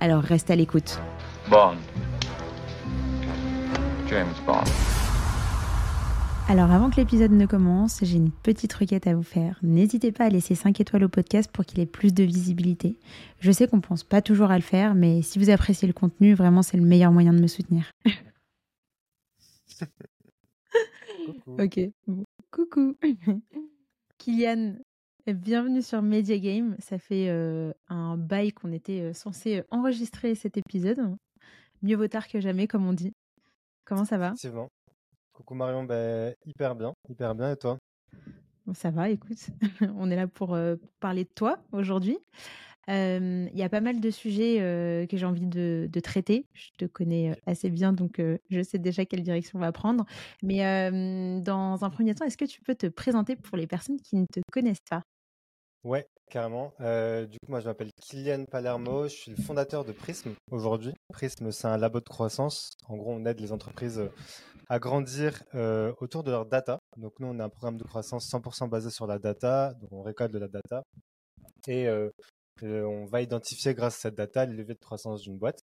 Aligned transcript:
Alors 0.00 0.22
reste 0.22 0.50
à 0.50 0.56
l'écoute. 0.56 0.98
Bond. 1.50 1.76
James 4.08 4.32
Bond. 4.46 4.64
Alors 6.48 6.70
avant 6.70 6.88
que 6.88 6.96
l'épisode 6.96 7.32
ne 7.32 7.46
commence, 7.46 7.98
j'ai 8.02 8.16
une 8.16 8.30
petite 8.30 8.72
requête 8.72 9.06
à 9.06 9.14
vous 9.14 9.22
faire. 9.22 9.58
N'hésitez 9.62 10.12
pas 10.12 10.24
à 10.24 10.28
laisser 10.28 10.54
5 10.54 10.80
étoiles 10.80 11.04
au 11.04 11.08
podcast 11.08 11.50
pour 11.52 11.66
qu'il 11.66 11.80
ait 11.80 11.86
plus 11.86 12.14
de 12.14 12.22
visibilité. 12.22 12.96
Je 13.40 13.52
sais 13.52 13.66
qu'on 13.66 13.80
pense 13.80 14.04
pas 14.04 14.22
toujours 14.22 14.50
à 14.50 14.56
le 14.56 14.62
faire, 14.62 14.94
mais 14.94 15.20
si 15.20 15.38
vous 15.38 15.50
appréciez 15.50 15.86
le 15.88 15.92
contenu, 15.92 16.34
vraiment 16.34 16.62
c'est 16.62 16.78
le 16.78 16.84
meilleur 16.84 17.12
moyen 17.12 17.34
de 17.34 17.40
me 17.40 17.48
soutenir. 17.48 17.90
ok, 21.58 21.80
bon. 22.06 22.24
coucou. 22.50 22.96
Kylian, 24.18 24.76
bienvenue 25.34 25.82
sur 25.82 26.02
Media 26.02 26.38
Game. 26.38 26.76
Ça 26.78 26.98
fait 26.98 27.28
euh, 27.28 27.72
un 27.88 28.16
bail 28.16 28.52
qu'on 28.52 28.72
était 28.72 29.00
euh, 29.00 29.12
censé 29.12 29.62
enregistrer 29.70 30.34
cet 30.34 30.56
épisode. 30.56 31.16
Mieux 31.82 31.96
vaut 31.96 32.08
tard 32.08 32.28
que 32.28 32.40
jamais, 32.40 32.66
comme 32.66 32.86
on 32.86 32.92
dit. 32.92 33.12
Comment 33.84 34.04
ça 34.04 34.18
va? 34.18 34.28
Effectivement. 34.28 34.68
Coucou 35.32 35.54
Marion, 35.54 35.84
ben, 35.84 36.34
hyper 36.46 36.74
bien, 36.74 36.92
hyper 37.08 37.34
bien 37.34 37.52
et 37.52 37.56
toi? 37.56 37.78
Ça 38.74 38.90
va, 38.90 39.08
écoute. 39.08 39.48
on 39.96 40.10
est 40.10 40.16
là 40.16 40.26
pour 40.26 40.54
euh, 40.54 40.76
parler 41.00 41.24
de 41.24 41.30
toi 41.34 41.58
aujourd'hui. 41.72 42.18
Il 42.88 43.50
y 43.54 43.62
a 43.62 43.68
pas 43.68 43.80
mal 43.80 44.00
de 44.00 44.10
sujets 44.10 44.58
euh, 44.60 45.06
que 45.06 45.16
j'ai 45.16 45.26
envie 45.26 45.46
de, 45.46 45.88
de, 45.90 46.00
traiter. 46.00 46.46
Je 46.54 46.70
te 46.78 46.84
connais 46.86 47.30
euh, 47.30 47.34
assez 47.46 47.70
bien, 47.70 47.92
donc 47.92 48.18
euh, 48.18 48.38
je 48.50 48.62
sais 48.62 48.78
déjà 48.78 49.04
quelle 49.04 49.22
direction 49.22 49.58
on 49.58 49.62
va 49.62 49.72
prendre. 49.72 50.06
Mais 50.42 50.60
dans 51.42 51.84
un 51.84 51.90
premier 51.90 52.14
temps, 52.14 52.24
est-ce 52.24 52.38
que 52.38 52.44
tu 52.44 52.60
peux 52.62 52.74
te 52.74 52.86
présenter 52.86 53.36
pour 53.36 53.56
les 53.56 53.66
personnes 53.66 54.00
qui 54.00 54.16
ne 54.16 54.24
te 54.24 54.40
connaissent 54.50 54.78
pas? 54.88 55.02
Ouais, 55.84 56.06
carrément. 56.30 56.72
du 56.78 57.38
coup, 57.38 57.50
moi, 57.50 57.60
je 57.60 57.66
m'appelle 57.66 57.90
Kylian 58.00 58.44
Palermo. 58.44 59.04
Je 59.04 59.14
suis 59.14 59.30
le 59.30 59.42
fondateur 59.42 59.84
de 59.84 59.92
Prism 59.92 60.34
aujourd'hui. 60.50 60.92
Prism, 61.12 61.50
c'est 61.50 61.66
un 61.66 61.76
labo 61.76 62.00
de 62.00 62.08
croissance. 62.08 62.72
En 62.88 62.96
gros, 62.96 63.12
on 63.12 63.24
aide 63.24 63.40
les 63.40 63.52
entreprises 63.52 64.02
à 64.68 64.78
grandir 64.78 65.42
autour 66.00 66.24
de 66.24 66.30
leur 66.30 66.46
data. 66.46 66.78
Donc, 66.96 67.12
nous, 67.20 67.28
on 67.28 67.38
a 67.38 67.44
un 67.44 67.48
programme 67.48 67.76
de 67.76 67.84
croissance 67.84 68.28
100% 68.30 68.68
basé 68.68 68.90
sur 68.90 69.06
la 69.06 69.18
data. 69.18 69.72
Donc, 69.74 69.92
on 69.92 70.02
récolte 70.02 70.32
de 70.32 70.38
la 70.38 70.48
data. 70.48 70.82
Et 71.66 71.88
on 72.62 73.06
va 73.06 73.22
identifier 73.22 73.74
grâce 73.74 73.96
à 73.96 74.00
cette 74.00 74.16
data 74.16 74.44
les 74.46 74.56
leviers 74.56 74.74
de 74.74 74.80
croissance 74.80 75.22
d'une 75.22 75.38
boîte. 75.38 75.62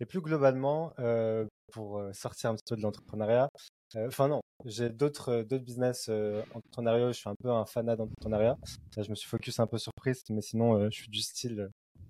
Et 0.00 0.06
plus 0.06 0.22
globalement, 0.22 0.92
euh, 0.98 1.44
pour 1.72 1.98
euh, 1.98 2.12
sortir 2.14 2.50
un 2.50 2.54
petit 2.54 2.64
peu 2.70 2.76
de 2.76 2.80
l'entrepreneuriat, 2.80 3.44
euh, 3.44 3.79
enfin 3.96 4.28
non, 4.28 4.40
j'ai 4.64 4.90
d'autres 4.90 5.42
d'autres 5.42 5.64
business 5.64 6.10
entrepreneuriaux. 6.54 7.12
Je 7.12 7.18
suis 7.18 7.28
un 7.28 7.34
peu 7.42 7.50
un 7.50 7.64
fanat 7.64 7.96
d'entrepreneuriat. 7.96 8.56
Je 8.96 9.08
me 9.10 9.14
suis 9.14 9.28
focus 9.28 9.60
un 9.60 9.66
peu 9.66 9.78
sur 9.78 9.92
Prist, 9.94 10.30
mais 10.30 10.42
sinon, 10.42 10.90
je 10.90 10.96
suis 10.96 11.10
du 11.10 11.20
style 11.20 11.68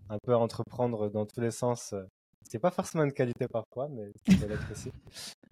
un 0.09 0.19
peu 0.23 0.33
à 0.33 0.39
entreprendre 0.39 1.09
dans 1.09 1.27
tous 1.27 1.41
les 1.41 1.51
sens. 1.51 1.95
C'est 2.49 2.59
pas 2.59 2.71
forcément 2.71 3.05
une 3.05 3.13
qualité 3.13 3.47
parfois, 3.49 3.89
mais 3.89 4.11
ça 4.39 4.47
l'être 4.47 4.71
aussi. 4.71 4.91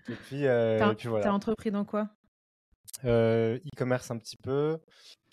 Et 0.08 0.14
puis, 0.14 0.44
et 0.44 0.94
puis 0.96 1.08
voilà. 1.08 1.24
T'as 1.24 1.32
entrepris 1.32 1.70
dans 1.70 1.84
quoi? 1.84 2.10
E-commerce 3.04 4.10
un 4.10 4.18
petit 4.18 4.36
peu, 4.42 4.78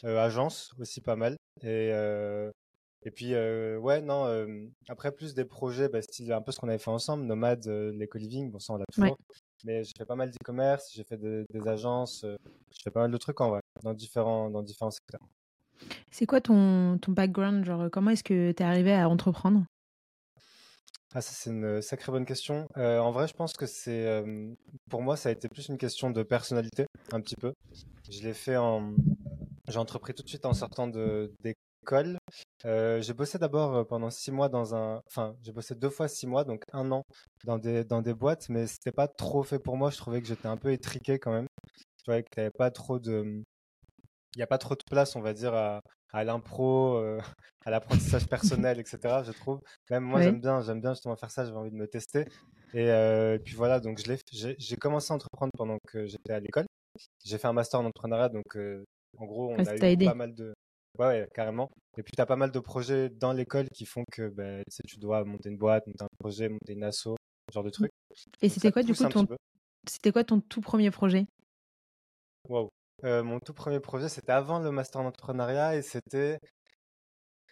agence 0.03 0.73
aussi 0.79 1.01
pas 1.01 1.15
mal, 1.15 1.35
et 1.63 1.91
et 3.05 3.11
puis, 3.11 3.35
euh, 3.35 3.77
ouais, 3.77 4.01
non, 4.01 4.25
euh, 4.25 4.65
après, 4.89 5.11
plus 5.11 5.35
des 5.35 5.45
projets, 5.45 5.89
bah, 5.89 6.01
style 6.01 6.33
un 6.33 6.41
peu 6.41 6.51
ce 6.51 6.59
qu'on 6.59 6.67
avait 6.67 6.79
fait 6.79 6.89
ensemble, 6.89 7.23
Nomade, 7.23 7.67
euh, 7.67 7.91
l'éco-living, 7.91 8.49
bon, 8.49 8.57
ça, 8.57 8.73
on 8.73 8.77
l'a 8.77 8.85
toujours. 8.91 9.15
Mais 9.63 9.83
j'ai 9.83 9.93
fait 9.97 10.05
pas 10.05 10.15
mal 10.15 10.29
d'e-commerce, 10.29 10.91
j'ai 10.93 11.03
fait 11.03 11.17
des, 11.17 11.45
agences, 11.67 12.23
j'ai 12.23 12.83
fait 12.83 12.91
pas 12.91 13.01
mal 13.01 13.11
de 13.11 13.17
trucs 13.17 13.39
en 13.41 13.49
vrai, 13.49 13.61
dans 13.83 13.93
différents, 13.93 14.49
dans 14.49 14.61
différents 14.61 14.91
secteurs. 14.91 15.21
C'est 16.11 16.25
quoi 16.25 16.41
ton, 16.41 16.97
ton 16.99 17.11
background 17.11 17.65
Genre, 17.65 17.89
comment 17.91 18.11
est-ce 18.11 18.23
que 18.23 18.51
tu 18.51 18.63
es 18.63 18.65
arrivé 18.65 18.93
à 18.93 19.09
entreprendre? 19.09 19.65
Ah, 21.13 21.21
ça, 21.21 21.31
c'est 21.33 21.49
une 21.49 21.81
sacrée 21.81 22.11
bonne 22.11 22.25
question. 22.25 22.67
en 22.75 23.11
vrai, 23.11 23.27
je 23.27 23.33
pense 23.33 23.53
que 23.53 23.65
c'est. 23.65 24.21
pour 24.89 25.01
moi, 25.01 25.15
ça 25.15 25.29
a 25.29 25.31
été 25.31 25.47
plus 25.47 25.69
une 25.69 25.77
question 25.77 26.11
de 26.11 26.23
personnalité, 26.23 26.87
un 27.13 27.21
petit 27.21 27.37
peu. 27.37 27.53
Je 28.09 28.21
l'ai 28.21 28.33
fait 28.33 28.57
en. 28.57 28.93
J'ai 29.69 29.77
entrepris 29.77 30.13
tout 30.13 30.23
de 30.23 30.27
suite 30.27 30.45
en 30.45 30.53
sortant 30.53 30.87
de, 30.87 31.33
école. 31.81 32.17
Euh, 32.63 33.01
j'ai 33.01 33.13
bossé 33.13 33.37
d'abord 33.37 33.75
euh, 33.75 33.83
pendant 33.83 34.09
six 34.09 34.31
mois 34.31 34.47
dans 34.47 34.75
un, 34.75 35.01
enfin, 35.07 35.35
j'ai 35.43 35.51
bossé 35.51 35.75
deux 35.75 35.89
fois 35.89 36.07
six 36.07 36.25
mois, 36.25 36.45
donc 36.45 36.63
un 36.71 36.89
an 36.91 37.03
dans 37.43 37.57
des 37.57 37.83
dans 37.83 38.01
des 38.01 38.13
boîtes, 38.13 38.47
mais 38.49 38.65
c'était 38.65 38.93
pas 38.93 39.07
trop 39.07 39.43
fait 39.43 39.59
pour 39.59 39.75
moi. 39.75 39.89
Je 39.89 39.97
trouvais 39.97 40.21
que 40.21 40.27
j'étais 40.27 40.47
un 40.47 40.57
peu 40.57 40.71
étriqué 40.71 41.19
quand 41.19 41.31
même. 41.31 41.47
Je 41.97 42.03
trouvais 42.03 42.23
qu'il 42.23 42.41
n'y 42.41 42.45
avait 42.45 42.57
pas 42.57 42.71
trop 42.71 42.97
de, 42.99 43.43
il 44.35 44.39
y 44.39 44.43
a 44.43 44.47
pas 44.47 44.57
trop 44.57 44.75
de 44.75 44.83
place, 44.89 45.15
on 45.15 45.21
va 45.21 45.33
dire, 45.33 45.53
à, 45.53 45.81
à 46.13 46.23
l'impro, 46.23 46.95
euh, 46.95 47.19
à 47.65 47.71
l'apprentissage 47.71 48.27
personnel, 48.27 48.79
etc. 48.79 49.23
Je 49.25 49.33
trouve. 49.33 49.59
Même 49.89 50.03
moi, 50.03 50.21
j'aime 50.21 50.39
bien, 50.39 50.61
j'aime 50.61 50.81
bien 50.81 50.93
justement 50.93 51.17
faire 51.17 51.31
ça. 51.31 51.43
J'avais 51.45 51.57
envie 51.57 51.71
de 51.71 51.75
me 51.75 51.87
tester. 51.87 52.25
Et, 52.73 53.39
puis 53.43 53.55
voilà, 53.55 53.79
donc 53.79 53.99
je 53.99 54.11
l'ai, 54.11 54.55
j'ai 54.57 54.77
commencé 54.77 55.11
à 55.11 55.15
entreprendre 55.15 55.51
pendant 55.57 55.77
que 55.87 56.05
j'étais 56.05 56.33
à 56.33 56.39
l'école. 56.39 56.65
J'ai 57.25 57.37
fait 57.37 57.47
un 57.47 57.53
master 57.53 57.81
en 57.81 57.85
entrepreneuriat, 57.85 58.29
donc 58.29 58.57
en 59.17 59.25
gros, 59.25 59.51
on 59.51 59.65
a 59.65 59.75
eu 59.75 59.97
pas 59.97 60.13
mal 60.13 60.33
de, 60.33 60.53
Ouais, 60.97 61.27
carrément. 61.33 61.69
Et 61.97 62.03
puis, 62.03 62.11
tu 62.15 62.21
as 62.21 62.25
pas 62.25 62.35
mal 62.35 62.51
de 62.51 62.59
projets 62.59 63.09
dans 63.09 63.31
l'école 63.31 63.69
qui 63.69 63.85
font 63.85 64.03
que 64.11 64.29
bah, 64.29 64.63
tu 64.87 64.97
dois 64.97 65.23
monter 65.23 65.49
une 65.49 65.57
boîte, 65.57 65.87
monter 65.87 66.03
un 66.03 66.07
projet, 66.19 66.49
monter 66.49 66.73
une 66.73 66.83
asso, 66.83 67.15
ce 67.49 67.53
genre 67.53 67.63
de 67.63 67.69
mmh. 67.69 67.71
trucs. 67.71 67.91
Et 68.41 68.49
c'était 68.49 68.71
quoi, 68.71 68.83
du 68.83 68.93
coup, 68.93 69.07
ton... 69.07 69.27
c'était 69.87 70.11
quoi 70.11 70.23
ton 70.23 70.41
tout 70.41 70.61
premier 70.61 70.91
projet? 70.91 71.25
Wow. 72.49 72.69
Euh, 73.03 73.23
mon 73.23 73.39
tout 73.39 73.53
premier 73.53 73.79
projet, 73.79 74.09
c'était 74.09 74.31
avant 74.31 74.59
le 74.59 74.71
master 74.71 75.01
en 75.01 75.05
entrepreneuriat 75.05 75.75
et 75.75 75.81
c'était. 75.81 76.39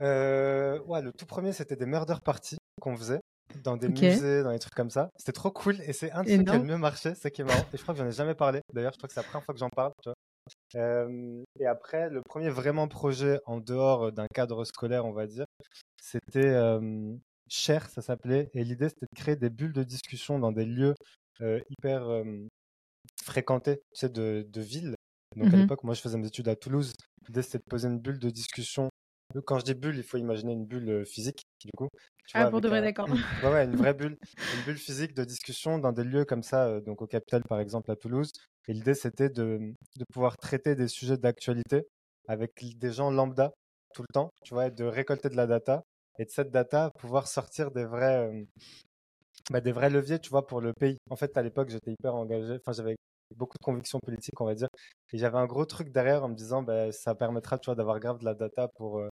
Euh, 0.01 0.79
ouais, 0.83 1.01
le 1.01 1.11
tout 1.11 1.25
premier, 1.25 1.53
c'était 1.53 1.75
des 1.75 1.85
murder 1.85 2.15
parties 2.23 2.57
qu'on 2.81 2.95
faisait 2.95 3.19
dans 3.63 3.77
des 3.77 3.89
musées, 3.89 4.41
dans 4.43 4.51
des 4.51 4.59
trucs 4.59 4.73
comme 4.73 4.89
ça. 4.89 5.09
C'était 5.17 5.33
trop 5.33 5.51
cool 5.51 5.79
et 5.81 5.93
c'est 5.93 6.11
un 6.11 6.23
des 6.23 6.35
trucs 6.35 6.47
qui 6.47 6.53
a 6.53 6.57
le 6.57 6.63
mieux 6.63 6.77
marché, 6.77 7.13
c'est 7.15 7.29
qui 7.29 7.41
est 7.41 7.45
marrant. 7.45 7.65
Et 7.73 7.77
je 7.77 7.81
crois 7.81 7.93
que 7.93 7.99
j'en 7.99 8.07
ai 8.07 8.11
jamais 8.11 8.35
parlé. 8.35 8.61
D'ailleurs, 8.73 8.93
je 8.93 8.97
crois 8.97 9.07
que 9.07 9.13
c'est 9.13 9.19
la 9.19 9.27
première 9.27 9.43
fois 9.45 9.53
que 9.53 9.59
j'en 9.59 9.69
parle. 9.69 9.91
Tu 10.01 10.09
vois 10.09 10.15
et 10.75 11.65
après, 11.65 12.09
le 12.09 12.21
premier 12.21 12.49
vraiment 12.49 12.87
projet 12.87 13.39
en 13.45 13.59
dehors 13.59 14.11
d'un 14.11 14.27
cadre 14.27 14.65
scolaire, 14.65 15.05
on 15.05 15.13
va 15.13 15.27
dire, 15.27 15.45
c'était 16.01 16.55
Cher, 17.49 17.89
ça 17.89 18.01
s'appelait. 18.01 18.49
Et 18.53 18.63
l'idée, 18.63 18.89
c'était 18.89 19.05
de 19.05 19.19
créer 19.19 19.35
des 19.35 19.49
bulles 19.49 19.73
de 19.73 19.83
discussion 19.83 20.39
dans 20.39 20.51
des 20.51 20.65
lieux 20.65 20.95
hyper 21.69 22.23
fréquentés, 23.23 23.77
tu 23.93 23.99
sais, 23.99 24.09
de, 24.09 24.45
de 24.47 24.61
ville. 24.61 24.95
Donc 25.35 25.53
à 25.53 25.57
mmh 25.57 25.61
l'époque, 25.61 25.83
moi, 25.83 25.93
je 25.93 26.01
faisais 26.01 26.17
mes 26.17 26.27
études 26.27 26.47
à 26.47 26.55
Toulouse. 26.55 26.93
L'idée, 27.27 27.41
c'était 27.41 27.59
de 27.59 27.63
poser 27.63 27.87
une 27.87 27.99
bulle 27.99 28.19
de 28.19 28.29
discussion 28.29 28.89
quand 29.45 29.59
je 29.59 29.65
dis 29.65 29.73
bulle, 29.73 29.97
il 29.97 30.03
faut 30.03 30.17
imaginer 30.17 30.53
une 30.53 30.65
bulle 30.65 31.05
physique, 31.05 31.43
du 31.59 31.71
coup. 31.75 31.87
ah, 32.33 32.49
pour 32.49 32.61
de 32.61 32.67
vrai, 32.67 32.81
d'accord. 32.81 33.07
Ouais, 33.43 33.49
ouais, 33.49 33.65
une 33.65 33.75
vraie 33.75 33.93
bulle, 33.93 34.17
une 34.53 34.61
bulle 34.65 34.77
physique 34.77 35.13
de 35.15 35.23
discussion 35.23 35.79
dans 35.79 35.91
des 35.91 36.03
lieux 36.03 36.25
comme 36.25 36.43
ça, 36.43 36.79
donc 36.81 37.01
au 37.01 37.07
Capital, 37.07 37.41
par 37.47 37.59
exemple, 37.59 37.91
à 37.91 37.95
Toulouse. 37.95 38.31
Et 38.67 38.73
l'idée, 38.73 38.93
c'était 38.93 39.29
de, 39.29 39.73
de, 39.97 40.05
pouvoir 40.13 40.37
traiter 40.37 40.75
des 40.75 40.87
sujets 40.87 41.17
d'actualité 41.17 41.87
avec 42.27 42.51
des 42.77 42.91
gens 42.91 43.11
lambda 43.11 43.51
tout 43.93 44.03
le 44.03 44.13
temps, 44.13 44.29
tu 44.43 44.53
vois, 44.53 44.69
de 44.69 44.85
récolter 44.85 45.29
de 45.29 45.35
la 45.35 45.47
data 45.47 45.83
et 46.19 46.25
de 46.25 46.29
cette 46.29 46.51
data 46.51 46.91
pouvoir 46.99 47.27
sortir 47.27 47.71
des 47.71 47.85
vrais, 47.85 48.31
bah, 49.51 49.61
des 49.61 49.71
vrais 49.71 49.89
leviers, 49.89 50.19
tu 50.19 50.29
vois, 50.29 50.47
pour 50.47 50.61
le 50.61 50.73
pays. 50.73 50.97
En 51.09 51.15
fait, 51.15 51.35
à 51.37 51.41
l'époque, 51.41 51.69
j'étais 51.69 51.91
hyper 51.91 52.15
engagé, 52.15 52.55
enfin, 52.55 52.71
j'avais 52.71 52.95
beaucoup 53.35 53.57
de 53.59 53.63
convictions 53.63 53.99
politiques, 53.99 54.39
on 54.39 54.45
va 54.45 54.55
dire. 54.55 54.69
Et 55.11 55.17
j'avais 55.17 55.37
un 55.37 55.45
gros 55.45 55.65
truc 55.65 55.91
derrière 55.91 56.23
en 56.23 56.29
me 56.29 56.35
disant, 56.35 56.63
bah, 56.63 56.91
ça 56.91 57.15
permettra, 57.15 57.57
tu 57.57 57.65
vois, 57.65 57.75
d'avoir 57.75 57.99
grave 57.99 58.19
de 58.19 58.25
la 58.25 58.33
data 58.33 58.67
pour, 58.75 58.99
euh, 58.99 59.09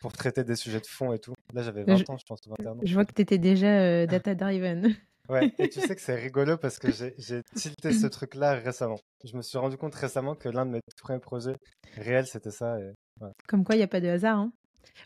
pour 0.00 0.12
traiter 0.12 0.44
des 0.44 0.56
sujets 0.56 0.80
de 0.80 0.86
fond 0.86 1.12
et 1.12 1.18
tout. 1.18 1.34
Là, 1.54 1.62
j'avais 1.62 1.84
20 1.84 2.10
ans, 2.10 2.16
je 2.16 2.24
pense, 2.26 2.40
21 2.46 2.72
ans. 2.72 2.80
Je 2.82 2.94
vois 2.94 3.04
que 3.04 3.12
tu 3.12 3.22
étais 3.22 3.38
déjà 3.38 3.80
euh, 3.80 4.06
data-driven. 4.06 4.94
Ouais, 5.28 5.52
et 5.58 5.68
tu 5.68 5.80
sais 5.80 5.94
que 5.96 6.00
c'est 6.00 6.14
rigolo 6.14 6.56
parce 6.56 6.78
que 6.78 6.90
j'ai 6.90 7.42
tilté 7.54 7.92
ce 7.92 8.06
truc-là 8.06 8.54
récemment. 8.54 8.98
Je 9.24 9.36
me 9.36 9.42
suis 9.42 9.58
rendu 9.58 9.76
compte 9.76 9.94
récemment 9.94 10.34
que 10.34 10.48
l'un 10.48 10.66
de 10.66 10.72
mes 10.72 10.80
premiers 11.00 11.20
projets 11.20 11.56
réels, 11.96 12.26
c'était 12.26 12.50
ça. 12.50 12.78
Et, 12.80 12.92
Comme 13.46 13.64
quoi, 13.64 13.74
il 13.74 13.78
n'y 13.78 13.84
a 13.84 13.88
pas 13.88 14.00
de 14.00 14.08
hasard. 14.08 14.38
Hein 14.38 14.52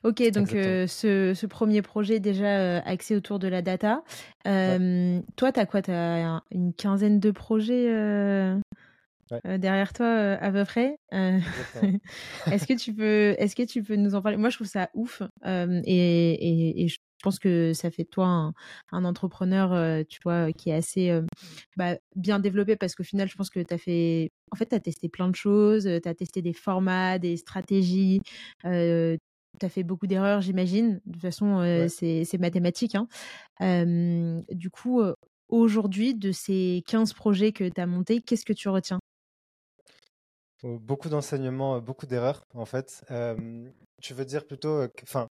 Ok, 0.05 0.23
donc 0.31 0.55
euh, 0.55 0.87
ce, 0.87 1.35
ce, 1.35 1.47
premier 1.47 1.83
projet 1.83 2.19
déjà 2.19 2.79
axé 2.79 3.15
autour 3.15 3.39
de 3.39 3.49
la 3.49 3.61
data. 3.61 4.03
Toi, 4.45 5.53
tu 5.53 5.61
as 5.61 5.67
quoi? 5.67 5.83
Tu 5.83 5.91
as 5.91 6.43
une 6.51 6.73
quinzaine 6.73 7.21
de 7.21 7.31
projets 7.31 7.87
derrière 9.45 9.93
toi 9.93 10.07
à 10.07 10.51
peu 10.51 10.65
près? 10.65 10.97
est-ce 11.13 12.67
que 12.67 12.79
tu 12.79 12.95
peux, 12.95 13.35
est-ce 13.39 13.55
que 13.55 13.65
tu 13.65 13.83
peux 13.83 13.97
nous 13.97 14.15
en 14.15 14.23
parler? 14.23 14.39
Moi, 14.39 14.49
je 14.49 14.57
trouve 14.57 14.69
ça 14.69 14.89
ouf 14.95 15.23
et, 15.45 15.85
et, 15.85 16.85
et 16.85 16.89
je 16.89 16.97
pense 17.23 17.39
que 17.39 17.73
ça 17.73 17.91
fait 17.91 18.05
de 18.05 18.09
toi 18.09 18.27
un, 18.27 18.55
un 18.93 19.05
entrepreneur, 19.05 20.05
tu 20.07 20.21
vois, 20.25 20.53
qui 20.53 20.71
est 20.71 20.75
assez 20.75 21.21
bah, 21.77 21.97
bien 22.17 22.39
développé 22.39 22.77
parce 22.77 22.95
qu'au 22.95 23.05
final, 23.05 23.29
je 23.29 23.37
pense 23.37 23.51
que 23.51 23.61
tu 23.61 23.73
as 23.75 23.79
fait. 23.79 24.31
En 24.51 24.57
fait, 24.57 24.67
tu 24.67 24.75
as 24.75 24.81
testé 24.81 25.09
plein 25.09 25.29
de 25.29 25.37
choses, 25.37 25.85
tu 25.85 26.09
as 26.09 26.15
testé 26.15 26.43
des 26.43 26.53
formats, 26.53 27.19
des 27.19 27.37
stratégies. 27.37 28.21
tu 28.63 28.69
as 28.69 29.69
fait 29.69 29.83
beaucoup 29.83 30.07
d'erreurs, 30.07 30.41
j'imagine. 30.41 31.01
De 31.07 31.13
toute 31.13 31.23
façon, 31.23 31.87
c'est 31.89 32.39
mathématique. 32.39 32.97
Hein. 32.97 33.09
du 34.51 34.71
coup, 34.71 35.03
aujourd'hui, 35.49 36.15
de 36.15 36.33
ces 36.33 36.83
15 36.87 37.13
projets 37.13 37.53
que 37.53 37.69
tu 37.69 37.81
as 37.81 37.87
montés, 37.87 38.21
qu'est-ce 38.21 38.45
que 38.45 38.53
tu 38.53 38.69
retiens? 38.69 38.99
Beaucoup 40.63 41.09
d'enseignements, 41.09 41.81
beaucoup 41.81 42.07
d'erreurs, 42.07 42.47
en 42.55 42.65
fait. 42.65 43.05
Tu 44.03 44.15
veux 44.15 44.25
dire 44.25 44.47
plutôt, 44.47 44.83
enfin, 45.03 45.29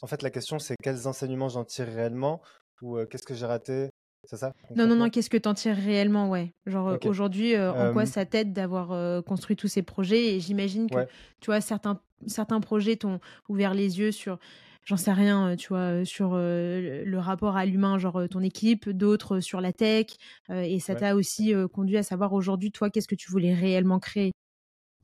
en 0.00 0.06
fait, 0.06 0.22
la 0.22 0.30
question 0.30 0.58
c'est 0.58 0.76
quels 0.82 1.06
enseignements 1.06 1.48
j'en 1.48 1.64
tire 1.64 1.86
réellement 1.86 2.40
ou 2.80 2.98
qu'est-ce 3.06 3.24
que 3.24 3.34
j'ai 3.34 3.46
raté 3.46 3.90
c'est 4.24 4.36
ça 4.36 4.52
Non, 4.76 4.86
non, 4.86 4.94
non, 4.96 5.10
qu'est-ce 5.10 5.30
que 5.30 5.36
tu 5.36 5.48
en 5.48 5.54
tires 5.54 5.76
réellement, 5.76 6.30
ouais. 6.30 6.52
Genre 6.66 6.96
aujourd'hui, 7.04 7.56
en 7.58 7.92
quoi 7.92 8.06
ça 8.06 8.24
t'aide 8.24 8.52
d'avoir 8.52 9.22
construit 9.24 9.56
tous 9.56 9.68
ces 9.68 9.82
projets 9.82 10.34
Et 10.36 10.40
j'imagine 10.40 10.88
que, 10.88 11.00
tu 11.40 11.46
vois, 11.46 11.60
certains, 11.60 12.00
certains 12.26 12.60
projets 12.60 12.96
t'ont 12.96 13.18
ouvert 13.48 13.74
les 13.74 13.98
yeux 13.98 14.12
sur, 14.12 14.38
j'en 14.84 14.96
sais 14.96 15.12
rien, 15.12 15.56
tu 15.56 15.68
vois, 15.68 16.04
sur 16.04 16.34
le 16.36 17.16
rapport 17.18 17.56
à 17.56 17.66
l'humain, 17.66 17.98
genre 17.98 18.28
ton 18.30 18.40
équipe, 18.40 18.88
d'autres 18.88 19.40
sur 19.40 19.60
la 19.60 19.72
tech. 19.72 20.06
et 20.50 20.78
ça 20.78 20.94
t'a 20.94 21.16
aussi 21.16 21.52
conduit 21.72 21.96
à 21.96 22.04
savoir 22.04 22.32
aujourd'hui, 22.32 22.70
toi, 22.70 22.90
qu'est-ce 22.90 23.08
que 23.08 23.16
tu 23.16 23.30
voulais 23.30 23.54
réellement 23.54 23.98
créer? 23.98 24.30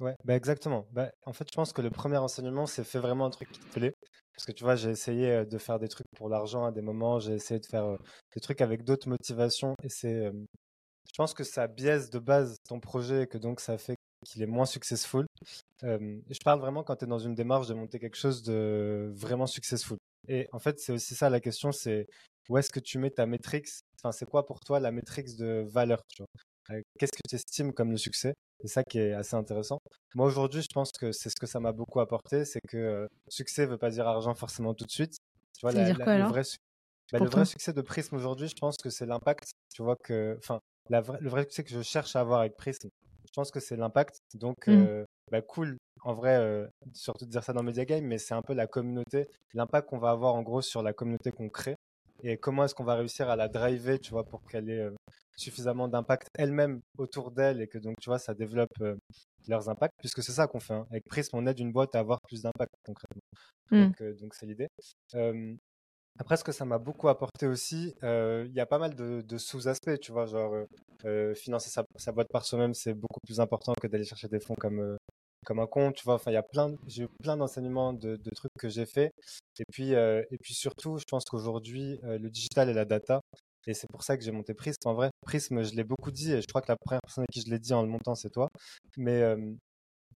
Ouais, 0.01 0.15
bah 0.25 0.37
exactement. 0.37 0.87
Bah, 0.93 1.11
en 1.27 1.33
fait, 1.33 1.49
je 1.51 1.55
pense 1.57 1.73
que 1.73 1.83
le 1.83 1.91
premier 1.91 2.19
enseignement, 2.19 2.67
c'est 2.67 2.85
fait 2.85 3.01
vraiment 3.01 3.27
un 3.27 3.31
truc 3.31 3.51
qui 3.51 3.59
te 3.59 3.73
plaît. 3.73 3.95
Parce 4.35 4.47
que 4.47 4.53
tu 4.53 4.63
vois, 4.63 4.77
j'ai 4.77 4.91
essayé 4.91 5.45
de 5.45 5.59
faire 5.59 5.81
des 5.81 5.89
trucs 5.89 6.07
pour 6.17 6.29
l'argent 6.29 6.65
à 6.65 6.71
des 6.71 6.83
moments, 6.83 7.19
j'ai 7.19 7.33
essayé 7.35 7.59
de 7.59 7.67
faire 7.67 7.99
des 8.35 8.41
trucs 8.41 8.61
avec 8.61 8.85
d'autres 8.85 9.09
motivations. 9.09 9.75
Et 9.83 9.89
c'est, 9.89 10.31
je 10.31 11.17
pense 11.17 11.35
que 11.35 11.43
ça 11.43 11.67
biaise 11.67 12.11
de 12.11 12.21
base 12.21 12.59
ton 12.69 12.79
projet 12.79 13.23
et 13.23 13.27
que 13.27 13.39
donc 13.39 13.61
ça 13.61 13.79
fait 13.79 13.97
qu'il 14.25 14.43
est 14.43 14.47
moins 14.47 14.67
successful. 14.67 15.27
je 15.83 16.39
parle 16.45 16.61
vraiment 16.61 16.85
quand 16.85 16.97
tu 16.97 17.05
es 17.05 17.09
dans 17.09 17.19
une 17.19 17.35
démarche 17.35 17.67
de 17.67 17.75
monter 17.75 17.99
quelque 17.99 18.17
chose 18.17 18.43
de 18.43 19.11
vraiment 19.15 19.47
successful. 19.47 19.99
Et 20.29 20.49
en 20.53 20.59
fait, 20.59 20.79
c'est 20.79 20.93
aussi 20.93 21.15
ça 21.15 21.31
la 21.31 21.41
question, 21.41 21.73
c'est 21.73 22.07
où 22.49 22.59
est-ce 22.59 22.71
que 22.71 22.81
tu 22.81 22.99
mets 22.99 23.11
ta 23.11 23.27
métrique 23.27 23.67
Enfin, 24.01 24.13
c'est 24.13 24.27
quoi 24.27 24.47
pour 24.47 24.61
toi 24.61 24.79
la 24.79 24.93
métrique 24.93 25.37
de 25.37 25.65
valeur 25.69 26.03
Qu'est-ce 26.99 27.13
que 27.13 27.29
tu 27.29 27.35
estimes 27.35 27.73
comme 27.73 27.91
le 27.91 27.97
succès? 27.97 28.35
C'est 28.61 28.69
ça 28.69 28.83
qui 28.83 28.99
est 28.99 29.13
assez 29.13 29.37
intéressant. 29.37 29.79
Moi, 30.15 30.27
aujourd'hui, 30.27 30.63
je 30.63 30.69
pense 30.73 30.91
que 30.93 31.13
c'est 31.13 31.31
ce 31.31 31.37
que 31.41 31.47
ça 31.47 31.61
m'a 31.61 31.73
beaucoup 31.73 32.01
apporté, 32.01 32.45
c'est 32.45 32.61
que 32.69 32.77
euh, 32.77 33.07
succès 33.29 33.63
ne 33.63 33.71
veut 33.73 33.79
pas 33.79 33.91
dire 33.91 34.07
argent 34.07 34.35
forcément 34.35 34.75
tout 34.75 34.85
de 34.85 34.91
suite. 34.91 35.17
Tu 35.55 35.61
vois, 35.63 35.73
dire 35.73 35.97
quoi, 35.97 36.19
le, 36.19 36.25
vrai, 36.25 36.43
bah, 37.13 37.19
le 37.21 37.29
vrai 37.29 37.45
succès 37.45 37.73
de 37.73 37.81
Prism 37.81 38.17
aujourd'hui, 38.17 38.49
je 38.49 38.57
pense 38.61 38.77
que 38.77 38.91
c'est 38.91 39.07
l'impact. 39.07 39.51
Tu 39.75 39.83
vois 39.83 39.97
que, 39.97 40.37
enfin, 40.39 40.61
le 40.91 41.29
vrai 41.29 41.45
succès 41.45 41.65
que 41.65 41.71
je 41.71 41.83
cherche 41.83 42.17
à 42.17 42.21
avoir 42.21 42.41
avec 42.41 42.57
Prism, 42.57 42.89
je 43.25 43.33
pense 43.35 43.51
que 43.51 43.61
c'est 43.61 43.77
l'impact. 43.77 44.19
Donc, 44.35 44.67
mmh. 44.67 44.73
euh, 44.73 45.05
bah, 45.31 45.43
cool. 45.43 45.77
En 46.03 46.15
vrai, 46.15 46.37
euh, 46.37 46.67
surtout 46.95 47.25
de 47.25 47.31
dire 47.31 47.43
ça 47.43 47.53
dans 47.53 47.63
Media 47.63 47.85
Game, 47.85 48.05
mais 48.05 48.19
c'est 48.19 48.35
un 48.35 48.43
peu 48.43 48.55
la 48.55 48.67
communauté, 48.67 49.29
l'impact 49.55 49.89
qu'on 49.89 49.99
va 49.99 50.11
avoir 50.11 50.35
en 50.35 50.43
gros 50.43 50.63
sur 50.63 50.83
la 50.83 50.93
communauté 50.93 51.33
qu'on 51.33 51.49
crée 51.49 51.77
et 52.23 52.37
comment 52.37 52.65
est-ce 52.65 52.75
qu'on 52.75 52.85
va 52.85 52.95
réussir 52.95 53.29
à 53.29 53.37
la 53.37 53.49
driver, 53.49 53.99
tu 53.99 54.11
vois, 54.11 54.25
pour 54.25 54.45
qu'elle 54.45 54.71
ait 54.71 54.89
suffisamment 55.39 55.89
d'impact 55.89 56.29
elle-même 56.35 56.81
autour 56.99 57.31
d'elle 57.31 57.61
et 57.61 57.69
que 57.69 57.79
donc, 57.79 57.97
tu 58.01 58.11
vois, 58.11 58.19
ça 58.19 58.35
développe 58.35 58.73
leurs 59.47 59.69
impacts, 59.69 59.95
puisque 59.99 60.23
c'est 60.23 60.33
ça 60.33 60.47
qu'on 60.47 60.61
fait. 60.61 60.75
Hein. 60.75 60.87
Avec 60.91 61.05
Prism, 61.05 61.37
on 61.37 61.47
aide 61.47 61.59
une 61.59 61.73
boîte 61.73 61.95
à 61.95 62.01
avoir 62.01 62.21
plus 62.23 62.43
d'impact 62.43 62.73
concrètement. 62.85 63.23
Mmh. 63.71 64.15
Donc, 64.21 64.35
c'est 64.35 64.47
l'idée. 64.47 64.69
après, 66.19 66.37
ce 66.37 66.45
que 66.45 66.53
ça 66.53 66.65
m'a 66.65 66.79
beaucoup 66.79 67.09
apporté 67.09 67.47
aussi, 67.47 67.95
il 68.03 68.53
y 68.53 68.61
a 68.61 68.67
pas 68.67 68.79
mal 68.79 68.95
de, 68.95 69.39
sous-aspects, 69.39 69.99
tu 70.01 70.13
vois, 70.13 70.27
genre 70.27 70.55
financer 71.35 71.71
sa, 71.71 71.85
sa, 71.97 72.13
boîte 72.13 72.29
par 72.31 72.45
soi-même, 72.45 72.75
c'est 72.75 72.95
beaucoup 72.95 73.21
plus 73.25 73.41
important 73.41 73.73
que 73.81 73.87
d'aller 73.87 74.05
chercher 74.05 74.29
des 74.29 74.41
fonds 74.41 74.57
comme 74.57 74.99
comme 75.45 75.61
un 75.61 75.67
compte, 75.67 75.95
tu 75.97 76.05
vois. 76.05 76.15
Enfin, 76.15 76.31
il 76.31 76.35
y 76.35 76.39
a 76.39 76.43
plein, 76.43 76.75
j'ai 76.87 77.05
eu 77.05 77.09
plein 77.23 77.37
d'enseignements 77.37 77.93
de, 77.93 78.19
trucs 78.35 78.53
que 78.59 78.69
j'ai 78.69 78.87
fait. 78.87 79.13
Et 79.59 79.65
puis, 79.73 79.95
euh, 79.95 80.23
et 80.31 80.39
puis 80.39 80.55
surtout, 80.55 80.99
je 80.99 81.05
pense 81.09 81.25
qu'aujourd'hui, 81.25 81.99
euh, 82.05 82.19
le 82.19 82.31
digital 82.31 82.69
et 82.69 82.75
la 82.75 82.85
data, 82.85 83.21
et 83.69 83.75
c'est 83.75 83.87
pour 83.91 84.03
ça 84.03 84.17
que 84.17 84.25
j'ai 84.25 84.33
monté 84.33 84.55
Prism. 84.55 84.77
En 84.85 84.95
vrai, 84.95 85.11
Prism, 85.23 85.63
je 85.63 85.75
l'ai 85.75 85.85
beaucoup 85.85 86.11
dit, 86.11 86.33
et 86.33 86.43
je 86.43 86.47
crois 86.49 86.63
que 86.63 86.69
la 86.69 86.77
première 86.77 87.01
personne 87.03 87.25
à 87.25 87.27
qui 87.33 87.41
je 87.41 87.51
l'ai 87.51 87.59
dit 87.59 87.75
en 87.75 87.83
le 87.83 87.89
montant, 87.89 88.15
c'est 88.15 88.31
toi. 88.31 88.49
Mais 88.97 89.23
euh, 89.23 89.37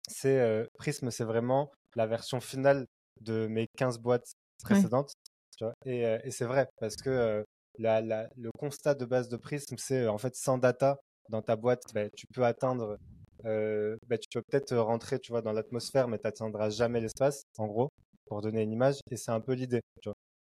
c'est 0.09 0.67
Prism, 0.79 1.11
c'est 1.11 1.23
vraiment 1.23 1.71
la 1.95 2.07
version 2.07 2.39
finale 2.39 2.85
de 3.21 3.47
mes 3.47 3.67
15 3.77 3.99
boîtes 3.99 4.31
précédentes. 4.63 5.13
Tu 5.57 5.65
vois 5.65 5.73
et, 5.85 6.01
et 6.23 6.31
c'est 6.31 6.45
vrai, 6.45 6.67
parce 6.79 6.95
que 6.95 7.45
la, 7.77 8.01
la, 8.01 8.29
le 8.37 8.49
constat 8.57 8.95
de 8.95 9.05
base 9.05 9.29
de 9.29 9.37
Prism, 9.37 9.75
c'est 9.77 10.07
en 10.07 10.17
fait 10.17 10.35
sans 10.35 10.57
data 10.57 10.97
dans 11.29 11.41
ta 11.41 11.55
boîte, 11.55 11.83
bah, 11.93 12.09
tu 12.15 12.25
peux 12.33 12.43
atteindre 12.45 12.97
euh, 13.45 13.95
bah, 14.07 14.17
tu 14.17 14.27
peux 14.33 14.41
peut-être 14.41 14.75
rentrer 14.77 15.19
tu 15.19 15.31
vois, 15.31 15.41
dans 15.41 15.53
l'atmosphère, 15.53 16.07
mais 16.07 16.17
tu 16.17 16.25
n'atteindras 16.25 16.69
jamais 16.69 16.99
l'espace, 16.99 17.43
en 17.57 17.67
gros, 17.67 17.89
pour 18.25 18.41
donner 18.41 18.61
une 18.61 18.71
image. 18.71 18.99
Et 19.09 19.17
c'est 19.17 19.31
un 19.31 19.41
peu 19.41 19.53
l'idée. 19.53 19.81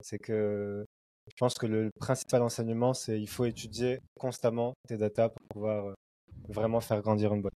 C'est 0.02 0.20
que 0.20 0.86
je 1.28 1.36
pense 1.40 1.56
que 1.56 1.66
le 1.66 1.90
principal 2.00 2.42
enseignement, 2.42 2.94
c'est 2.94 3.20
il 3.20 3.28
faut 3.28 3.46
étudier 3.46 4.00
constamment 4.20 4.74
tes 4.88 4.98
datas 4.98 5.30
pour 5.30 5.48
pouvoir 5.48 5.88
euh, 5.88 5.94
vraiment 6.50 6.82
faire 6.82 7.02
grandir 7.02 7.34
une 7.34 7.42
boîte. 7.42 7.54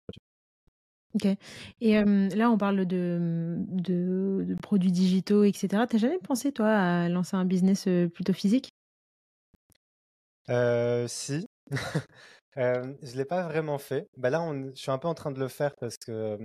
Ok. 1.15 1.27
Et 1.81 2.03
là, 2.03 2.51
on 2.51 2.57
parle 2.57 2.85
de, 2.85 3.55
de, 3.57 4.55
produits 4.61 4.91
digitaux, 4.91 5.43
etc. 5.43 5.85
T'as 5.89 5.97
jamais 5.97 6.19
pensé, 6.19 6.51
toi, 6.51 6.67
à 6.67 7.09
lancer 7.09 7.35
un 7.35 7.45
business 7.45 7.87
plutôt 8.13 8.33
physique? 8.33 8.69
Euh, 10.49 11.07
Si. 11.07 11.45
Euh, 12.57 12.93
je 13.03 13.15
l'ai 13.15 13.25
pas 13.25 13.43
vraiment 13.43 13.77
fait. 13.77 14.07
Bah 14.17 14.31
là, 14.31 14.41
on, 14.41 14.71
je 14.73 14.81
suis 14.81 14.91
un 14.91 14.97
peu 14.97 15.07
en 15.07 15.13
train 15.13 15.31
de 15.31 15.39
le 15.39 15.47
faire 15.47 15.75
parce 15.79 15.97
que 15.97 16.37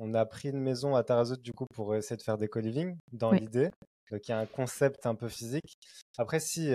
on 0.00 0.14
a 0.14 0.24
pris 0.26 0.48
une 0.48 0.58
maison 0.58 0.96
à 0.96 1.04
Tarazout 1.04 1.36
du 1.36 1.52
coup 1.52 1.66
pour 1.74 1.94
essayer 1.94 2.16
de 2.16 2.22
faire 2.22 2.38
des 2.38 2.48
co-living 2.48 2.96
dans 3.12 3.30
l'idée. 3.30 3.70
Donc 4.10 4.26
il 4.26 4.30
y 4.30 4.34
a 4.34 4.38
un 4.38 4.46
concept 4.46 5.06
un 5.06 5.14
peu 5.14 5.28
physique. 5.28 5.74
Après, 6.18 6.40
si 6.40 6.72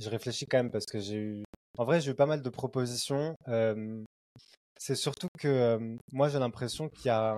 je 0.00 0.10
réfléchis 0.10 0.46
quand 0.46 0.58
même 0.58 0.70
parce 0.70 0.86
que 0.86 0.98
j'ai 0.98 1.16
eu, 1.16 1.42
en 1.78 1.84
vrai, 1.84 2.00
j'ai 2.00 2.10
eu 2.12 2.14
pas 2.14 2.26
mal 2.26 2.42
de 2.42 2.50
propositions. 2.50 3.34
c'est 4.78 4.94
surtout 4.94 5.28
que 5.38 5.96
moi, 6.12 6.28
j'ai 6.28 6.38
l'impression 6.38 6.88
qu'il 6.88 7.06
y 7.06 7.10
a 7.10 7.32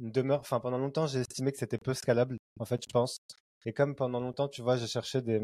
une 0.00 0.10
demeure. 0.12 0.40
Enfin, 0.40 0.60
pendant 0.60 0.78
longtemps, 0.78 1.06
j'ai 1.06 1.20
estimé 1.20 1.52
que 1.52 1.58
c'était 1.58 1.78
peu 1.78 1.94
scalable. 1.94 2.36
En 2.60 2.64
fait, 2.64 2.80
je 2.82 2.92
pense. 2.92 3.18
Et 3.66 3.72
comme 3.72 3.94
pendant 3.94 4.20
longtemps, 4.20 4.48
tu 4.48 4.62
vois, 4.62 4.76
j'ai 4.76 4.86
cherché 4.86 5.22
des. 5.22 5.40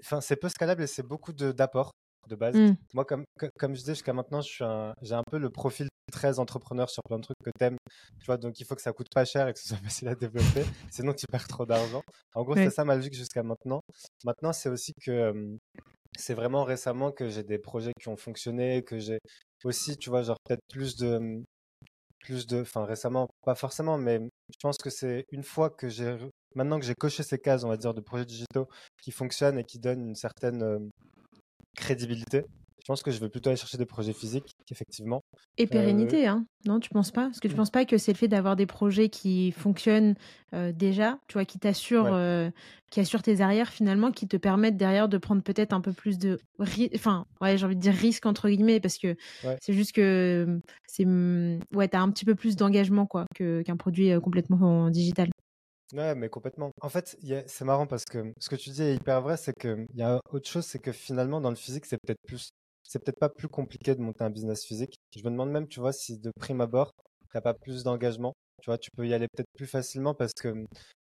Enfin, 0.00 0.20
c'est 0.20 0.36
peu 0.36 0.48
scalable 0.48 0.82
et 0.82 0.86
c'est 0.86 1.02
beaucoup 1.02 1.32
d'apports 1.32 1.92
de 2.28 2.36
base. 2.36 2.54
Mmh. 2.54 2.76
Moi, 2.94 3.04
comme, 3.04 3.24
comme 3.58 3.74
je 3.74 3.80
disais, 3.80 3.94
jusqu'à 3.94 4.12
maintenant, 4.12 4.40
j'ai 4.40 4.64
un, 4.64 4.94
un 5.10 5.22
peu 5.30 5.38
le 5.38 5.50
profil 5.50 5.88
très 6.12 6.38
entrepreneur 6.38 6.88
sur 6.90 7.02
plein 7.02 7.18
de 7.18 7.22
trucs 7.22 7.36
que 7.44 7.50
t'aimes. 7.58 7.76
Tu 8.20 8.26
vois, 8.26 8.36
donc 8.36 8.58
il 8.60 8.64
faut 8.64 8.74
que 8.74 8.82
ça 8.82 8.92
coûte 8.92 9.08
pas 9.14 9.24
cher 9.24 9.48
et 9.48 9.52
que 9.52 9.58
ce 9.58 9.68
soit 9.68 9.76
facile 9.84 10.08
à 10.08 10.14
développer. 10.14 10.64
sinon, 10.90 11.12
tu 11.12 11.26
perds 11.30 11.48
trop 11.48 11.66
d'argent. 11.66 12.02
En 12.34 12.44
gros, 12.44 12.54
c'est 12.54 12.70
ça 12.70 12.84
ma 12.84 12.96
logique 12.96 13.14
jusqu'à 13.14 13.42
maintenant. 13.42 13.80
Maintenant, 14.24 14.52
c'est 14.52 14.68
aussi 14.68 14.92
que 15.04 15.58
c'est 16.16 16.34
vraiment 16.34 16.64
récemment 16.64 17.12
que 17.12 17.28
j'ai 17.28 17.42
des 17.44 17.58
projets 17.58 17.92
qui 18.00 18.08
ont 18.08 18.16
fonctionné, 18.16 18.82
que 18.82 18.98
j'ai 18.98 19.18
aussi, 19.64 19.96
tu 19.96 20.10
vois, 20.10 20.22
genre 20.22 20.38
peut-être 20.44 20.62
plus 20.70 20.96
de. 20.96 21.42
Plus 22.20 22.46
de. 22.46 22.62
Enfin, 22.62 22.84
récemment, 22.84 23.28
pas 23.44 23.54
forcément, 23.54 23.98
mais 23.98 24.18
je 24.50 24.58
pense 24.60 24.76
que 24.78 24.90
c'est 24.90 25.24
une 25.30 25.44
fois 25.44 25.70
que 25.70 25.88
j'ai. 25.88 26.16
Maintenant 26.54 26.80
que 26.80 26.84
j'ai 26.84 26.94
coché 26.94 27.22
ces 27.22 27.38
cases, 27.38 27.64
on 27.64 27.68
va 27.68 27.76
dire, 27.76 27.94
de 27.94 28.00
projets 28.00 28.24
digitaux 28.24 28.68
qui 29.02 29.12
fonctionnent 29.12 29.58
et 29.58 29.64
qui 29.64 29.78
donnent 29.78 30.08
une 30.08 30.14
certaine 30.16 30.90
crédibilité. 31.78 32.44
Je 32.80 32.92
pense 32.92 33.02
que 33.02 33.10
je 33.10 33.20
vais 33.20 33.28
plutôt 33.28 33.50
aller 33.50 33.58
chercher 33.58 33.76
des 33.76 33.84
projets 33.84 34.14
physiques, 34.14 34.56
effectivement. 34.70 35.22
Et 35.58 35.66
pérennité, 35.66 36.26
hein 36.26 36.46
Non, 36.64 36.80
tu 36.80 36.88
penses 36.88 37.10
pas? 37.10 37.24
Parce 37.24 37.38
que 37.38 37.46
tu 37.46 37.52
mmh. 37.52 37.56
penses 37.58 37.70
pas 37.70 37.84
que 37.84 37.98
c'est 37.98 38.12
le 38.12 38.16
fait 38.16 38.28
d'avoir 38.28 38.56
des 38.56 38.64
projets 38.64 39.10
qui 39.10 39.52
fonctionnent 39.52 40.14
déjà, 40.54 41.18
tu 41.28 41.34
vois, 41.34 41.44
qui 41.44 41.58
t'assurent, 41.58 42.50
qui 42.90 43.00
assurent 43.00 43.22
tes 43.22 43.42
arrières 43.42 43.68
finalement, 43.68 44.10
qui 44.10 44.26
te 44.26 44.38
permettent 44.38 44.78
derrière 44.78 45.10
de 45.10 45.18
prendre 45.18 45.42
peut-être 45.42 45.74
un 45.74 45.82
peu 45.82 45.92
plus 45.92 46.16
de, 46.16 46.38
enfin, 46.94 47.26
ouais, 47.42 47.58
j'ai 47.58 47.66
envie 47.66 47.76
de 47.76 47.80
dire 47.80 47.92
risque 47.92 48.24
entre 48.24 48.48
guillemets, 48.48 48.80
parce 48.80 48.96
que 48.96 49.16
c'est 49.60 49.74
juste 49.74 49.92
que 49.92 50.58
c'est, 50.86 51.04
mmh, 51.04 51.60
ouais, 51.74 51.88
t'as 51.88 52.00
un 52.00 52.10
petit 52.10 52.24
peu 52.24 52.36
plus 52.36 52.56
d'engagement 52.56 53.04
quoi 53.04 53.26
que 53.34 53.60
qu'un 53.60 53.76
produit 53.76 54.18
complètement 54.22 54.88
digital. 54.88 55.28
Ouais, 55.94 56.14
mais 56.14 56.28
complètement. 56.28 56.70
En 56.82 56.88
fait, 56.88 57.16
c'est 57.46 57.64
marrant 57.64 57.86
parce 57.86 58.04
que 58.04 58.32
ce 58.38 58.48
que 58.48 58.56
tu 58.56 58.70
dis 58.70 58.82
est 58.82 58.94
hyper 58.94 59.22
vrai, 59.22 59.36
c'est 59.36 59.54
qu'il 59.58 59.86
y 59.94 60.02
a 60.02 60.20
autre 60.30 60.48
chose, 60.48 60.66
c'est 60.66 60.78
que 60.78 60.92
finalement, 60.92 61.40
dans 61.40 61.50
le 61.50 61.56
physique, 61.56 61.86
c'est 61.86 61.98
peut-être 61.98 62.20
plus, 62.26 62.50
c'est 62.82 63.02
peut-être 63.02 63.18
pas 63.18 63.30
plus 63.30 63.48
compliqué 63.48 63.94
de 63.94 64.00
monter 64.00 64.22
un 64.24 64.30
business 64.30 64.64
physique. 64.64 64.94
Je 65.16 65.24
me 65.24 65.30
demande 65.30 65.50
même, 65.50 65.66
tu 65.66 65.80
vois, 65.80 65.92
si 65.92 66.18
de 66.18 66.30
prime 66.38 66.60
abord, 66.60 66.90
t'as 67.32 67.40
pas 67.40 67.54
plus 67.54 67.84
d'engagement. 67.84 68.34
Tu 68.62 68.66
vois, 68.66 68.78
tu 68.78 68.90
peux 68.96 69.06
y 69.06 69.14
aller 69.14 69.28
peut-être 69.28 69.50
plus 69.56 69.66
facilement 69.66 70.14
parce 70.14 70.32
que 70.32 70.52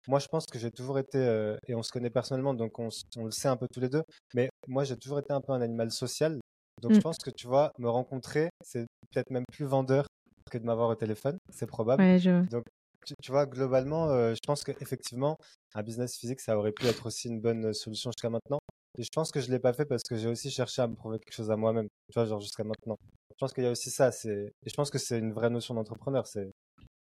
moi, 0.09 0.19
je 0.19 0.27
pense 0.27 0.45
que 0.47 0.59
j'ai 0.59 0.71
toujours 0.71 0.99
été, 0.99 1.19
euh, 1.19 1.57
et 1.69 1.75
on 1.75 1.83
se 1.83 1.93
connaît 1.93 2.11
personnellement, 2.11 2.53
donc 2.53 2.79
on, 2.79 2.89
le 3.17 3.31
sait 3.31 3.49
un 3.49 3.57
peu 3.57 3.69
tous 3.73 3.81
les 3.81 3.89
deux, 3.89 4.03
mais 4.35 4.49
moi, 4.67 4.85
j'ai 4.85 4.97
toujours 4.97 5.21
été 5.21 5.33
un 5.33 5.41
peu 5.41 5.53
un 5.53 5.61
animal 5.61 5.91
social. 5.93 6.41
Donc, 6.83 6.93
je 6.93 6.99
mmh. 6.99 7.03
pense 7.03 7.19
que 7.19 7.31
tu 7.31 7.47
vois, 7.47 7.71
me 7.79 7.89
rencontrer, 7.89 8.51
c'est 8.61 8.87
peut-être 9.13 9.31
même 9.31 9.45
plus 9.53 9.65
vendeur 9.65 10.07
que 10.51 10.59
de 10.59 10.65
m'avoir 10.65 10.91
au 10.91 10.95
téléphone, 10.97 11.39
c'est 11.49 11.67
probable. 11.67 12.03
Ouais, 12.03 12.19
je... 12.19 12.45
Donc, 12.51 12.65
tu, 13.05 13.15
tu 13.23 13.31
vois, 13.31 13.47
globalement, 13.47 14.09
euh, 14.11 14.35
je 14.35 14.41
pense 14.47 14.65
qu'effectivement, 14.65 15.37
un 15.75 15.83
business 15.83 16.17
physique, 16.17 16.41
ça 16.41 16.57
aurait 16.59 16.73
pu 16.73 16.87
être 16.87 17.07
aussi 17.07 17.29
une 17.29 17.41
bonne 17.41 17.73
solution 17.73 18.11
jusqu'à 18.11 18.31
maintenant. 18.31 18.59
Et 18.99 19.03
je 19.03 19.09
pense 19.13 19.31
que 19.33 19.41
je 19.41 19.51
l'ai 19.51 19.59
pas 19.59 19.73
fait 19.73 19.85
parce 19.87 20.03
que 20.03 20.17
j'ai 20.17 20.29
aussi 20.29 20.51
cherché 20.51 20.83
à 20.83 20.87
me 20.87 20.95
prouver 20.95 21.19
quelque 21.19 21.35
chose 21.35 21.51
à 21.51 21.57
moi-même, 21.57 21.89
tu 22.09 22.15
vois, 22.15 22.27
genre 22.27 22.41
jusqu'à 22.41 22.65
maintenant. 22.65 22.97
Je 23.31 23.37
pense 23.39 23.53
qu'il 23.53 23.65
y 23.65 23.67
a 23.67 23.71
aussi 23.71 23.91
ça, 23.91 24.13
c'est, 24.13 24.53
et 24.65 24.71
je 24.71 24.75
pense 24.75 24.91
que 24.91 24.99
c'est 24.99 25.19
une 25.19 25.33
vraie 25.33 25.51
notion 25.51 25.75
d'entrepreneur. 25.75 26.27
C'est, 26.27 26.51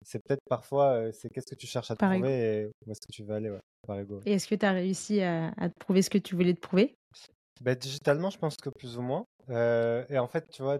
c'est 0.06 0.20
peut-être 0.24 0.42
parfois, 0.50 0.94
euh, 0.94 1.12
c'est 1.12 1.30
qu'est-ce 1.30 1.48
que 1.48 1.56
tu 1.56 1.68
cherches 1.68 1.92
à 1.92 1.96
te 1.96 2.00
Par 2.00 2.14
ego. 2.14 2.24
prouver 2.24 2.40
et 2.62 2.66
où 2.66 2.92
est-ce 2.92 3.02
que 3.02 3.12
tu 3.12 3.24
veux 3.24 3.34
aller, 3.36 3.50
ouais, 3.50 3.60
par 3.86 4.00
ego. 4.00 4.22
Et 4.26 4.34
est-ce 4.34 4.48
que 4.48 4.56
tu 4.56 4.66
as 4.66 4.72
réussi 4.72 5.22
à, 5.22 5.50
à 5.58 5.70
te 5.70 5.78
prouver 5.80 6.02
ce 6.02 6.10
que 6.10 6.18
tu 6.18 6.36
voulais 6.36 6.54
te 6.54 6.60
prouver? 6.62 6.96
Bah, 7.62 7.76
digitalement, 7.76 8.30
je 8.30 8.38
pense 8.38 8.56
que 8.56 8.70
plus 8.70 8.98
ou 8.98 9.02
moins. 9.02 9.26
Euh, 9.50 10.06
et 10.10 10.18
en 10.18 10.28
fait, 10.28 10.50
tu 10.50 10.62
vois, 10.64 10.80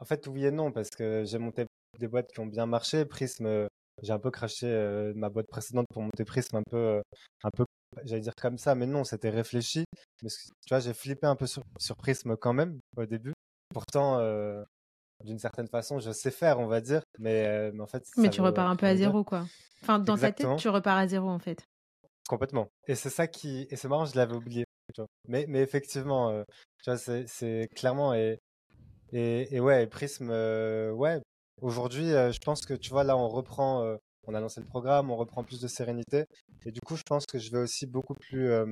en 0.00 0.04
fait, 0.04 0.26
oui 0.26 0.44
et 0.46 0.50
non, 0.50 0.72
parce 0.72 0.90
que 0.90 1.24
j'ai 1.24 1.38
monté 1.38 1.66
des 1.98 2.08
boîtes 2.08 2.30
qui 2.32 2.40
ont 2.40 2.46
bien 2.46 2.66
marché. 2.66 3.04
Prism, 3.04 3.46
euh, 3.46 3.66
j'ai 4.02 4.12
un 4.12 4.18
peu 4.18 4.30
craché 4.30 4.66
euh, 4.66 5.12
ma 5.14 5.28
boîte 5.28 5.48
précédente 5.48 5.86
pour 5.92 6.02
monter 6.02 6.24
Prism 6.24 6.56
un 6.56 6.62
peu, 6.62 6.76
euh, 6.76 7.02
un 7.44 7.50
peu, 7.50 7.64
j'allais 8.04 8.20
dire 8.20 8.34
comme 8.40 8.58
ça, 8.58 8.74
mais 8.74 8.86
non, 8.86 9.04
c'était 9.04 9.30
réfléchi. 9.30 9.84
Mais 10.22 10.28
tu 10.30 10.68
vois, 10.68 10.80
j'ai 10.80 10.94
flippé 10.94 11.26
un 11.26 11.36
peu 11.36 11.46
sur, 11.46 11.62
sur 11.78 11.96
Prism 11.96 12.36
quand 12.36 12.52
même 12.52 12.78
au 12.96 13.06
début. 13.06 13.32
Pourtant, 13.72 14.18
euh, 14.18 14.62
d'une 15.24 15.38
certaine 15.38 15.68
façon, 15.68 15.98
je 15.98 16.10
sais 16.10 16.30
faire, 16.30 16.58
on 16.60 16.66
va 16.66 16.80
dire, 16.80 17.02
mais, 17.18 17.72
mais 17.72 17.80
en 17.82 17.86
fait, 17.86 18.04
Mais 18.16 18.30
tu 18.30 18.40
repars 18.40 18.68
un 18.68 18.76
peu 18.76 18.86
à 18.86 18.96
zéro, 18.96 19.24
quoi. 19.24 19.46
Enfin, 19.82 19.98
dans 19.98 20.14
ta 20.14 20.28
Exactement. 20.28 20.56
tête, 20.56 20.62
tu 20.62 20.68
repars 20.68 20.98
à 20.98 21.06
zéro, 21.06 21.28
en 21.28 21.38
fait. 21.38 21.62
Complètement. 22.28 22.68
Et 22.86 22.94
c'est 22.94 23.10
ça 23.10 23.26
qui, 23.26 23.66
et 23.70 23.76
c'est 23.76 23.88
marrant, 23.88 24.04
je 24.04 24.16
l'avais 24.16 24.34
oublié. 24.34 24.64
tu 24.94 25.00
vois. 25.00 25.08
Mais, 25.28 25.46
mais 25.48 25.60
effectivement, 25.62 26.44
tu 26.82 26.90
vois, 26.90 26.98
c'est, 26.98 27.68
clairement 27.74 28.14
et, 28.14 28.38
et, 29.12 29.54
et 29.54 29.60
ouais, 29.60 29.86
Prism, 29.86 30.28
euh, 30.30 30.90
ouais. 30.92 31.20
Aujourd'hui, 31.62 32.12
euh, 32.12 32.32
je 32.32 32.38
pense 32.40 32.66
que 32.66 32.74
tu 32.74 32.90
vois, 32.90 33.04
là, 33.04 33.16
on 33.16 33.28
reprend, 33.28 33.82
euh, 33.82 33.96
on 34.26 34.34
a 34.34 34.40
lancé 34.40 34.60
le 34.60 34.66
programme, 34.66 35.10
on 35.10 35.16
reprend 35.16 35.42
plus 35.44 35.60
de 35.60 35.68
sérénité. 35.68 36.24
Et 36.66 36.72
du 36.72 36.80
coup, 36.80 36.96
je 36.96 37.02
pense 37.02 37.26
que 37.26 37.38
je 37.38 37.50
vais 37.50 37.58
aussi 37.58 37.86
beaucoup 37.86 38.14
plus, 38.14 38.50
euh, 38.50 38.66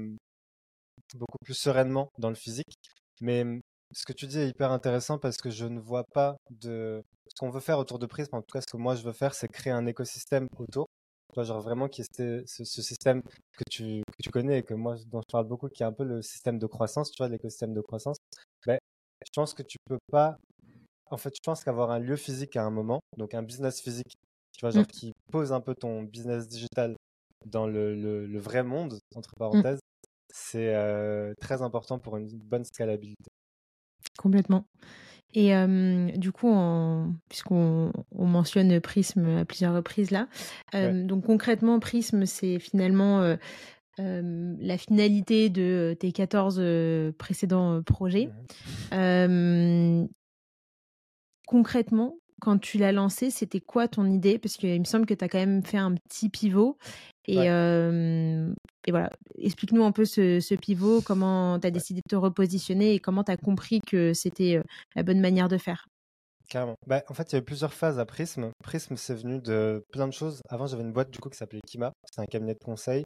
beaucoup 1.15 1.39
plus 1.45 1.55
sereinement 1.55 2.11
dans 2.19 2.29
le 2.29 2.35
physique. 2.35 2.79
Mais 3.21 3.43
hum, 3.43 3.61
ce 3.93 4.05
que 4.05 4.13
tu 4.13 4.27
dis 4.27 4.39
est 4.39 4.49
hyper 4.49 4.73
intéressant 4.73 5.19
parce 5.19 5.37
que 5.39 5.51
je 5.51 5.67
ne 5.67 5.81
vois 5.81 6.05
pas 6.05 6.37
de, 6.51 7.03
ce 7.29 7.35
qu'on 7.39 7.51
veut 7.51 7.61
faire 7.61 7.79
autour 7.79 7.99
de 7.99 8.07
Prism. 8.07 8.35
En 8.35 8.43
tout 8.43 8.53
cas, 8.53 8.61
ce 8.61 8.67
que 8.71 8.77
moi 8.77 8.95
je 8.97 9.03
veux 9.05 9.13
faire, 9.13 9.35
c'est 9.35 9.49
créer 9.49 9.73
un 9.73 9.87
écosystème 9.87 10.49
autour. 10.59 10.87
Genre 11.37 11.61
vraiment 11.61 11.89
qui 11.89 12.03
est 12.03 12.47
ce, 12.47 12.65
système 12.65 13.21
que 13.23 13.65
tu, 13.71 14.03
que 14.07 14.23
tu 14.23 14.31
connais 14.31 14.59
et 14.59 14.63
que 14.63 14.75
moi, 14.75 14.97
dont 15.07 15.21
je 15.21 15.33
parle 15.33 15.49
beaucoup, 15.49 15.69
qui 15.69 15.83
est 15.83 15.87
un 15.87 15.93
peu 15.93 16.05
le 16.05 16.23
système 16.23 16.59
de 16.59 16.67
croissance, 16.67 17.11
tu 17.11 17.17
vois, 17.19 17.29
l'écosystème 17.29 17.75
de 17.75 17.81
croissance. 17.81 18.19
Ben, 18.67 18.79
je 19.25 19.31
pense 19.35 19.55
que 19.55 19.63
tu 19.63 19.79
peux 19.87 19.99
pas. 20.13 20.39
En 21.15 21.17
fait, 21.17 21.33
je 21.37 21.41
pense 21.45 21.63
qu'avoir 21.63 21.93
un 21.93 22.01
lieu 22.01 22.17
physique 22.17 22.57
à 22.57 22.65
un 22.65 22.71
moment, 22.71 22.99
donc 23.17 23.35
un 23.35 23.43
business 23.45 23.81
physique, 23.81 24.15
tu 24.53 24.61
vois, 24.63 24.71
genre 24.71 24.83
Mm. 24.83 24.87
qui 24.87 25.13
pose 25.31 25.53
un 25.53 25.61
peu 25.61 25.73
ton 25.77 26.03
business 26.03 26.49
digital 26.49 26.97
dans 27.47 27.69
le, 27.69 27.95
le, 27.95 28.27
le 28.27 28.39
vrai 28.41 28.65
monde, 28.65 28.99
entre 29.15 29.31
parenthèses, 29.39 29.79
c'est 30.33 30.75
euh, 30.75 31.33
très 31.41 31.63
important 31.63 32.01
pour 32.01 32.17
une 32.17 32.27
bonne 32.27 32.65
scalabilité. 32.65 33.31
Complètement. 34.19 34.65
Et 35.35 35.55
euh, 35.55 36.11
du 36.17 36.33
coup, 36.33 36.49
en- 36.51 37.13
puisqu'on 37.29 37.93
on 38.11 38.27
mentionne 38.27 38.81
Prism 38.81 39.25
à 39.39 39.45
plusieurs 39.45 39.75
reprises 39.75 40.11
là, 40.11 40.27
euh, 40.75 41.05
donc 41.07 41.27
concrètement, 41.27 41.79
Prism, 41.79 42.27
c'est 42.27 42.59
finalement 42.59 43.21
euh, 43.21 43.37
euh, 44.01 44.55
la 44.59 44.79
finalité 44.79 45.49
de 45.49 45.97
tes 46.01 46.11
14 46.11 46.57
euh, 46.59 47.13
précédents 47.19 47.75
euh, 47.75 47.83
projets. 47.83 48.31
Mhm. 48.93 50.09
Concrètement, 51.55 52.19
quand 52.41 52.59
tu 52.59 52.79
l'as 52.79 52.91
lancé, 52.91 53.31
c'était 53.31 53.61
quoi 53.61 53.87
ton 53.87 54.07
idée? 54.11 54.41
Parce 54.41 54.57
qu'il 54.57 54.77
me 54.81 54.85
semble 54.85 55.07
que 55.07 55.15
tu 55.15 55.25
as 55.25 55.29
quand 55.29 55.39
même 55.39 55.63
fait 55.63 55.79
un 55.79 55.95
petit 55.95 56.29
pivot. 56.29 56.79
Et, 57.29 57.39
Ouais. 57.39 57.49
euh, 57.49 58.53
et 58.89 58.91
voilà, 58.91 59.09
explique-nous 59.39 59.85
un 59.85 59.93
peu 59.93 60.05
ce, 60.05 60.41
ce 60.41 60.57
pivot, 60.57 61.01
comment 61.01 61.61
tu 61.61 61.69
as 61.69 61.71
décidé 61.71 62.01
de 62.05 62.11
te 62.11 62.17
repositionner 62.17 62.95
et 62.95 62.99
comment 62.99 63.23
tu 63.23 63.31
as 63.31 63.37
compris 63.37 63.81
que 63.87 64.15
c'était 64.15 64.61
la 64.97 65.05
bonne 65.05 65.21
manière 65.21 65.47
de 65.47 65.57
faire? 65.57 65.87
Carrément. 66.51 66.75
Bah, 66.89 67.05
en 67.09 67.15
fait, 67.15 67.31
il 67.31 67.35
y 67.35 67.37
avait 67.37 67.45
plusieurs 67.45 67.73
phases 67.73 68.01
à 68.01 68.05
Prism. 68.05 68.51
Prism, 68.65 68.97
c'est 68.97 69.15
venu 69.15 69.39
de 69.39 69.85
plein 69.93 70.09
de 70.09 70.13
choses. 70.13 70.41
Avant, 70.49 70.67
j'avais 70.67 70.83
une 70.83 70.93
boîte 70.93 71.13
du 71.13 71.21
coup 71.21 71.31
qui 71.31 71.39
s'appelait 71.39 71.61
Kima. 71.65 71.93
C'est 72.13 72.21
un 72.21 72.27
cabinet 72.27 72.55
de 72.55 72.65
conseil. 72.65 73.05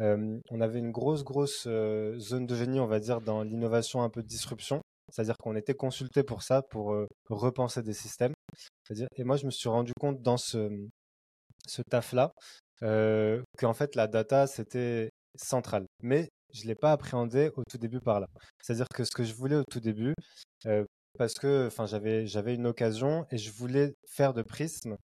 Euh, 0.00 0.36
on 0.50 0.60
avait 0.60 0.80
une 0.80 0.90
grosse, 0.90 1.22
grosse 1.22 1.68
euh, 1.68 2.18
zone 2.18 2.46
de 2.46 2.56
génie, 2.56 2.80
on 2.80 2.88
va 2.88 2.98
dire, 2.98 3.20
dans 3.20 3.44
l'innovation 3.44 4.02
un 4.02 4.10
peu 4.10 4.20
de 4.20 4.26
disruption. 4.26 4.80
C'est-à-dire 5.12 5.36
qu'on 5.38 5.56
était 5.56 5.74
consulté 5.74 6.22
pour 6.22 6.42
ça, 6.42 6.62
pour 6.62 6.96
repenser 7.28 7.82
des 7.82 7.92
systèmes. 7.92 8.32
C'est-à-dire, 8.82 9.08
et 9.16 9.24
moi, 9.24 9.36
je 9.36 9.46
me 9.46 9.50
suis 9.50 9.68
rendu 9.68 9.92
compte 9.98 10.22
dans 10.22 10.36
ce, 10.36 10.70
ce 11.66 11.82
taf-là 11.82 12.32
euh, 12.82 13.42
qu'en 13.58 13.74
fait, 13.74 13.94
la 13.96 14.06
data, 14.06 14.46
c'était 14.46 15.10
central. 15.36 15.86
Mais 16.02 16.28
je 16.52 16.62
ne 16.62 16.68
l'ai 16.68 16.74
pas 16.74 16.92
appréhendé 16.92 17.50
au 17.56 17.62
tout 17.68 17.78
début 17.78 18.00
par 18.00 18.20
là. 18.20 18.26
C'est-à-dire 18.62 18.86
que 18.94 19.04
ce 19.04 19.10
que 19.10 19.24
je 19.24 19.34
voulais 19.34 19.56
au 19.56 19.64
tout 19.70 19.80
début, 19.80 20.14
parce 21.18 21.34
que 21.34 21.68
j'avais 22.26 22.54
une 22.54 22.66
occasion 22.66 23.26
et 23.30 23.38
je 23.38 23.52
voulais 23.52 23.94
faire 24.06 24.34
de 24.34 24.42
Prism 24.42 24.96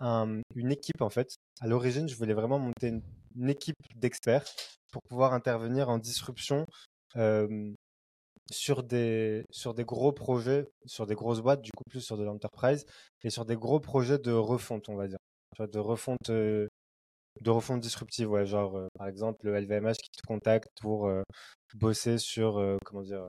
un- 0.00 0.40
une 0.54 0.72
équipe 0.72 1.00
en 1.00 1.10
fait. 1.10 1.28
À 1.60 1.66
l'origine, 1.66 2.08
je 2.08 2.16
voulais 2.16 2.34
vraiment 2.34 2.58
monter 2.58 2.88
une, 3.36 3.48
équipe 3.48 3.76
d'experts 3.96 4.44
pour 4.92 5.02
pouvoir 5.08 5.32
intervenir 5.34 5.88
en 5.88 5.98
disruption 5.98 6.66
sur 8.50 8.82
des 8.82 9.44
sur 9.50 9.74
des 9.74 9.84
gros 9.84 10.12
projets, 10.12 10.66
sur 10.86 11.06
des 11.06 11.14
grosses 11.14 11.40
boîtes, 11.40 11.62
du 11.62 11.70
coup 11.76 11.84
plus 11.88 12.00
sur 12.00 12.16
de 12.16 12.24
l'enterprise 12.24 12.86
et 13.22 13.30
sur 13.30 13.44
des 13.44 13.56
gros 13.56 13.80
projets 13.80 14.18
de 14.18 14.32
refonte, 14.32 14.88
on 14.88 14.96
va 14.96 15.08
dire, 15.08 15.18
de 15.58 15.78
refonte 15.78 16.30
euh, 16.30 16.68
de 17.40 17.50
refonte 17.50 17.80
disruptive, 17.80 18.30
ouais, 18.30 18.46
genre 18.46 18.76
euh, 18.76 18.88
par 18.96 19.08
exemple 19.08 19.46
le 19.46 19.58
LVMH 19.58 19.94
qui 19.94 20.10
te 20.10 20.26
contacte 20.26 20.68
pour 20.80 21.06
euh, 21.06 21.22
bosser 21.74 22.18
sur 22.18 22.58
euh, 22.58 22.76
comment 22.84 23.02
dire 23.02 23.24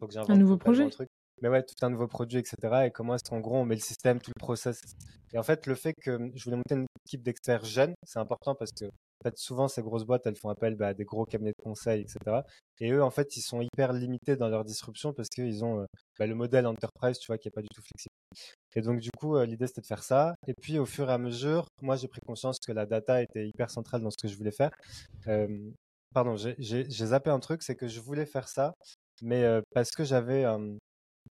faut 0.00 0.06
que 0.06 0.14
j'invente 0.14 0.36
nouveau 0.36 0.56
projet 0.56 0.88
truc. 0.90 1.08
Mais 1.40 1.48
ouais, 1.48 1.62
tout 1.62 1.74
un 1.82 1.90
nouveau 1.90 2.08
produit, 2.08 2.38
etc. 2.38 2.86
Et 2.86 2.90
comment 2.90 3.14
est-ce 3.14 3.30
qu'en 3.30 3.38
gros 3.38 3.56
on 3.56 3.64
met 3.64 3.76
le 3.76 3.80
système, 3.80 4.20
tout 4.20 4.32
le 4.34 4.40
process. 4.40 4.80
Et 5.32 5.38
en 5.38 5.44
fait, 5.44 5.66
le 5.66 5.76
fait 5.76 5.94
que 6.02 6.30
je 6.34 6.44
voulais 6.44 6.56
monter 6.56 6.74
une 6.74 6.86
équipe 7.06 7.22
d'experts 7.22 7.64
jeunes, 7.64 7.94
c'est 8.04 8.18
important 8.18 8.56
parce 8.56 8.72
que 8.72 8.86
fait, 9.22 9.38
souvent 9.38 9.68
ces 9.68 9.82
grosses 9.82 10.04
boîtes, 10.04 10.26
elles 10.26 10.36
font 10.36 10.48
appel 10.48 10.76
bah, 10.76 10.88
à 10.88 10.94
des 10.94 11.04
gros 11.04 11.24
cabinets 11.24 11.52
de 11.52 11.62
conseil, 11.62 12.02
etc. 12.02 12.42
Et 12.80 12.90
eux, 12.92 13.02
en 13.02 13.10
fait, 13.10 13.36
ils 13.36 13.42
sont 13.42 13.60
hyper 13.60 13.92
limités 13.92 14.36
dans 14.36 14.48
leur 14.48 14.64
disruption 14.64 15.12
parce 15.12 15.28
qu'ils 15.28 15.64
ont 15.64 15.80
euh, 15.80 15.86
bah, 16.18 16.26
le 16.26 16.34
modèle 16.34 16.66
enterprise, 16.66 17.18
tu 17.18 17.26
vois, 17.26 17.38
qui 17.38 17.48
est 17.48 17.52
pas 17.52 17.62
du 17.62 17.68
tout 17.68 17.82
flexible. 17.82 18.14
Et 18.76 18.82
donc, 18.82 19.00
du 19.00 19.10
coup, 19.18 19.36
euh, 19.36 19.46
l'idée, 19.46 19.66
c'était 19.66 19.80
de 19.80 19.86
faire 19.86 20.02
ça. 20.02 20.34
Et 20.46 20.54
puis, 20.60 20.78
au 20.78 20.86
fur 20.86 21.10
et 21.10 21.12
à 21.12 21.18
mesure, 21.18 21.66
moi, 21.82 21.96
j'ai 21.96 22.08
pris 22.08 22.20
conscience 22.26 22.58
que 22.58 22.72
la 22.72 22.86
data 22.86 23.22
était 23.22 23.46
hyper 23.48 23.70
centrale 23.70 24.02
dans 24.02 24.10
ce 24.10 24.16
que 24.20 24.28
je 24.28 24.36
voulais 24.36 24.52
faire. 24.52 24.70
Pardon, 26.14 26.36
j'ai 26.36 26.84
zappé 26.88 27.30
un 27.30 27.38
truc, 27.38 27.62
c'est 27.62 27.76
que 27.76 27.86
je 27.86 28.00
voulais 28.00 28.24
faire 28.24 28.48
ça, 28.48 28.74
mais 29.22 29.44
euh, 29.44 29.60
parce 29.74 29.90
que 29.90 30.04
j'avais 30.04 30.44
un, 30.44 30.76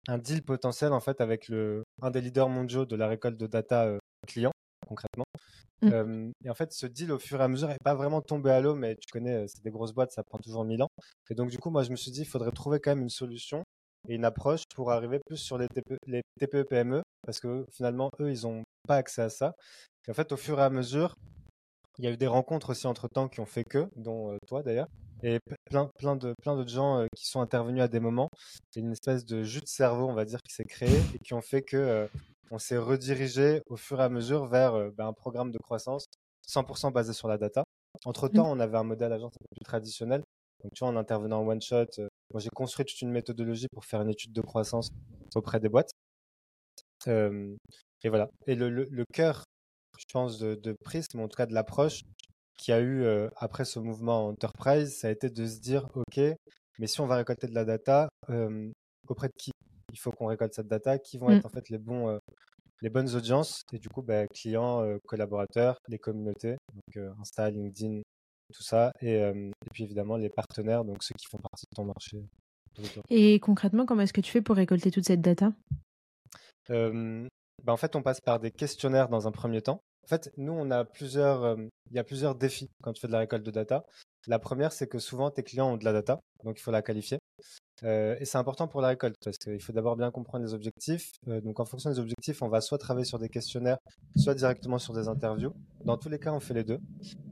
un 0.09 0.19
deal 0.19 0.43
potentiel, 0.43 0.93
en 0.93 1.01
fait, 1.01 1.21
avec 1.21 1.49
le, 1.49 1.83
un 2.03 2.11
des 2.11 2.21
leaders 2.21 2.49
mondiaux 2.49 2.85
de 2.85 2.95
la 2.95 3.09
récolte 3.09 3.39
de 3.39 3.47
data 3.47 3.97
client, 4.27 4.53
concrètement. 4.87 5.25
Mm. 5.83 5.93
Euh, 5.93 6.31
et 6.45 6.51
en 6.51 6.55
fait, 6.55 6.73
ce 6.73 6.87
deal, 6.87 7.13
au 7.13 7.19
fur 7.19 7.41
et 7.41 7.45
à 7.45 7.49
mesure, 7.49 7.69
n'est 7.69 7.77
pas 7.85 7.95
vraiment 7.95 8.23
tombé 8.23 8.51
à 8.51 8.61
l'eau, 8.61 8.75
mais 8.75 8.97
tu 8.97 9.11
connais, 9.13 9.47
c'est 9.49 9.63
des 9.63 9.71
grosses 9.71 9.93
boîtes, 9.93 10.13
ça 10.13 10.23
prend 10.23 10.39
toujours 10.39 10.65
mille 10.65 10.83
ans. 10.83 10.91
Et 11.31 11.35
donc, 11.35 11.51
du 11.51 11.59
coup, 11.59 11.71
moi, 11.71 11.83
je 11.83 11.91
me 11.91 11.97
suis 11.97 12.11
dit, 12.11 12.23
il 12.23 12.27
faudrait 12.27 12.53
trouver 12.53 12.81
quand 12.81 12.91
même 12.91 13.03
une 13.03 13.11
solution 13.11 13.63
et 14.09 14.15
une 14.15 14.25
approche 14.25 14.63
pour 14.75 14.93
arriver 14.93 15.21
plus 15.27 15.37
sur 15.37 15.59
les, 15.59 15.69
TPE, 15.69 15.97
les 16.07 16.23
TPE 16.39 16.63
PME, 16.65 17.03
parce 17.25 17.41
que 17.41 17.67
finalement, 17.73 18.11
eux, 18.21 18.31
ils 18.31 18.43
n'ont 18.43 18.63
pas 18.87 18.97
accès 18.97 19.23
à 19.23 19.29
ça. 19.29 19.53
Et 20.07 20.11
en 20.11 20.15
fait, 20.15 20.33
au 20.33 20.37
fur 20.37 20.59
et 20.59 20.63
à 20.63 20.71
mesure, 20.71 21.15
il 21.99 22.05
y 22.05 22.09
a 22.09 22.11
eu 22.13 22.17
des 22.17 22.27
rencontres 22.27 22.71
aussi 22.71 22.87
entre 22.87 23.09
temps 23.09 23.29
qui 23.29 23.41
ont 23.41 23.47
fait 23.47 23.65
que, 23.65 23.89
dont 23.97 24.37
toi 24.47 24.63
d'ailleurs, 24.63 24.89
et 25.23 25.39
plein, 25.65 25.91
plein 25.99 26.15
de 26.15 26.35
plein 26.43 26.55
d'autres 26.55 26.71
gens 26.71 27.07
qui 27.17 27.27
sont 27.27 27.41
intervenus 27.41 27.83
à 27.83 27.89
des 27.89 28.01
moments. 28.01 28.29
C'est 28.71 28.81
une 28.81 28.93
espèce 28.93 29.25
de 29.25 29.43
jus 29.43 29.63
de 29.63 29.67
cerveau, 29.67 30.07
on 30.07 30.13
va 30.13 30.27
dire, 30.27 30.43
qui 30.43 30.55
s'est 30.55 30.67
créé 30.67 30.95
et 31.15 31.19
qui 31.19 31.33
ont 31.33 31.41
fait 31.41 31.63
que 31.63 32.07
on 32.51 32.59
s'est 32.59 32.79
redirigé 32.79 33.63
au 33.67 33.77
fur 33.77 34.01
et 34.01 34.05
à 34.05 34.09
mesure 34.09 34.47
vers 34.47 34.75
euh, 34.75 34.91
ben, 34.97 35.07
un 35.09 35.13
programme 35.13 35.51
de 35.53 35.59
croissance 35.59 36.07
100% 36.47 36.93
basé 36.93 37.13
sur 37.13 37.29
la 37.29 37.39
data. 37.39 37.65
Entre 38.05 38.29
temps, 38.29 38.51
on 38.51 38.61
avait 38.61 38.77
un 38.79 38.85
modèle 38.85 39.13
agence 39.13 39.33
un 39.35 39.45
peu 39.45 39.57
plus 39.57 39.65
traditionnel. 39.65 40.23
Donc, 40.63 40.73
tu 40.75 40.81
vois, 40.81 40.89
en 40.89 40.97
intervenant 40.97 41.41
en 41.41 41.47
one 41.47 41.61
shot, 41.61 41.87
euh, 41.99 42.09
moi 42.33 42.41
j'ai 42.41 42.51
construit 42.55 42.85
toute 42.85 43.01
une 43.03 43.11
méthodologie 43.11 43.69
pour 43.73 43.85
faire 43.85 44.03
une 44.03 44.11
étude 44.11 44.33
de 44.33 44.41
croissance 44.41 44.89
auprès 45.35 45.61
des 45.61 45.69
boîtes. 45.69 45.91
Euh, 47.09 47.55
et 48.03 48.09
voilà. 48.09 48.29
Et 48.47 48.55
le, 48.55 48.71
le, 48.71 48.87
le 48.91 49.05
cœur, 49.13 49.45
je 49.99 50.05
pense, 50.13 50.39
de, 50.39 50.55
de 50.55 50.75
Prism, 50.85 51.21
en 51.21 51.29
tout 51.29 51.37
cas 51.37 51.47
de 51.47 51.55
l'approche 51.55 52.03
qu'il 52.57 52.73
y 52.73 52.75
a 52.77 52.81
eu 52.81 53.03
euh, 53.05 53.29
après 53.37 53.65
ce 53.65 53.79
mouvement 53.79 54.29
Enterprise, 54.29 54.97
ça 54.99 55.09
a 55.09 55.11
été 55.11 55.31
de 55.31 55.47
se 55.47 55.61
dire, 55.61 55.89
OK, 55.95 56.21
mais 56.79 56.87
si 56.87 57.01
on 57.01 57.07
va 57.07 57.17
récolter 57.17 57.47
de 57.49 57.55
la 57.55 57.65
data, 57.65 58.09
auprès 59.09 59.29
de 59.29 59.33
qui? 59.39 59.53
Il 59.97 59.99
faut 59.99 60.13
qu'on 60.13 60.27
récolte 60.27 60.53
cette 60.53 60.69
data 60.69 60.99
Qui 60.99 61.17
vont 61.19 61.29
Mm. 61.29 61.33
être 61.33 61.47
en 61.47 61.49
fait 61.49 61.69
les, 61.71 61.79
bons, 61.79 62.11
euh, 62.11 62.19
les 62.83 62.91
bonnes 62.91 63.15
audiences 63.15 63.63
Et 63.73 63.79
du 63.79 63.89
coup, 63.89 64.03
bah, 64.03 64.27
clients, 64.29 64.83
euh, 64.83 64.99
collaborateurs, 65.07 65.79
les 65.89 65.99
communautés, 65.99 66.57
donc 66.75 66.97
euh, 66.99 67.11
Insta, 67.21 67.51
LinkedIn, 67.51 68.03
tout 68.53 68.63
ça. 68.63 68.93
Et, 69.01 69.17
euh, 69.17 69.49
et 69.49 69.71
puis 69.73 69.85
évidemment, 69.85 70.17
les 70.17 70.29
partenaires, 70.29 70.85
donc 70.85 71.03
ceux 71.03 71.15
qui 71.19 71.27
font 71.31 71.39
partie 71.39 71.65
de 71.71 71.75
ton 71.75 71.85
marché. 71.85 72.23
Et 73.09 73.41
concrètement, 73.41 73.87
comment 73.87 74.03
est-ce 74.03 74.13
que 74.13 74.21
tu 74.21 74.31
fais 74.31 74.43
pour 74.43 74.57
récolter 74.57 74.91
toute 74.91 75.07
cette 75.07 75.23
data? 75.23 75.53
Bah, 76.69 77.73
en 77.73 77.77
fait, 77.79 77.97
on 77.97 78.03
passe 78.03 78.21
par 78.21 78.39
des 78.39 78.51
questionnaires 78.51 79.09
dans 79.09 79.27
un 79.27 79.33
premier 79.33 79.63
temps. 79.63 79.81
En 80.05 80.09
fait, 80.09 80.31
nous, 80.37 80.53
on 80.53 80.71
a 80.71 80.85
plusieurs, 80.85 81.59
il 81.59 81.97
y 81.97 81.99
a 81.99 82.05
plusieurs 82.05 82.35
défis 82.35 82.69
quand 82.83 82.93
tu 82.93 83.01
fais 83.01 83.07
de 83.07 83.13
la 83.13 83.21
récolte 83.21 83.45
de 83.45 83.51
data. 83.51 83.87
La 84.27 84.39
première, 84.39 84.73
c'est 84.73 84.87
que 84.87 84.99
souvent 84.99 85.31
tes 85.31 85.43
clients 85.43 85.73
ont 85.73 85.77
de 85.77 85.85
la 85.85 85.93
data, 85.93 86.21
donc 86.45 86.59
il 86.59 86.63
faut 86.63 86.71
la 86.71 86.83
qualifier. 86.83 87.19
Euh, 87.85 88.17
et 88.19 88.25
c'est 88.25 88.39
important 88.39 88.67
pour 88.69 88.81
la 88.81 88.89
récolte 88.89 89.17
parce 89.23 89.37
qu'il 89.37 89.61
faut 89.61 89.73
d'abord 89.73 89.97
bien 89.97 90.11
comprendre 90.11 90.45
les 90.45 90.55
objectifs. 90.55 91.13
Euh, 91.29 91.41
donc 91.41 91.61
en 91.61 91.65
fonction 91.65 91.91
des 91.91 91.99
objectifs, 91.99 92.43
on 92.43 92.49
va 92.49 92.61
soit 92.61 92.79
travailler 92.79 93.05
sur 93.05 93.19
des 93.19 93.29
questionnaires, 93.29 93.79
soit 94.17 94.35
directement 94.35 94.79
sur 94.79 94.95
des 94.95 95.09
interviews. 95.09 95.53
Dans 95.85 95.97
tous 95.97 96.09
les 96.09 96.19
cas, 96.19 96.33
on 96.33 96.41
fait 96.41 96.55
les 96.55 96.65
deux. 96.65 96.79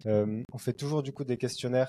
on 0.06 0.58
fait 0.58 0.74
toujours 0.74 1.02
du 1.02 1.12
coup 1.12 1.24
des 1.24 1.36
questionnaires, 1.36 1.88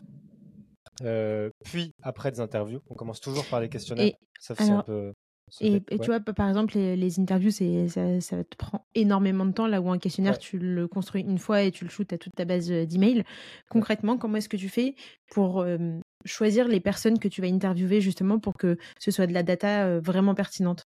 puis 1.64 1.92
après 2.02 2.32
des 2.32 2.40
interviews. 2.40 2.82
On 2.90 2.96
commence 2.96 3.20
toujours 3.20 3.46
par 3.46 3.60
les 3.60 3.70
questionnaires. 3.70 4.14
sauf 4.40 4.60
si 4.60 4.72
un 4.72 4.82
peu 4.82 5.14
et, 5.62 5.82
tu 6.00 6.06
vois, 6.08 6.20
par 6.20 6.50
exemple, 6.50 6.78
les, 6.78 7.20
interviews, 7.20 7.52
c'est, 7.52 7.88
ça, 7.88 8.44
te 8.44 8.56
prend 8.58 8.86
énormément 8.96 9.46
de 9.46 9.52
temps, 9.52 9.68
là 9.68 9.82
où 9.82 9.90
un 9.90 10.00
questionnaire, 10.00 10.38
tu 10.38 10.58
le 10.58 10.88
construis 10.88 11.22
une 11.22 11.38
fois 11.38 11.62
et 11.62 11.72
tu 11.72 11.84
le 11.84 11.90
shootes 11.90 12.14
à 12.14 12.18
toute 12.18 12.34
ta 12.36 12.46
base 12.46 12.72
euh, 12.72 12.86
d'emails. 12.86 13.24
Concrètement, 13.70 14.18
comment 14.18 14.38
est-ce 14.38 14.50
que 14.50 14.58
tu 14.58 14.70
fais 14.70 14.96
pour 15.30 15.66
choisir 16.26 16.68
les 16.68 16.80
personnes 16.80 17.20
que 17.20 17.28
tu 17.28 17.42
vas 17.42 17.48
interviewer, 17.48 18.02
justement, 18.02 18.40
pour 18.40 18.54
que 18.54 18.78
ce 19.00 19.12
soit 19.12 19.28
de 19.28 19.34
la 19.34 19.44
data 19.44 19.86
euh, 19.86 20.00
vraiment 20.00 20.36
pertinente? 20.36 20.84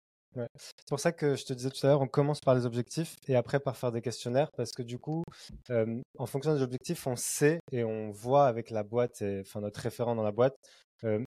C'est 0.56 0.88
pour 0.90 1.00
ça 1.00 1.12
que 1.12 1.34
je 1.34 1.46
te 1.46 1.54
disais 1.54 1.70
tout 1.70 1.86
à 1.86 1.88
l'heure, 1.88 2.02
on 2.02 2.08
commence 2.08 2.40
par 2.40 2.54
les 2.54 2.66
objectifs 2.66 3.16
et 3.26 3.36
après 3.36 3.58
par 3.58 3.74
faire 3.74 3.90
des 3.90 4.02
questionnaires, 4.02 4.50
parce 4.54 4.72
que 4.72 4.82
du 4.82 4.98
coup, 4.98 5.22
en 5.70 6.26
fonction 6.26 6.54
des 6.54 6.60
objectifs, 6.60 7.06
on 7.06 7.16
sait 7.16 7.58
et 7.72 7.84
on 7.84 8.10
voit 8.10 8.46
avec 8.46 8.68
la 8.68 8.82
boîte, 8.82 9.22
et, 9.22 9.40
enfin 9.40 9.62
notre 9.62 9.80
référent 9.80 10.14
dans 10.14 10.22
la 10.22 10.32
boîte, 10.32 10.54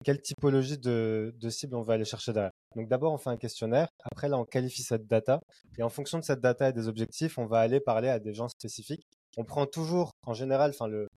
quelle 0.04 0.20
typologie 0.20 0.78
de, 0.78 1.32
cible 1.48 1.76
on 1.76 1.82
va 1.82 1.94
aller 1.94 2.04
chercher 2.04 2.32
derrière? 2.32 2.52
Donc 2.76 2.88
d'abord, 2.88 3.12
on 3.12 3.18
fait 3.18 3.30
un 3.30 3.36
questionnaire. 3.36 3.88
Après, 4.02 4.28
là, 4.28 4.38
on 4.38 4.44
qualifie 4.44 4.82
cette 4.82 5.06
data. 5.06 5.40
Et 5.78 5.82
en 5.82 5.88
fonction 5.88 6.18
de 6.18 6.24
cette 6.24 6.40
data 6.40 6.68
et 6.68 6.72
des 6.72 6.88
objectifs, 6.88 7.38
on 7.38 7.46
va 7.46 7.60
aller 7.60 7.80
parler 7.80 8.08
à 8.08 8.18
des 8.18 8.34
gens 8.34 8.48
spécifiques. 8.48 9.04
On 9.36 9.44
prend 9.44 9.66
toujours, 9.66 10.10
en 10.26 10.34
général, 10.34 10.70
enfin 10.70 10.88
le, 10.88 11.08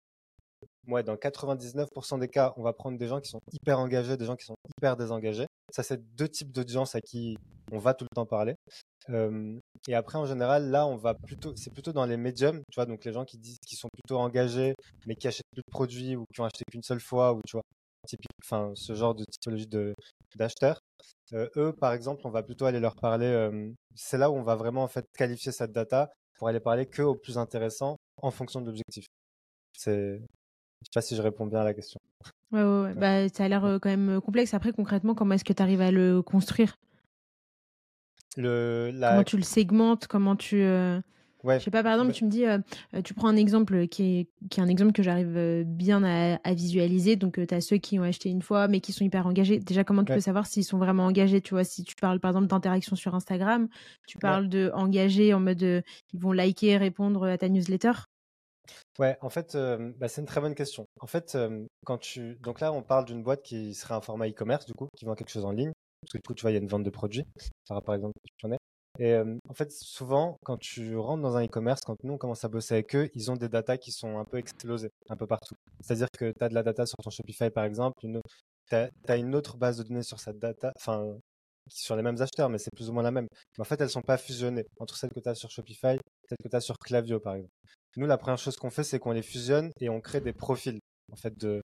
moi, 0.87 1.03
dans 1.03 1.15
99% 1.15 2.19
des 2.19 2.29
cas, 2.29 2.53
on 2.57 2.63
va 2.63 2.73
prendre 2.73 2.99
des 2.99 3.07
gens 3.07 3.21
qui 3.21 3.31
sont 3.31 3.41
hyper 3.53 3.79
engagés, 3.79 4.17
des 4.17 4.25
gens 4.25 4.37
qui 4.37 4.45
sont 4.45 4.57
hyper 4.77 4.97
désengagés. 4.97 5.47
Ça, 5.71 5.83
c'est 5.83 6.01
deux 6.17 6.29
types 6.29 6.51
d'audience 6.51 6.95
à 6.95 7.01
qui 7.01 7.37
on 7.71 7.79
va 7.79 7.95
tout 7.95 8.05
le 8.05 8.15
temps 8.15 8.27
parler. 8.27 8.57
et 9.89 9.95
après, 9.95 10.19
en 10.19 10.27
général, 10.27 10.71
là, 10.71 10.87
on 10.87 10.97
va 10.97 11.15
plutôt, 11.15 11.55
c'est 11.57 11.73
plutôt 11.73 11.93
dans 11.93 12.07
les 12.07 12.17
médiums, 12.17 12.63
tu 12.71 12.77
vois, 12.77 12.87
donc 12.87 13.05
les 13.05 13.13
gens 13.13 13.25
qui 13.25 13.39
disent 13.39 13.59
qu'ils 13.67 13.79
sont 13.79 13.89
plutôt 13.93 14.19
engagés, 14.19 14.75
mais 15.07 15.15
qui 15.15 15.29
achètent 15.29 15.47
plus 15.53 15.63
de 15.63 15.71
produits 15.71 16.17
ou 16.17 16.25
qui 16.35 16.41
ont 16.41 16.45
acheté 16.45 16.65
qu'une 16.71 16.83
seule 16.83 17.01
fois, 17.01 17.33
ou 17.33 17.41
tu 17.47 17.57
vois, 17.57 17.63
typique, 18.07 18.31
enfin, 18.43 18.73
ce 18.75 18.95
genre 18.95 19.15
de 19.15 19.25
typologie 19.25 19.67
de 19.67 19.95
d'acheteurs. 20.37 20.81
Euh, 21.33 21.49
eux, 21.57 21.73
par 21.73 21.93
exemple, 21.93 22.23
on 22.25 22.31
va 22.31 22.43
plutôt 22.43 22.65
aller 22.67 22.81
leur 22.81 22.97
parler. 22.97 23.51
c'est 23.95 24.19
là 24.19 24.31
où 24.31 24.35
on 24.35 24.43
va 24.43 24.57
vraiment 24.57 24.83
en 24.83 24.89
fait 24.89 25.07
qualifier 25.17 25.53
cette 25.53 25.73
data 25.73 26.11
pour 26.39 26.49
aller 26.49 26.61
parler 26.61 26.87
que 26.87 27.03
au 27.03 27.15
plus 27.15 27.39
intéressant 27.39 27.97
en 28.21 28.31
fonction 28.31 28.61
de 28.61 28.67
l'objectif. 28.67 29.07
C'est, 29.77 30.19
je 30.19 30.85
sais 30.85 30.91
pas 30.95 31.03
si 31.03 31.17
je 31.17 31.23
réponds 31.23 31.47
bien 31.47 31.61
à 31.61 31.65
la 31.65 31.75
question. 31.75 32.01
Ouais, 32.51 32.63
ouais, 32.63 32.83
ouais. 32.83 32.95
Bah, 32.95 33.29
ça 33.29 33.45
a 33.45 33.49
l'air 33.49 33.79
quand 33.81 33.91
même 33.91 34.21
complexe. 34.21 34.55
Après, 34.55 34.73
concrètement, 34.73 35.15
comment 35.15 35.35
est-ce 35.35 35.45
que 35.45 35.53
tu 35.53 35.63
arrives 35.63 35.81
à 35.81 35.91
le 35.91 36.23
construire? 36.23 36.77
Le, 38.37 38.91
Comment 38.99 39.25
tu 39.25 39.37
le 39.37 39.43
segmentes? 39.43 40.07
Comment 40.07 40.37
tu 40.37 40.65
Ouais. 41.45 41.59
Je 41.59 41.65
sais 41.65 41.71
pas, 41.71 41.83
par 41.83 41.93
exemple, 41.93 42.13
tu 42.13 42.25
me 42.25 42.31
dis, 42.31 42.47
euh, 42.47 42.59
euh, 42.95 43.03
tu 43.03 43.15
prends 43.15 43.29
un 43.29 43.37
exemple 43.37 43.89
qui 43.89 44.03
est, 44.03 44.29
qui 44.49 44.61
est 44.61 44.63
un 44.63 44.69
exemple 44.69 44.93
que 44.93 45.03
j'arrive 45.03 45.37
euh, 45.37 45.65
bien 45.67 46.03
à, 46.05 46.55
visualiser. 46.55 47.17
Donc, 47.17 47.45
tu 47.47 47.55
as 47.55 47.61
ceux 47.61 47.79
qui 47.79 47.99
ont 47.99 48.05
acheté 48.05 48.29
une 48.29 48.43
fois, 48.43 48.69
mais 48.69 48.81
qui 48.81 48.93
sont 48.93 49.05
hyper 49.05 49.27
engagés. 49.27 49.59
Déjà, 49.59 49.85
comment 49.85 50.05
tu 50.05 50.13
peux 50.13 50.21
savoir 50.21 50.47
s'ils 50.47 50.65
sont 50.65 50.79
vraiment 50.79 51.07
engagés 51.07 51.41
Tu 51.41 51.55
vois, 51.55 51.65
si 51.65 51.83
tu 51.85 51.97
parles 51.97 52.21
par 52.21 52.31
exemple 52.31 52.47
d'interaction 52.47 52.97
sur 52.97 53.15
Instagram, 53.15 53.69
tu 54.07 54.19
parles 54.19 54.49
de 54.49 54.71
engagés 54.75 55.35
en 55.35 55.41
mode 55.41 55.63
ils 55.63 56.21
vont 56.21 56.33
liker, 56.33 56.77
répondre 56.77 57.25
à 57.25 57.39
ta 57.39 57.49
newsletter? 57.49 57.93
Ouais, 58.99 59.17
en 59.21 59.31
fait, 59.31 59.57
bah, 59.99 60.09
c'est 60.09 60.21
une 60.21 60.27
très 60.27 60.41
bonne 60.41 60.55
question. 60.55 60.87
En 61.01 61.07
fait, 61.07 61.37
quand 61.85 61.99
tu. 61.99 62.37
Donc 62.41 62.61
là, 62.61 62.73
on 62.73 62.83
parle 62.83 63.05
d'une 63.05 63.23
boîte 63.23 63.43
qui 63.43 63.75
serait 63.75 63.95
un 63.95 64.01
format 64.01 64.29
e-commerce, 64.29 64.67
du 64.67 64.75
coup, 64.75 64.89
qui 64.97 65.05
vend 65.05 65.15
quelque 65.15 65.31
chose 65.31 65.45
en 65.45 65.53
ligne. 65.53 65.73
Parce 66.03 66.13
que 66.13 66.19
du 66.19 66.23
coup, 66.23 66.35
tu 66.35 66.43
vois, 66.43 66.51
il 66.51 66.55
y 66.55 66.57
a 66.57 66.61
une 66.61 66.69
vente 66.69 66.83
de 66.83 66.91
produits. 66.91 67.25
Par 67.69 67.95
exemple, 67.95 68.15
tu 68.37 68.47
en 68.47 68.53
es. 68.53 68.59
Et 68.99 69.17
en 69.17 69.55
fait, 69.55 69.73
souvent, 69.73 70.37
quand 70.45 70.59
tu 70.59 70.97
rentres 70.97 71.23
dans 71.23 71.37
un 71.37 71.45
e-commerce, 71.45 71.81
quand 71.81 71.97
nous 72.05 72.15
on 72.15 72.19
commence 72.19 72.45
à 72.45 72.49
bosser 72.49 72.75
avec 72.75 72.95
eux, 72.95 73.09
ils 73.15 73.31
ont 73.31 73.37
des 73.37 73.49
datas 73.49 73.79
qui 73.79 73.91
sont 73.91 74.19
un 74.19 74.25
peu 74.25 74.37
explosées, 74.37 74.91
un 75.09 75.17
peu 75.17 75.27
partout. 75.27 75.55
C'est-à-dire 75.81 76.09
que 76.17 76.33
tu 76.33 76.45
as 76.45 76.49
de 76.49 76.55
la 76.55 76.63
data 76.63 76.85
sur 76.85 76.97
ton 77.03 77.11
Shopify, 77.11 77.51
par 77.51 77.65
exemple, 77.65 77.99
tu 78.01 78.75
as, 78.75 79.17
une 79.17 79.35
autre 79.35 79.57
base 79.57 79.79
de 79.79 79.83
données 79.85 80.03
sur 80.03 80.21
cette 80.21 80.39
data, 80.39 80.73
enfin, 80.77 81.17
sur 81.69 81.97
les 81.97 82.03
mêmes 82.03 82.21
acheteurs, 82.21 82.51
mais 82.51 82.59
c'est 82.59 82.75
plus 82.75 82.91
ou 82.91 82.93
moins 82.93 83.03
la 83.03 83.11
même. 83.11 83.27
Mais 83.57 83.63
en 83.63 83.65
fait, 83.65 83.81
elles 83.81 83.91
sont 83.91 84.03
pas 84.03 84.19
fusionnées 84.19 84.67
entre 84.79 84.97
celles 84.97 85.11
que 85.11 85.21
tu 85.21 85.29
as 85.29 85.35
sur 85.35 85.51
Shopify 85.51 85.99
celles 86.29 86.39
que 86.43 86.49
tu 86.49 86.57
as 86.57 86.61
sur 86.61 86.79
Clavio, 86.79 87.19
par 87.21 87.35
exemple. 87.35 87.53
Nous, 87.97 88.07
la 88.07 88.17
première 88.17 88.39
chose 88.39 88.57
qu'on 88.57 88.71
fait, 88.71 88.85
c'est 88.85 88.99
qu'on 88.99 89.13
les 89.13 89.23
fusionne 89.23 89.71
et 89.81 89.89
on 89.91 90.01
crée 90.01 90.21
des 90.21 90.33
profils 90.33 90.79
en 91.13 91.17
fait 91.17 91.37
de, 91.39 91.61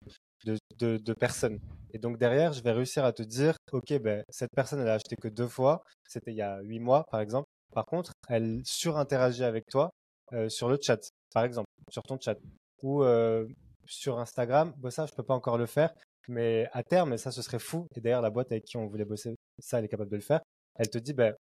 de, 0.78 1.12
personnes. 1.14 1.58
Et 1.92 1.98
donc 1.98 2.18
derrière, 2.18 2.52
je 2.52 2.62
vais 2.62 2.72
réussir 2.72 3.04
à 3.04 3.12
te 3.12 3.22
dire, 3.22 3.56
ok, 3.72 3.98
ben, 4.00 4.22
cette 4.28 4.50
personne, 4.54 4.80
elle 4.80 4.88
a 4.88 4.94
acheté 4.94 5.16
que 5.16 5.28
deux 5.28 5.48
fois, 5.48 5.82
c'était 6.06 6.32
il 6.32 6.36
y 6.36 6.42
a 6.42 6.60
huit 6.60 6.80
mois, 6.80 7.04
par 7.10 7.20
exemple. 7.20 7.46
Par 7.74 7.84
contre, 7.86 8.12
elle 8.28 8.62
surinteragit 8.64 9.44
avec 9.44 9.66
toi 9.66 9.90
euh, 10.32 10.48
sur 10.48 10.68
le 10.68 10.78
chat, 10.80 11.00
par 11.32 11.44
exemple, 11.44 11.68
sur 11.90 12.02
ton 12.02 12.18
chat. 12.20 12.38
Ou 12.82 13.02
euh, 13.02 13.46
sur 13.86 14.18
Instagram, 14.18 14.72
bon, 14.76 14.90
ça, 14.90 15.06
je 15.06 15.12
peux 15.14 15.22
pas 15.22 15.34
encore 15.34 15.58
le 15.58 15.66
faire, 15.66 15.92
mais 16.28 16.68
à 16.72 16.82
terme, 16.82 17.16
ça, 17.16 17.30
ce 17.30 17.42
serait 17.42 17.58
fou. 17.58 17.86
Et 17.96 18.00
d'ailleurs, 18.00 18.22
la 18.22 18.30
boîte 18.30 18.52
avec 18.52 18.64
qui 18.64 18.76
on 18.76 18.86
voulait 18.86 19.04
bosser, 19.04 19.34
ça, 19.58 19.78
elle 19.78 19.86
est 19.86 19.88
capable 19.88 20.10
de 20.10 20.16
le 20.16 20.22
faire. 20.22 20.40
Elle 20.76 20.90
te 20.90 20.98
dit, 20.98 21.14
ben, 21.14 21.34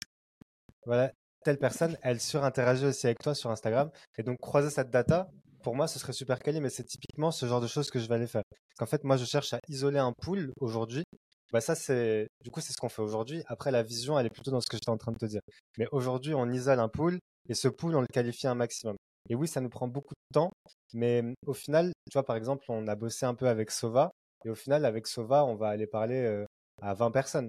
voilà, 0.87 1.11
telle 1.45 1.59
personne, 1.59 1.97
elle 2.03 2.21
surinteragit 2.21 2.87
aussi 2.87 3.07
avec 3.07 3.19
toi 3.19 3.35
sur 3.35 3.51
Instagram. 3.51 3.91
Et 4.19 4.23
donc, 4.23 4.39
croiser 4.39 4.71
cette 4.71 4.91
data, 4.91 5.29
pour 5.65 5.75
moi, 5.75 5.89
ce 5.89 5.99
serait 5.99 6.13
super 6.13 6.39
quali, 6.39 6.61
mais 6.61 6.71
c'est 6.71 6.85
typiquement 6.85 7.33
ce 7.33 7.47
genre 7.47 7.61
de 7.61 7.67
choses 7.67 7.91
que 7.91 7.99
je 7.99 8.07
vais 8.07 8.15
aller 8.15 8.29
faire. 8.29 8.43
Qu'en 8.79 8.87
fait, 8.87 9.03
moi, 9.03 9.17
je 9.17 9.25
cherche 9.25 9.53
à 9.55 9.59
isoler 9.69 9.99
un 9.99 10.13
pool 10.13 10.53
aujourd'hui. 10.61 11.05
Bah 11.53 11.61
ça, 11.61 11.75
c'est 11.75 12.29
du 12.43 12.51
coup, 12.51 12.61
c'est 12.61 12.73
ce 12.73 12.77
qu'on 12.77 12.89
fait 12.89 13.03
aujourd'hui. 13.03 13.43
Après, 13.47 13.71
la 13.71 13.83
vision, 13.83 14.19
elle 14.19 14.27
est 14.27 14.31
plutôt 14.31 14.51
dans 14.51 14.61
ce 14.61 14.67
que 14.67 14.77
j'étais 14.77 14.91
en 14.91 14.99
train 14.99 15.13
de 15.13 15.19
te 15.19 15.27
dire. 15.27 15.41
Mais 15.79 15.87
aujourd'hui, 15.91 16.35
on 16.35 16.51
isole 16.53 16.81
un 16.81 16.89
pool 16.89 17.19
et 17.49 17.55
ce 17.55 17.69
pool, 17.69 17.97
on 17.97 18.01
le 18.01 18.07
qualifie 18.07 18.47
un 18.47 18.55
maximum. 18.55 18.97
Et 19.31 19.35
oui, 19.35 19.49
ça 19.49 19.61
nous 19.61 19.71
prend 19.71 19.89
beaucoup 19.89 20.15
de 20.15 20.35
temps, 20.35 20.51
mais 20.93 21.23
au 21.47 21.55
final, 21.55 21.93
tu 22.11 22.15
vois, 22.15 22.25
par 22.25 22.37
exemple, 22.37 22.65
on 22.69 22.87
a 22.89 22.95
bossé 22.95 23.25
un 23.25 23.35
peu 23.35 23.49
avec 23.49 23.71
Sova, 23.71 24.11
et 24.45 24.51
au 24.51 24.55
final, 24.55 24.85
avec 24.85 25.07
Sova, 25.07 25.45
on 25.47 25.55
va 25.55 25.69
aller 25.69 25.87
parler 25.87 26.21
euh, 26.21 26.45
à 26.83 26.93
20 26.93 27.11
personnes. 27.11 27.49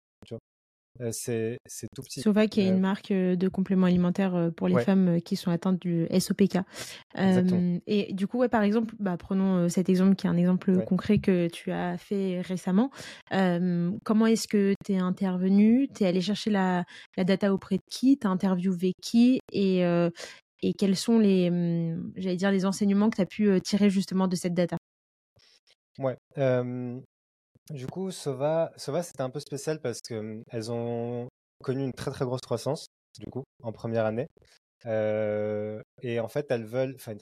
C'est 1.12 1.60
tout 1.95 2.01
petit. 2.01 2.21
Sova 2.21 2.47
qui 2.47 2.62
est 2.62 2.67
une 2.67 2.75
euh, 2.75 2.79
marque 2.79 3.12
euh, 3.12 3.36
de 3.36 3.47
compléments 3.47 3.88
alimentaires 3.88 4.51
pour 4.55 4.67
les 4.67 4.79
femmes 4.79 5.21
qui 5.21 5.36
sont 5.36 5.51
atteintes 5.51 5.79
du 5.79 6.08
SOPK. 6.10 6.60
et 7.88 8.13
du 8.13 8.27
coup, 8.27 8.39
ouais, 8.39 8.49
par 8.49 8.63
exemple, 8.63 8.95
bah, 8.99 9.17
prenons 9.17 9.69
cet 9.69 9.89
exemple 9.89 10.15
qui 10.15 10.27
est 10.27 10.29
un 10.29 10.38
exemple 10.38 10.84
concret 10.86 11.19
que 11.19 11.47
tu 11.47 11.71
as 11.71 11.97
fait 11.97 12.41
récemment. 12.41 12.91
comment 14.03 14.25
est-ce 14.25 14.47
que 14.47 14.73
tu 14.86 14.93
es 14.93 14.97
intervenu 14.97 15.88
Tu 15.93 16.03
es 16.03 16.08
allé 16.08 16.21
chercher 16.21 16.49
la, 16.49 16.84
la, 17.17 17.23
data 17.23 17.53
auprès 17.53 17.77
de 17.77 17.84
qui? 17.89 18.17
Tu 18.17 18.27
as 18.27 18.29
interviewé 18.29 18.93
qui? 19.01 19.39
Et, 19.51 19.81
et 20.62 20.73
quels 20.73 20.95
sont 20.95 21.19
les, 21.19 21.49
hum, 21.49 22.12
j'allais 22.15 22.38
dire, 22.38 22.51
les 22.51 22.65
enseignements 22.65 23.10
que 23.10 23.17
tu 23.17 23.21
as 23.21 23.25
pu 23.25 23.62
tirer 23.62 23.89
justement 23.89 24.27
de 24.27 24.36
cette 24.36 24.53
data? 24.53 24.77
Ouais. 25.99 26.17
Du 27.71 27.88
coup, 27.88 28.12
Sova, 28.12 28.71
Sova 28.78 29.01
c'était 29.01 29.21
un 29.21 29.30
peu 29.32 29.39
spécial 29.39 29.80
parce 29.82 29.99
que 30.01 30.43
elles 30.49 30.71
ont 30.71 31.28
connu 31.63 31.84
une 31.84 31.93
très 31.93 32.12
très 32.12 32.23
grosse 32.25 32.41
croissance, 32.41 32.86
du 33.19 33.25
coup, 33.32 33.43
en 33.63 33.71
première 33.71 34.06
année. 34.06 34.28
Et 36.01 36.19
en 36.19 36.28
fait, 36.28 36.45
elles 36.49 36.65
veulent, 36.65 36.95
enfin, 36.95 37.15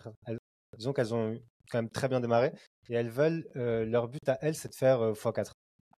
disons 0.77 0.93
qu'elles 0.93 1.13
ont 1.13 1.39
quand 1.71 1.77
même 1.77 1.89
très 1.89 2.09
bien 2.09 2.19
démarré, 2.19 2.51
et 2.89 2.95
elles 2.95 3.09
veulent, 3.09 3.47
leur 3.55 4.09
but 4.09 4.27
à 4.27 4.37
elles, 4.41 4.55
c'est 4.55 4.69
de 4.69 4.75
faire 4.75 5.13
x4 5.13 5.51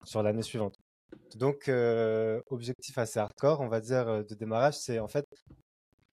sur 0.04 0.22
l'année 0.22 0.44
suivante. 0.44 0.76
Donc, 1.36 1.70
objectif 2.50 2.98
assez 3.00 3.20
hardcore, 3.20 3.62
on 3.62 3.68
va 3.68 3.82
dire, 3.82 4.24
de 4.26 4.36
démarrage, 4.36 4.78
c'est 4.78 5.00
en 5.00 5.08
fait, 5.08 5.26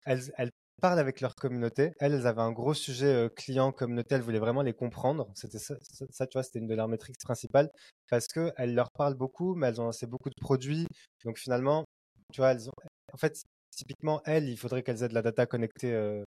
elles, 0.07 0.33
elles 0.39 0.51
parlent 0.83 0.99
avec 0.99 1.21
leur 1.21 1.35
communauté. 1.35 1.93
Elles, 2.01 2.13
elles 2.13 2.27
avaient 2.27 2.43
un 2.43 2.53
gros 2.53 2.75
sujet 2.75 3.07
euh, 3.07 3.29
client 3.29 3.73
communauté. 3.73 4.17
Elles 4.17 4.21
voulaient 4.21 4.39
vraiment 4.39 4.63
les 4.63 4.75
comprendre. 4.75 5.31
C'était 5.35 5.59
ça, 5.59 5.77
ça, 6.11 6.27
tu 6.27 6.37
vois, 6.37 6.43
c'était 6.43 6.59
une 6.59 6.67
de 6.67 6.75
leurs 6.75 6.89
métriques 6.89 7.19
principales 7.23 7.71
parce 8.11 8.27
que 8.27 8.53
elles 8.59 8.75
leur 8.75 8.91
parlent 8.91 9.17
beaucoup, 9.17 9.55
mais 9.55 9.69
elles 9.69 9.81
ont 9.81 9.85
lancé 9.85 10.07
beaucoup 10.07 10.29
de 10.29 10.41
produits. 10.41 10.87
Donc 11.25 11.39
finalement, 11.39 11.85
tu 12.33 12.41
vois, 12.41 12.53
elles 12.53 12.69
ont, 12.69 12.73
en 13.13 13.17
fait, 13.17 13.41
typiquement 13.71 14.21
elles, 14.27 14.49
il 14.49 14.59
faudrait 14.59 14.83
qu'elles 14.83 15.03
aient 15.03 15.09
de 15.09 15.15
la 15.15 15.23
data 15.23 15.47
connectée. 15.47 15.93
Euh, 15.95 16.23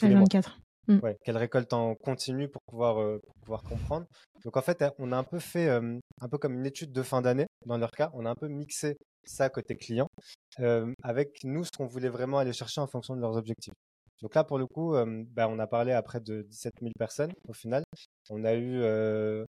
24. 0.00 0.58
Mm. 0.88 0.98
Ouais, 0.98 1.16
qu'elles 1.24 1.36
récoltent 1.36 1.72
en 1.72 1.94
continu 1.94 2.48
pour 2.48 2.62
pouvoir, 2.62 3.00
euh, 3.00 3.20
pour 3.24 3.34
pouvoir 3.36 3.62
comprendre. 3.62 4.06
Donc 4.44 4.56
en 4.56 4.62
fait, 4.62 4.84
on 4.98 5.12
a 5.12 5.16
un 5.16 5.22
peu 5.22 5.38
fait, 5.38 5.68
euh, 5.68 5.98
un 6.20 6.28
peu 6.28 6.38
comme 6.38 6.54
une 6.54 6.66
étude 6.66 6.92
de 6.92 7.02
fin 7.02 7.22
d'année 7.22 7.46
dans 7.66 7.78
leur 7.78 7.92
cas, 7.92 8.10
on 8.14 8.26
a 8.26 8.30
un 8.30 8.34
peu 8.34 8.48
mixé 8.48 8.96
ça 9.24 9.48
côté 9.50 9.76
client, 9.76 10.08
euh, 10.60 10.92
avec 11.02 11.44
nous 11.44 11.64
ce 11.64 11.70
qu'on 11.76 11.86
voulait 11.86 12.08
vraiment 12.08 12.38
aller 12.38 12.52
chercher 12.52 12.80
en 12.80 12.86
fonction 12.86 13.16
de 13.16 13.20
leurs 13.20 13.36
objectifs. 13.36 13.74
Donc 14.22 14.34
là, 14.34 14.44
pour 14.44 14.58
le 14.58 14.66
coup, 14.66 14.94
euh, 14.94 15.24
bah, 15.28 15.48
on 15.48 15.58
a 15.58 15.66
parlé 15.66 15.92
à 15.92 16.02
près 16.02 16.20
de 16.20 16.42
17 16.42 16.74
000 16.80 16.92
personnes 16.98 17.32
au 17.48 17.52
final. 17.52 17.82
On 18.30 18.44
a 18.44 18.54
eu 18.54 18.80
euh, 18.82 19.44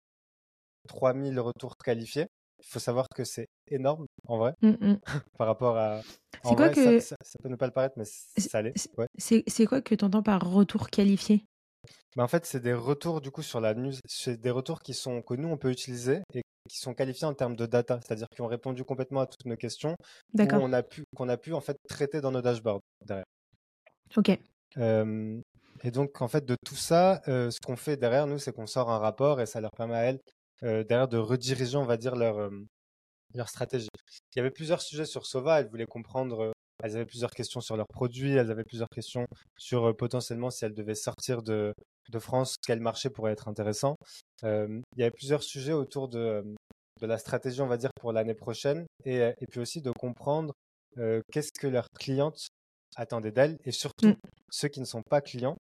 3 0.89 1.13
000 1.15 1.39
retours 1.41 1.77
qualifiés. 1.77 2.27
Il 2.63 2.67
faut 2.67 2.79
savoir 2.79 3.07
que 3.15 3.25
c'est 3.25 3.47
énorme 3.71 4.07
en 4.29 4.39
vrai, 4.39 4.55
Mmh 4.63 4.69
mh. 4.81 4.97
par 5.39 5.47
rapport 5.47 5.77
à. 5.79 6.01
En 6.45 6.51
C'est 6.51 6.57
quoi 6.57 6.69
vrai, 6.69 6.75
que 6.75 7.01
ça- 7.01 7.17
ça 7.23 7.37
peut 7.43 7.49
ne 7.49 7.57
pas 7.57 7.67
le 7.67 7.73
paraître, 7.73 7.95
mais 7.97 8.05
ça 8.05 8.63
l'est. 8.63 8.75
c'est 8.77 8.91
Ouais. 8.99 9.07
c'est 9.49 9.67
quoi 9.67 9.81
que 9.83 9.95
tu 9.95 10.05
entends 10.05 10.23
par 10.23 10.41
retour 10.51 10.91
qualifié? 10.91 11.45
Mais 12.17 12.23
en 12.23 12.29
fait, 12.29 12.45
c'est 12.45 12.61
des 12.61 12.75
retours 12.75 13.21
du 13.21 13.31
coup 13.31 13.43
sur 13.43 13.61
la 13.61 13.75
news, 13.75 13.93
c'est 14.07 14.37
des 14.41 14.51
retours 14.51 14.81
qui 14.81 14.95
sont 14.95 15.23
que 15.23 15.35
nous 15.35 15.49
on 15.49 15.57
peut 15.57 15.71
utiliser 15.71 16.21
et 16.35 16.43
qui 16.71 16.79
sont 16.79 16.95
qualifiés 16.95 17.27
en 17.27 17.35
termes 17.35 17.57
de 17.57 17.67
data, 17.67 18.01
c'est-à-dire 18.03 18.29
qui 18.35 18.41
ont 18.43 18.47
répondu 18.47 18.85
complètement 18.85 19.21
à 19.21 19.27
toutes 19.27 19.45
nos 19.47 19.57
questions, 19.57 19.95
où 20.33 20.37
D'accord. 20.37 20.63
on 20.63 20.73
a 20.73 20.83
pu 20.83 21.05
qu'on 21.17 21.29
a 21.29 21.37
pu 21.37 21.53
en 21.53 21.61
fait 21.61 21.77
traiter 21.89 22.21
dans 22.21 22.31
nos 22.31 22.43
dashboards 22.43 22.81
derrière. 23.05 23.25
OK. 24.17 24.39
Euh, 24.79 25.41
et 25.83 25.91
donc 25.91 26.21
en 26.23 26.29
fait 26.29 26.45
de 26.45 26.57
tout 26.65 26.77
ça, 26.77 27.23
euh, 27.29 27.51
ce 27.51 27.59
qu'on 27.65 27.77
fait 27.77 27.97
derrière 27.97 28.27
nous, 28.27 28.39
c'est 28.39 28.53
qu'on 28.53 28.67
sort 28.67 28.91
un 28.91 28.99
rapport 28.99 29.41
et 29.41 29.47
ça 29.47 29.61
leur 29.61 29.71
permet 29.73 29.95
à 29.95 30.03
elles 30.03 30.21
euh, 30.63 30.85
derrière 30.85 31.09
de 31.09 31.19
rediriger, 31.19 31.77
on 31.77 31.85
va 31.85 31.97
dire 31.97 32.17
leur 32.17 32.51
leur 33.35 33.49
stratégie. 33.49 33.89
Il 34.35 34.39
y 34.39 34.41
avait 34.41 34.51
plusieurs 34.51 34.83
sujets 34.83 35.05
sur 35.05 35.27
Sova, 35.27 35.61
elles 35.61 35.69
voulaient 35.69 35.87
comprendre, 35.87 36.41
euh, 36.41 36.53
elles 36.83 36.97
avaient 36.97 37.07
plusieurs 37.07 37.31
questions 37.31 37.61
sur 37.61 37.77
leurs 37.77 37.89
produits, 37.89 38.33
elles 38.33 38.51
avaient 38.51 38.65
plusieurs 38.65 38.89
questions 38.89 39.27
sur 39.59 39.89
euh, 39.91 39.93
potentiellement 39.93 40.51
si 40.51 40.65
elles 40.65 40.75
devaient 40.75 40.95
sortir 40.95 41.43
de, 41.43 41.73
de 42.11 42.19
France, 42.19 42.57
quel 42.67 42.81
marché 42.81 43.11
pourrait 43.11 43.33
être 43.33 43.49
intéressant. 43.49 43.97
Euh, 44.45 44.81
il 44.97 45.01
y 45.01 45.03
avait 45.03 45.11
plusieurs 45.11 45.43
sujets 45.43 45.73
autour 45.73 46.09
de, 46.09 46.45
de 47.01 47.07
la 47.07 47.19
stratégie, 47.19 47.61
on 47.61 47.67
va 47.67 47.77
dire, 47.77 47.91
pour 48.01 48.13
l'année 48.13 48.35
prochaine, 48.35 48.87
et, 49.05 49.19
et 49.19 49.47
puis 49.51 49.61
aussi 49.61 49.81
de 49.81 49.91
comprendre 49.91 50.53
euh, 50.99 51.21
qu'est-ce 51.33 51.53
que 51.59 51.67
leurs 51.67 51.89
clientes 51.99 52.49
attendaient 52.97 53.33
d'elles, 53.33 53.57
et 53.65 53.73
surtout 53.73 54.09
Mmh. 54.09 54.17
ceux 54.51 54.69
qui 54.69 54.81
ne 54.81 54.85
sont 54.85 55.03
pas 55.03 55.21
clients, 55.21 55.57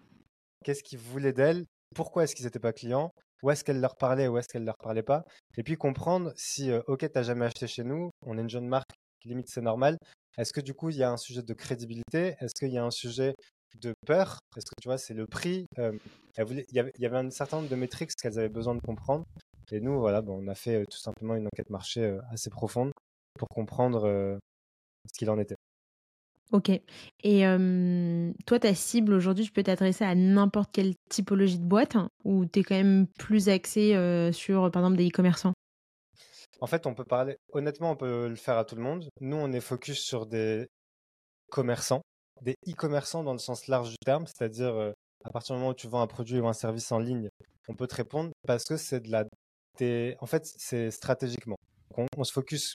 qu'est-ce 0.64 0.82
qu'ils 0.82 0.98
voulaient 0.98 1.32
d'elles, 1.32 1.64
pourquoi 1.94 2.24
est-ce 2.24 2.34
qu'ils 2.34 2.44
n'étaient 2.44 2.58
pas 2.58 2.72
clients, 2.72 3.10
où 3.42 3.50
est-ce 3.50 3.64
qu'elles 3.64 3.80
leur 3.80 3.96
parlaient, 3.96 4.28
où 4.28 4.36
est-ce 4.38 4.48
qu'elles 4.48 4.64
leur 4.64 4.76
parlaient 4.78 5.02
pas, 5.02 5.24
et 5.56 5.62
puis 5.62 5.76
comprendre 5.76 6.32
si, 6.36 6.70
euh, 6.70 6.80
ok, 6.86 7.08
t'as 7.12 7.22
jamais 7.22 7.46
acheté 7.46 7.66
chez 7.66 7.84
nous, 7.84 8.10
on 8.26 8.36
est 8.36 8.40
une 8.40 8.50
jeune 8.50 8.66
marque, 8.66 8.90
limite 9.24 9.48
c'est 9.48 9.62
normal, 9.62 9.96
est-ce 10.38 10.52
que 10.52 10.60
du 10.60 10.74
coup 10.74 10.90
il 10.90 10.96
y 10.96 11.02
a 11.02 11.10
un 11.10 11.16
sujet 11.16 11.42
de 11.42 11.54
crédibilité, 11.54 12.34
est-ce 12.40 12.54
qu'il 12.54 12.72
y 12.72 12.78
a 12.78 12.84
un 12.84 12.90
sujet 12.90 13.34
de 13.78 13.94
peur, 14.06 14.38
est-ce 14.56 14.66
que 14.66 14.80
tu 14.80 14.88
vois, 14.88 14.98
c'est 14.98 15.14
le 15.14 15.26
prix, 15.26 15.66
euh, 15.78 15.92
il 16.38 16.64
y 16.72 17.06
avait, 17.06 17.16
un 17.16 17.30
certain 17.30 17.59
nombre 17.59 17.68
de 17.68 17.76
métriques 17.76 18.11
qu'elles 18.14 18.38
avaient 18.38 18.48
besoin 18.48 18.74
de 18.74 18.80
comprendre, 18.80 19.24
et 19.72 19.80
nous, 19.80 19.98
voilà, 19.98 20.22
bon, 20.22 20.42
on 20.42 20.48
a 20.48 20.54
fait 20.54 20.83
euh, 20.83 20.85
tout 20.90 20.98
simplement 20.98 21.35
une 21.37 21.46
enquête 21.46 21.70
marché 21.70 22.02
euh, 22.02 22.20
assez 22.30 22.50
profonde 22.50 22.92
pour 23.38 23.48
comprendre 23.48 24.38
ce 25.06 25.18
qu'il 25.18 25.30
en 25.30 25.38
était. 25.38 25.56
OK. 26.52 26.68
Et 27.22 27.42
toi, 28.44 28.59
ta 28.59 28.74
cible 28.74 29.14
aujourd'hui, 29.14 29.44
tu 29.44 29.52
peux 29.52 29.62
t'adresser 29.62 30.04
à 30.04 30.14
n'importe 30.16 30.72
quelle 30.72 30.94
typologie 31.09 31.59
de 31.59 31.64
boîte 31.64 31.96
ou 32.24 32.44
tu 32.44 32.61
es 32.61 32.62
quand 32.64 32.74
même 32.74 33.06
plus 33.18 33.48
axé, 33.48 33.92
sur, 34.33 34.70
par 34.70 34.83
exemple, 34.83 34.98
des 34.98 35.09
e-commerçants? 35.09 35.54
En 36.61 36.66
fait, 36.66 36.87
on 36.87 36.94
peut 36.94 37.04
parler, 37.04 37.37
honnêtement, 37.52 37.92
on 37.92 37.96
peut 37.96 38.28
le 38.28 38.35
faire 38.35 38.59
à 38.59 38.64
tout 38.64 38.74
le 38.74 38.83
monde. 38.83 39.09
Nous, 39.20 39.37
on 39.37 39.52
est 39.52 39.61
focus 39.61 40.00
sur 40.00 40.26
des 40.26 40.66
commerçants, 41.50 42.02
des 42.42 42.55
e-commerçants 42.68 43.22
dans 43.24 43.33
le 43.33 43.38
sens 43.38 43.66
large 43.68 43.90
du 43.90 43.96
terme, 44.05 44.26
c'est-à-dire 44.26 44.74
euh, 44.74 44.92
à 45.24 45.31
partir 45.31 45.55
du 45.55 45.61
moment 45.61 45.72
où 45.72 45.74
tu 45.74 45.88
vends 45.88 46.00
un 46.00 46.07
produit 46.07 46.40
ou 46.40 46.48
un 46.48 46.53
service 46.53 46.90
en 46.92 46.98
ligne, 46.98 47.29
on 47.68 47.74
peut 47.74 47.87
te 47.87 47.94
répondre 47.94 48.31
parce 48.46 48.64
que 48.64 48.76
c'est 48.76 49.00
de 49.00 49.11
la. 49.11 49.24
En 50.20 50.26
fait, 50.26 50.46
c'est 50.57 50.90
stratégiquement. 50.90 51.57
On, 51.96 52.07
on 52.16 52.24
se 52.24 52.33
focus. 52.33 52.74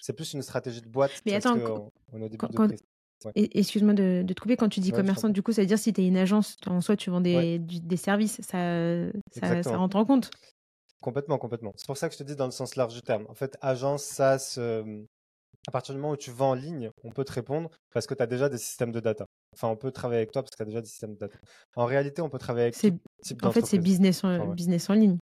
C'est 0.00 0.12
plus 0.12 0.32
une 0.32 0.42
stratégie 0.42 0.80
de 0.80 0.88
boîte 0.88 1.12
Mais 1.26 1.34
attends, 1.34 1.58
qu'on 1.58 1.90
on 2.12 2.20
est 2.20 2.24
au 2.24 2.28
début 2.28 2.38
quand 2.38 2.50
de 2.50 2.56
quand 2.56 2.68
prise. 2.68 2.80
Ouais. 3.24 3.32
et 3.34 3.58
excuse-moi 3.58 3.94
de 3.94 4.22
de 4.24 4.32
te 4.32 4.40
couper, 4.40 4.56
quand 4.56 4.68
tu 4.68 4.80
dis 4.80 4.92
Ouais, 4.92 4.96
commerçant, 4.96 5.28
du 5.28 5.42
coup, 5.42 5.52
ça 5.52 5.62
veut 5.62 5.66
dire 5.66 5.78
si 5.78 5.92
tu 5.92 6.00
es 6.00 6.06
une 6.06 6.16
agence, 6.16 6.56
en 6.66 6.80
soi, 6.80 6.96
tu 6.96 7.10
vends 7.10 7.16
Ouais, 7.18 7.58
des 7.58 7.58
du 7.58 7.80
des 7.80 7.96
services, 7.96 8.40
ça 8.42 9.10
ça 9.32 9.76
rentre 9.76 9.96
en 9.96 10.04
compte? 10.04 10.30
Complètement, 11.00 11.38
complètement. 11.38 11.72
C'est 11.76 11.86
pour 11.86 11.96
ça 11.96 12.08
que 12.08 12.14
je 12.14 12.18
te 12.18 12.24
dis 12.24 12.36
dans 12.36 12.44
le 12.46 12.50
sens 12.50 12.76
large 12.76 12.94
du 12.94 13.02
terme. 13.02 13.24
En 13.28 13.34
fait, 13.34 13.56
agence, 13.60 14.02
SaaS, 14.04 14.56
euh, 14.58 15.04
à 15.68 15.70
partir 15.70 15.94
du 15.94 16.00
moment 16.00 16.14
où 16.14 16.16
tu 16.16 16.30
vends 16.30 16.52
en 16.52 16.54
ligne, 16.54 16.90
on 17.04 17.10
peut 17.10 17.24
te 17.24 17.32
répondre 17.32 17.68
parce 17.92 18.06
que 18.06 18.14
tu 18.14 18.22
as 18.22 18.26
déjà 18.26 18.48
des 18.48 18.56
systèmes 18.56 18.90
de 18.90 19.00
data. 19.00 19.26
Enfin, 19.52 19.68
on 19.68 19.76
peut 19.76 19.90
travailler 19.90 20.20
avec 20.20 20.32
toi 20.32 20.42
parce 20.42 20.52
que 20.52 20.56
tu 20.56 20.62
as 20.62 20.64
déjà 20.64 20.80
des 20.80 20.88
systèmes 20.88 21.12
de 21.12 21.18
data. 21.18 21.36
En 21.76 21.84
réalité, 21.84 22.22
on 22.22 22.30
peut 22.30 22.38
travailler 22.38 22.64
avec 22.64 22.74
type 23.22 23.44
en 23.44 23.50
fait, 23.50 23.66
c'est 23.66 23.76
d'entreprise. 23.76 23.82
business 23.82 24.24
en 24.24 24.28
Enfin, 24.34 24.48
ouais. 24.48 24.54
business 24.54 24.88
en 24.88 24.94
ligne. 24.94 25.18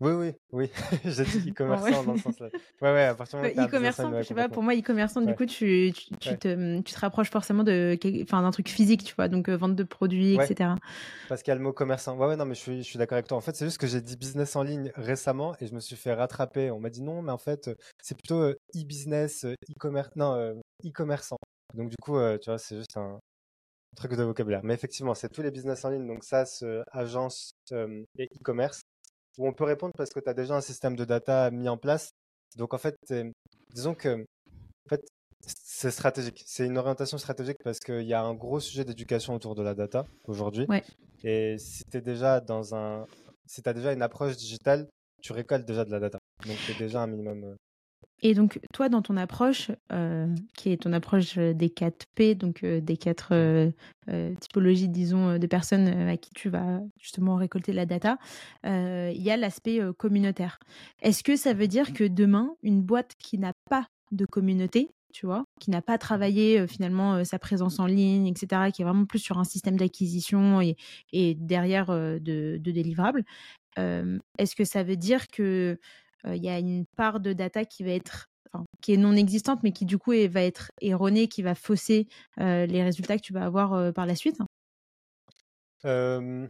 Oui, 0.00 0.12
oui, 0.12 0.32
oui. 0.52 0.70
J'ai 1.04 1.24
dit 1.24 1.38
e-commerçant 1.50 2.02
dans 2.04 2.12
le 2.12 2.16
sens 2.18 2.40
là. 2.40 2.50
Ouais, 2.80 2.92
ouais, 2.92 3.04
à 3.04 3.14
partir 3.14 3.38
du 3.38 3.44
moment 3.44 3.54
e-commerçant, 3.66 4.14
je 4.20 4.22
sais 4.22 4.34
pas, 4.34 4.48
pour 4.48 4.62
moi, 4.62 4.74
e-commerçant, 4.74 5.20
du 5.22 5.34
coup, 5.34 5.46
tu 5.46 5.92
tu 5.94 6.16
tu 6.18 6.38
te 6.38 6.80
tu 6.80 6.92
te 6.94 6.98
rapproches 7.00 7.30
forcément 7.30 7.64
de 7.64 7.96
enfin, 8.22 8.42
d'un 8.42 8.50
truc 8.50 8.68
physique, 8.68 9.04
tu 9.04 9.14
vois? 9.14 9.28
Donc, 9.28 9.48
heu, 9.48 9.54
vente 9.56 9.76
de 9.76 9.82
produits 9.84 10.34
et 10.34 10.40
Ouais, 10.40 10.42
cetera. 10.42 10.76
parce 11.28 11.42
qu'il 11.42 11.50
y 11.50 11.52
a 11.52 11.56
le 11.56 11.62
mot 11.62 11.72
commerçant. 11.72 12.16
Ouais, 12.18 12.26
ouais, 12.28 12.36
non, 12.36 12.46
mais 12.46 12.54
je 12.54 12.60
suis, 12.60 12.78
je 12.82 12.88
suis 12.88 12.98
d'accord 12.98 13.16
avec 13.16 13.28
toi. 13.28 13.38
En 13.38 13.42
fait, 13.42 13.56
c'est 13.56 13.66
juste 13.66 13.78
que 13.78 13.86
j'ai 13.88 14.00
dit 14.02 14.16
business 14.16 14.56
en 14.56 14.62
ligne 14.64 14.92
récemment 14.96 15.56
et 15.60 15.66
je 15.68 15.74
me 15.74 15.80
suis 15.80 15.96
fait 15.96 16.14
rattraper. 16.14 16.70
On 16.72 16.80
m'a 16.80 16.90
dit 16.90 17.02
non, 17.02 17.22
mais 17.22 17.32
en 17.32 17.38
fait, 17.38 17.68
euh, 17.68 17.76
c'est 18.02 18.16
plutôt 18.16 18.40
euh, 18.42 18.54
e-business, 18.76 19.44
euh, 19.44 19.54
e-commerce, 19.70 20.10
non, 20.16 20.34
euh, 20.36 20.54
e-commerçant. 20.86 21.38
Donc, 21.74 21.90
du 21.90 21.96
coup, 22.02 22.18
euh, 22.18 22.38
tu 22.38 22.50
vois, 22.50 22.58
c'est 22.58 22.78
juste 22.78 22.96
un 22.96 23.20
truc 23.96 24.14
de 24.14 24.22
vocabulaire. 24.24 24.62
Mais 24.64 24.74
effectivement, 24.74 25.14
c'est 25.14 25.28
tous 25.30 25.42
les 25.42 25.50
business 25.52 25.84
en 25.84 25.90
ligne, 25.90 26.06
donc 26.06 26.24
SaaS, 26.24 26.60
euh, 26.64 26.82
agence 26.92 27.52
euh, 27.72 28.04
et 28.18 28.26
e-commerce, 28.26 28.82
où 29.38 29.46
on 29.48 29.52
peut 29.52 29.64
répondre 29.64 29.92
parce 29.96 30.10
que 30.10 30.20
tu 30.20 30.28
as 30.28 30.34
déjà 30.34 30.54
un 30.54 30.60
système 30.60 30.96
de 30.96 31.04
data 31.04 31.50
mis 31.50 31.68
en 31.68 31.76
place. 31.76 32.10
Donc, 32.56 32.74
en 32.74 32.78
fait, 32.78 32.96
disons 33.72 33.94
que 33.94 34.24
en 34.86 34.88
fait, 34.88 35.04
c'est 35.40 35.90
stratégique. 35.90 36.42
C'est 36.46 36.66
une 36.66 36.78
orientation 36.78 37.18
stratégique 37.18 37.58
parce 37.62 37.78
qu'il 37.78 38.02
y 38.02 38.14
a 38.14 38.22
un 38.22 38.34
gros 38.34 38.60
sujet 38.60 38.84
d'éducation 38.84 39.34
autour 39.34 39.54
de 39.54 39.62
la 39.62 39.74
data 39.74 40.06
aujourd'hui. 40.24 40.66
Ouais. 40.68 40.82
Et 41.22 41.56
si 41.58 41.82
tu 41.90 42.00
déjà 42.00 42.40
dans 42.40 42.74
un. 42.74 43.06
Si 43.46 43.62
as 43.66 43.72
déjà 43.72 43.92
une 43.92 44.02
approche 44.02 44.36
digitale, 44.36 44.88
tu 45.22 45.32
récoltes 45.32 45.66
déjà 45.66 45.84
de 45.84 45.90
la 45.90 46.00
data. 46.00 46.18
Donc, 46.46 46.56
es 46.70 46.78
déjà 46.78 47.02
un 47.02 47.06
minimum. 47.06 47.56
Euh, 48.22 48.28
Et 48.30 48.34
donc, 48.34 48.58
toi, 48.72 48.88
dans 48.88 49.02
ton 49.02 49.16
approche, 49.16 49.70
heu, 49.92 50.34
qui 50.56 50.70
est 50.70 50.82
ton 50.82 50.92
approche, 50.92 51.36
heu, 51.38 51.54
des 51.54 51.70
4 51.70 52.06
P, 52.14 52.34
donc, 52.34 52.62
heu, 52.64 52.80
des 52.80 52.96
4, 52.96 53.34
mm. 53.34 53.34
heu 53.34 53.72
heu, 54.10 54.34
typologies, 54.40 54.88
disons, 54.88 55.38
de 55.38 55.46
personnes, 55.46 55.88
à 55.88 56.16
qui 56.16 56.30
tu 56.34 56.48
vas 56.48 56.80
justement 57.00 57.36
récolter 57.36 57.72
la 57.72 57.86
data, 57.86 58.18
il 58.64 59.22
y 59.22 59.30
a 59.30 59.36
l'aspect, 59.36 59.80
communautaire. 59.98 60.58
Est-ce 61.02 61.22
que 61.22 61.36
ça 61.36 61.52
veut 61.54 61.68
dire 61.68 61.92
que 61.92 62.04
demain, 62.04 62.54
une 62.62 62.82
boîte 62.82 63.12
qui 63.18 63.38
n'a 63.38 63.52
pas 63.70 63.88
de 64.12 64.26
communauté, 64.26 64.90
tu 65.12 65.26
vois? 65.26 65.44
Qui 65.60 65.70
n'a 65.70 65.82
pas 65.82 65.96
travaillé, 65.98 66.66
finalement, 66.66 67.24
sa 67.24 67.38
présence 67.38 67.78
en 67.80 67.86
ligne 67.86 68.26
et 68.26 68.34
cetera, 68.36 68.70
qui 68.70 68.82
est 68.82 68.84
vraiment 68.84 69.06
plus 69.06 69.18
sur 69.20 69.38
un 69.38 69.44
système 69.44 69.76
d'acquisition 69.76 70.60
et 70.60 71.34
derrière, 71.34 71.86
de 71.90 72.58
de 72.60 72.70
délivrable, 72.70 73.24
hem, 73.76 74.20
est-ce 74.38 74.56
que 74.56 74.64
ça 74.64 74.82
veut 74.82 74.96
dire 74.96 75.28
que, 75.28 75.78
il 76.26 76.42
y 76.42 76.48
a 76.48 76.58
une 76.58 76.86
part 76.96 77.20
de 77.20 77.32
data 77.32 77.64
qui 77.64 77.84
va 77.84 77.90
être 77.90 78.26
enfin, 78.52 78.64
qui 78.80 78.92
est 78.94 78.96
non 78.96 79.14
existante, 79.16 79.62
mais 79.62 79.72
qui 79.72 79.84
du 79.84 79.98
coup 79.98 80.12
est 80.12 80.28
va 80.28 80.42
être 80.42 80.70
erronée, 80.80 81.28
qui 81.28 81.42
va 81.42 81.54
fausser, 81.54 82.08
heu, 82.40 82.64
les 82.66 82.82
résultats 82.82 83.16
que 83.16 83.22
tu 83.22 83.32
vas 83.32 83.44
avoir, 83.46 83.74
heu, 83.74 83.92
par 83.92 84.06
la 84.06 84.14
suite? 84.16 84.36
Euh, 85.84 86.48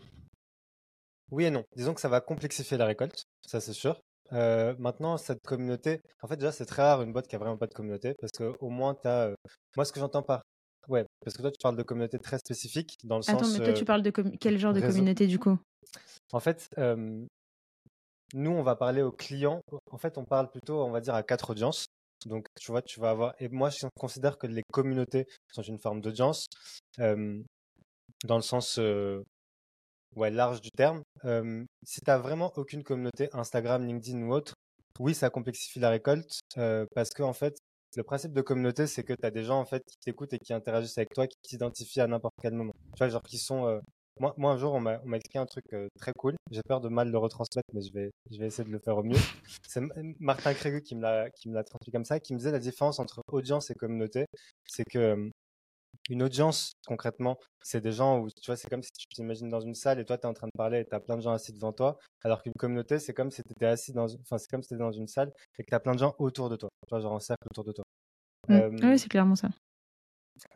oui 1.30 1.44
et 1.44 1.50
non. 1.50 1.64
Disons 1.76 1.94
que 1.94 2.00
ça 2.00 2.08
va 2.08 2.20
complexifier 2.20 2.76
la 2.76 2.87
récolte, 2.87 3.24
ça 3.46 3.60
c'est 3.60 3.72
sûr. 3.72 4.00
Euh, 4.32 4.74
maintenant, 4.78 5.16
cette 5.18 5.40
communauté, 5.46 6.00
en 6.22 6.28
fait, 6.28 6.37
déjà, 6.37 6.52
c'est 6.52 6.64
très 6.66 6.82
rare 6.82 7.02
une 7.02 7.12
boîte 7.12 7.28
qui 7.28 7.37
a 7.37 7.38
vraiment 7.38 7.58
pas 7.58 7.66
de 7.66 7.74
communauté 7.74 8.14
parce 8.20 8.32
que 8.32 8.54
au 8.60 8.70
moins, 8.70 8.94
tu 8.94 9.06
as. 9.08 9.34
Moi, 9.76 9.84
ce 9.84 9.92
que 9.92 10.00
j'entends 10.00 10.22
par. 10.22 10.42
Ouais, 10.88 11.04
parce 11.24 11.37
que 11.37 11.42
toi, 11.42 11.50
tu 11.50 11.58
parles 11.62 11.76
de 11.76 11.82
communauté 11.82 12.18
très 12.18 12.38
spécifique 12.38 12.96
dans 13.04 13.16
le 13.16 13.22
Attends, 13.26 13.48
sens 13.48 13.48
mais 13.48 13.60
toi, 13.60 13.72
tu 13.74 13.84
euh, 13.84 13.84
parles 13.84 14.02
de 14.02 14.10
quel 14.40 14.58
genre 14.58 14.72
de 14.72 14.80
réseau. 14.80 14.80
communauté 14.80 15.26
du 15.26 15.38
coup? 15.38 15.58
En 16.32 16.40
fait, 16.40 16.68
euh, 16.78 17.26
nous, 18.35 18.51
on 18.51 18.62
va 18.62 18.77
parler 18.77 19.01
aux 19.01 19.12
clients. 19.12 19.62
En 19.90 19.97
fait, 19.97 20.18
on 20.18 20.25
parle 20.25 20.51
plutôt, 20.51 20.83
on 20.83 20.90
va 20.90 21.01
dire, 21.01 21.14
à 21.14 21.23
quatre 21.23 21.51
audiences. 21.51 21.87
Donc, 22.27 22.47
tu 22.61 22.70
vois, 22.70 22.83
tu 22.83 23.01
vas 23.01 23.11
avoir. 23.11 23.35
Et 23.38 23.49
moi, 23.49 23.70
je 23.70 23.87
considère 23.97 24.38
que 24.38 24.47
les 24.47 24.62
communautés 24.73 25.27
sont 25.53 25.62
une 25.62 25.79
forme 25.79 26.01
d'audience, 26.01 26.47
euh, 26.99 27.40
dans 28.25 28.37
le 28.37 28.42
sens 28.42 28.79
euh, 28.79 29.23
ouais, 30.16 30.31
large 30.31 30.61
du 30.61 30.70
terme. 30.70 31.03
Euh, 31.25 31.64
si 31.85 32.01
tu 32.01 32.11
n'as 32.11 32.18
vraiment 32.18 32.53
aucune 32.57 32.83
communauté, 32.83 33.29
Instagram, 33.33 33.87
LinkedIn 33.87 34.23
ou 34.23 34.33
autre, 34.33 34.55
oui, 34.99 35.14
ça 35.14 35.31
complexifie 35.31 35.81
la 35.81 35.90
récolte 35.90 36.40
parce 36.94 37.11
que, 37.11 37.23
en 37.23 37.33
fait, 37.33 37.57
le 37.97 38.03
principe 38.03 38.33
de 38.33 38.42
communauté, 38.42 38.88
c'est 38.88 39.05
que 39.05 39.12
tu 39.12 39.25
as 39.25 39.31
des 39.31 39.44
gens 39.44 39.61
en 39.61 39.64
fait, 39.64 39.85
qui 39.87 39.97
t'écoutent 39.99 40.33
et 40.33 40.38
qui 40.38 40.53
interagissent 40.53 40.99
avec 40.99 41.14
toi, 41.14 41.27
qui 41.29 41.37
t'identifient 41.42 42.01
à 42.01 42.09
n'importe 42.09 42.35
quel 42.40 42.55
moment. 42.55 42.73
Tu 42.97 42.99
vois, 42.99 43.09
genre 43.09 43.23
qui 43.23 43.38
sont. 43.38 43.81
Moi, 44.20 44.35
moi, 44.37 44.53
un 44.53 44.57
jour, 44.57 44.74
on 44.74 44.81
m'a 44.81 45.00
expliqué 45.14 45.38
un 45.38 45.46
truc 45.46 45.64
euh, 45.72 45.88
très 45.98 46.12
cool. 46.16 46.35
J'ai 46.50 46.62
peur 46.66 46.81
de 46.81 46.88
mal 46.88 47.11
le 47.11 47.18
retransmettre, 47.18 47.68
mais 47.72 47.81
je 47.81 47.92
vais, 47.92 48.11
je 48.31 48.38
vais 48.38 48.46
essayer 48.46 48.64
de 48.64 48.72
le 48.72 48.79
faire 48.79 48.96
au 48.96 49.03
mieux. 49.03 49.16
C'est 49.68 49.83
Martin 50.20 50.55
Crégu 50.55 50.83
qui 50.83 50.94
me 50.94 51.03
l'a 51.03 51.64
transmis 51.64 51.92
comme 51.92 52.05
ça, 52.05 52.20
qui 52.20 52.33
me 52.33 52.38
disait 52.38 52.53
la 52.53 52.61
différence 52.61 53.00
entre 53.00 53.22
audience 53.33 53.70
et 53.70 53.74
communauté. 53.74 54.27
C'est 54.66 54.85
que 54.85 54.98
euh, 54.98 55.31
une 56.11 56.22
audience, 56.22 56.72
concrètement, 56.87 57.38
c'est 57.62 57.81
des 57.81 57.92
gens 57.92 58.20
où, 58.20 58.29
tu 58.29 58.46
vois, 58.46 58.57
c'est 58.57 58.68
comme 58.68 58.83
si 58.83 58.90
tu 58.92 59.07
t'imagines 59.09 59.48
dans 59.48 59.61
une 59.61 59.74
salle 59.74 59.98
et 59.98 60.05
toi, 60.05 60.18
tu 60.18 60.24
es 60.24 60.27
en 60.27 60.35
train 60.35 60.48
de 60.48 60.57
parler 60.57 60.81
et 60.81 60.85
tu 60.85 60.94
as 60.94 61.00
plein 61.00 61.16
de 61.16 61.22
gens 61.22 61.33
assis 61.33 61.53
devant 61.53 61.72
toi. 61.72 61.98
Alors 62.22 62.42
qu'une 62.42 62.53
communauté, 62.59 62.98
c'est 62.98 63.14
comme 63.14 63.31
si 63.31 63.42
tu 63.42 63.53
étais 63.53 63.66
assis 63.66 63.92
dans, 63.92 64.07
enfin, 64.07 64.38
c'est 64.38 64.50
comme 64.50 64.62
si 64.62 64.68
tu 64.68 64.77
dans 64.77 64.92
une 64.92 65.09
salle 65.09 65.33
et 65.59 65.64
que 65.64 65.68
tu 65.68 65.74
as 65.74 65.81
plein 65.81 65.94
de 65.94 65.98
gens 65.98 66.14
autour 66.18 66.50
de 66.50 66.57
toi. 66.57 66.68
Tu 66.87 66.90
vois, 66.90 67.00
genre 67.00 67.12
en 67.12 67.20
cercle 67.20 67.46
autour 67.50 67.64
de 67.64 67.72
toi. 67.72 67.85
Mmh. 68.48 68.53
Euh, 68.53 68.90
Ouais, 68.90 68.98
c'est 68.98 69.09
clairement 69.09 69.37
ça. 69.37 69.48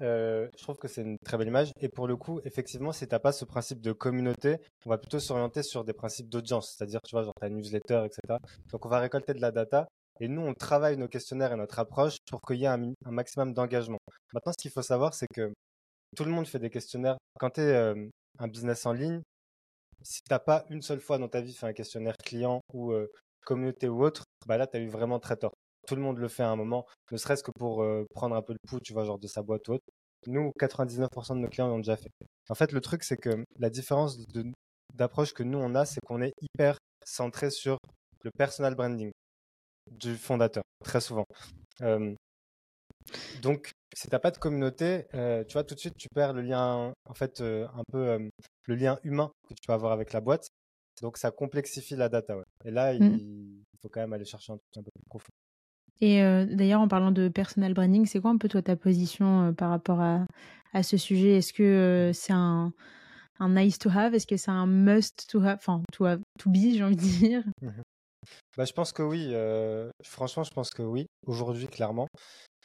Euh, 0.01 0.49
je 0.57 0.62
trouve 0.62 0.77
que 0.77 0.88
c'est 0.88 1.03
une 1.03 1.19
très 1.25 1.37
belle 1.37 1.49
image. 1.49 1.73
Et 1.81 1.88
pour 1.88 2.07
le 2.07 2.17
coup, 2.17 2.41
effectivement, 2.45 2.93
si 2.93 3.07
t'as 3.07 3.19
pas 3.19 3.33
ce 3.33 3.45
principe 3.45 3.81
de 3.81 3.93
communauté, 3.93 4.59
on 4.87 4.91
va 4.91 4.99
plutôt 4.99 5.21
s'orienter 5.21 5.62
sur 5.62 5.85
des 5.85 5.93
principes 5.93 6.29
d'audience. 6.29 6.75
C'est-à-dire, 6.77 7.01
tu 7.05 7.14
vois, 7.14 7.23
genre 7.25 7.35
ta 7.41 7.49
newsletter, 7.49 8.05
etc. 8.05 8.38
Donc, 8.73 8.85
on 8.87 8.88
va 8.88 8.99
récolter 9.01 9.35
de 9.35 9.41
la 9.41 9.51
data 9.51 9.88
Et 10.21 10.29
nous, 10.29 10.43
on 10.43 10.55
travaille 10.55 10.97
nos 10.97 11.09
questionnaires 11.09 11.53
et 11.53 11.57
notre 11.57 11.79
approche 11.79 12.17
pour 12.31 12.41
qu'il 12.43 12.57
y 12.59 12.64
ait 12.64 12.69
un, 12.69 12.93
maximum 13.07 13.55
d'engagement. 13.55 13.99
Maintenant, 14.33 14.53
ce 14.53 14.62
qu'il 14.62 14.71
faut 14.71 14.83
savoir, 14.83 15.14
c'est 15.14 15.29
que 15.33 15.53
tout 16.17 16.25
le 16.25 16.31
monde 16.31 16.47
fait 16.47 16.59
des 16.59 16.71
questionnaires. 16.71 17.17
Quand 17.38 17.51
tu 17.51 17.61
es 17.61 17.75
euh, 17.75 18.09
un 18.38 18.49
business 18.49 18.87
en 18.87 18.93
ligne, 18.93 19.23
si 20.03 20.21
tu 20.23 20.33
n'as 20.33 20.38
pas 20.38 20.64
une 20.71 20.83
seule 20.83 21.01
fois 21.01 21.19
dans 21.19 21.29
ta 21.29 21.41
vie 21.41 21.53
fait 21.55 21.67
un 21.67 21.73
questionnaire 21.73 22.17
client 22.25 22.61
ou 22.73 22.93
euh, 22.93 23.11
communauté 23.45 23.88
ou 23.88 24.05
autre, 24.05 24.25
bah 24.47 24.57
là, 24.59 24.67
tu 24.67 24.77
as 24.77 24.81
eu 24.81 24.88
vraiment 24.88 25.19
très 25.21 25.37
tort. 25.37 25.55
Tout 25.88 25.96
le 25.96 26.03
monde 26.03 26.18
le 26.18 26.29
fait 26.29 26.42
à 26.42 26.51
un 26.51 26.57
moment, 26.57 26.85
ne 27.11 27.16
serait-ce 27.16 27.42
que 27.42 27.51
pour 27.51 27.83
euh, 27.83 28.05
prendre 28.14 28.37
un 28.37 28.42
peu 28.42 28.53
le 28.53 28.59
pouls, 28.68 28.81
tu 28.81 28.92
vois, 28.92 29.05
genre 29.05 29.18
de 29.18 29.27
sa 29.27 29.42
boîte 29.42 29.66
ou 29.68 29.72
autre. 29.72 29.85
Nous, 30.27 30.53
99% 30.61 31.37
de 31.37 31.40
nos 31.40 31.48
clients 31.48 31.68
l'ont 31.68 31.79
déjà 31.79 31.96
fait. 31.96 32.11
En 32.51 32.55
fait, 32.55 32.72
le 32.72 32.81
truc, 32.83 33.05
c'est 33.05 33.16
que 33.16 33.44
la 33.59 33.70
différence 33.70 34.18
d'approche 34.94 35.33
que 35.33 35.42
nous, 35.42 35.59
on 35.59 35.74
a, 35.74 35.87
c'est 35.87 36.01
qu'on 36.05 36.20
est 36.20 36.33
hyper 36.42 36.77
centré 37.07 37.51
sur 37.51 37.79
le 38.22 38.31
personal 38.37 38.74
branding 38.74 39.11
du 39.90 40.16
fondateur, 40.16 40.62
très 40.85 41.01
souvent. 41.01 41.24
donc, 43.40 43.72
si 43.94 44.09
tu 44.09 44.14
n'as 44.14 44.18
pas 44.18 44.31
de 44.31 44.38
communauté, 44.38 45.07
euh, 45.14 45.44
tu 45.44 45.55
vois, 45.55 45.64
tout 45.64 45.74
de 45.74 45.81
suite, 45.81 45.96
tu 45.96 46.09
perds 46.14 46.35
le 46.35 46.42
lien, 46.42 46.92
en 47.09 47.14
fait, 47.14 47.40
euh, 47.40 47.66
un 47.74 47.83
peu 47.90 48.09
euh, 48.09 48.29
le 48.66 48.74
lien 48.74 48.98
humain 49.03 49.33
que 49.48 49.55
tu 49.55 49.66
peux 49.66 49.72
avoir 49.72 49.92
avec 49.92 50.12
la 50.12 50.20
boîte. 50.20 50.48
Donc, 51.01 51.16
ça 51.16 51.31
complexifie 51.31 51.96
la 51.96 52.09
data. 52.09 52.37
Ouais. 52.37 52.44
Et 52.64 52.70
là, 52.70 52.92
il, 52.92 53.03
mmh. 53.03 53.62
faut 53.81 53.88
quand 53.88 54.01
même 54.01 54.12
aller 54.12 54.24
chercher 54.24 54.53
un 54.53 54.57
truc 54.57 54.77
un 54.77 54.83
peu 54.83 54.90
plus 54.94 55.09
profond. 55.09 55.33
Et 56.01 56.21
d'ailleurs, 56.47 56.81
en 56.81 56.89
parlant 56.89 57.11
de 57.11 57.29
personal 57.29 57.75
branding, 57.75 58.07
c'est 58.07 58.21
quoi 58.21 58.31
un 58.31 58.39
peu 58.39 58.49
toi 58.49 58.63
ta 58.63 58.77
position 58.77 59.53
par 59.55 59.71
rapport 59.71 60.01
à, 60.01 60.27
à, 60.73 60.83
ce 60.83 60.97
sujet? 60.97 61.39
Est-ce 61.39 61.53
que 61.53 62.13
c'est 62.15 62.33
un, 62.33 62.73
un 63.41 63.49
nice 63.49 63.79
to 63.79 63.91
have? 63.91 64.15
Est-ce 64.15 64.27
que 64.27 64.37
c'est 64.37 64.51
un 64.51 64.67
must 64.67 65.29
to 65.29 65.43
have? 65.43 65.57
Enfin, 65.57 65.83
to, 65.93 66.07
to 66.39 66.51
be, 66.51 66.73
j'ai 66.73 66.85
envie 66.85 66.97
de 66.97 67.01
dire. 67.01 67.43
Mmh 67.63 67.71
bah, 68.57 68.65
je 68.65 68.73
pense 68.73 68.93
que 68.93 69.03
oui. 69.03 69.33
franchement, 70.05 70.45
je 70.45 70.51
pense 70.51 70.71
que 70.71 70.83
oui. 70.83 71.07
Aujourd'hui, 71.27 71.67
clairement. 71.67 72.09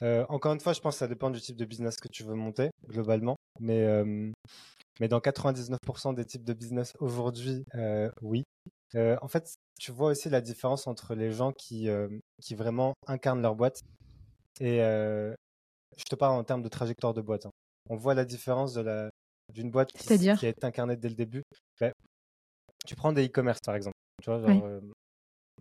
Euh, 0.02 0.26
encore 0.30 0.54
une 0.54 0.60
fois, 0.60 0.74
je 0.74 0.82
pense 0.82 0.96
que 0.96 1.00
ça 1.00 1.08
dépend 1.08 1.30
du 1.30 1.40
type 1.40 1.56
de 1.56 1.66
business 1.66 1.96
que 1.98 2.08
tu 2.08 2.24
veux 2.24 2.36
monter, 2.36 2.70
globalement. 2.88 3.36
Mais, 3.60 3.84
euh, 3.84 4.32
mais 5.00 5.08
dans 5.08 5.20
99% 5.20 6.14
des 6.14 6.26
types 6.26 6.44
de 6.44 6.54
business 6.54 6.94
aujourd'hui, 7.00 7.64
euh, 7.76 8.10
oui. 8.22 8.44
en 8.96 9.28
fait, 9.28 9.56
tu 9.80 9.92
vois 9.92 10.12
aussi 10.12 10.30
la 10.30 10.42
différence 10.42 10.88
entre 10.88 11.16
les 11.16 11.32
gens 11.32 11.52
qui, 11.52 11.90
qui 12.42 12.56
vraiment 12.56 12.94
incarnent 13.08 13.42
leur 13.42 13.56
boîte 13.56 13.82
et 14.60 14.78
je 14.80 16.04
te 16.10 16.16
parle 16.16 16.38
en 16.38 16.44
termes 16.44 16.62
de 16.62 16.70
trajectoire 16.70 17.14
de 17.14 17.22
boîte. 17.22 17.46
Hein. 17.46 17.52
On 17.90 17.96
voit 17.96 18.14
la 18.14 18.26
différence 18.26 18.74
de 18.74 18.82
la 18.82 19.10
d'une 19.54 19.70
boîte 19.70 19.92
qui, 19.92 20.08
qui, 20.08 20.46
a 20.46 20.50
été 20.50 20.66
incarnée 20.66 20.96
dès 20.96 21.10
le 21.10 21.16
début. 21.16 21.44
Ben, 21.80 21.92
tu 22.86 22.96
prends 22.96 23.12
des 23.12 23.28
e-commerce 23.28 23.60
par 23.66 23.76
exemple. 23.76 23.96
Tu 24.22 24.30
vois, 24.30 24.40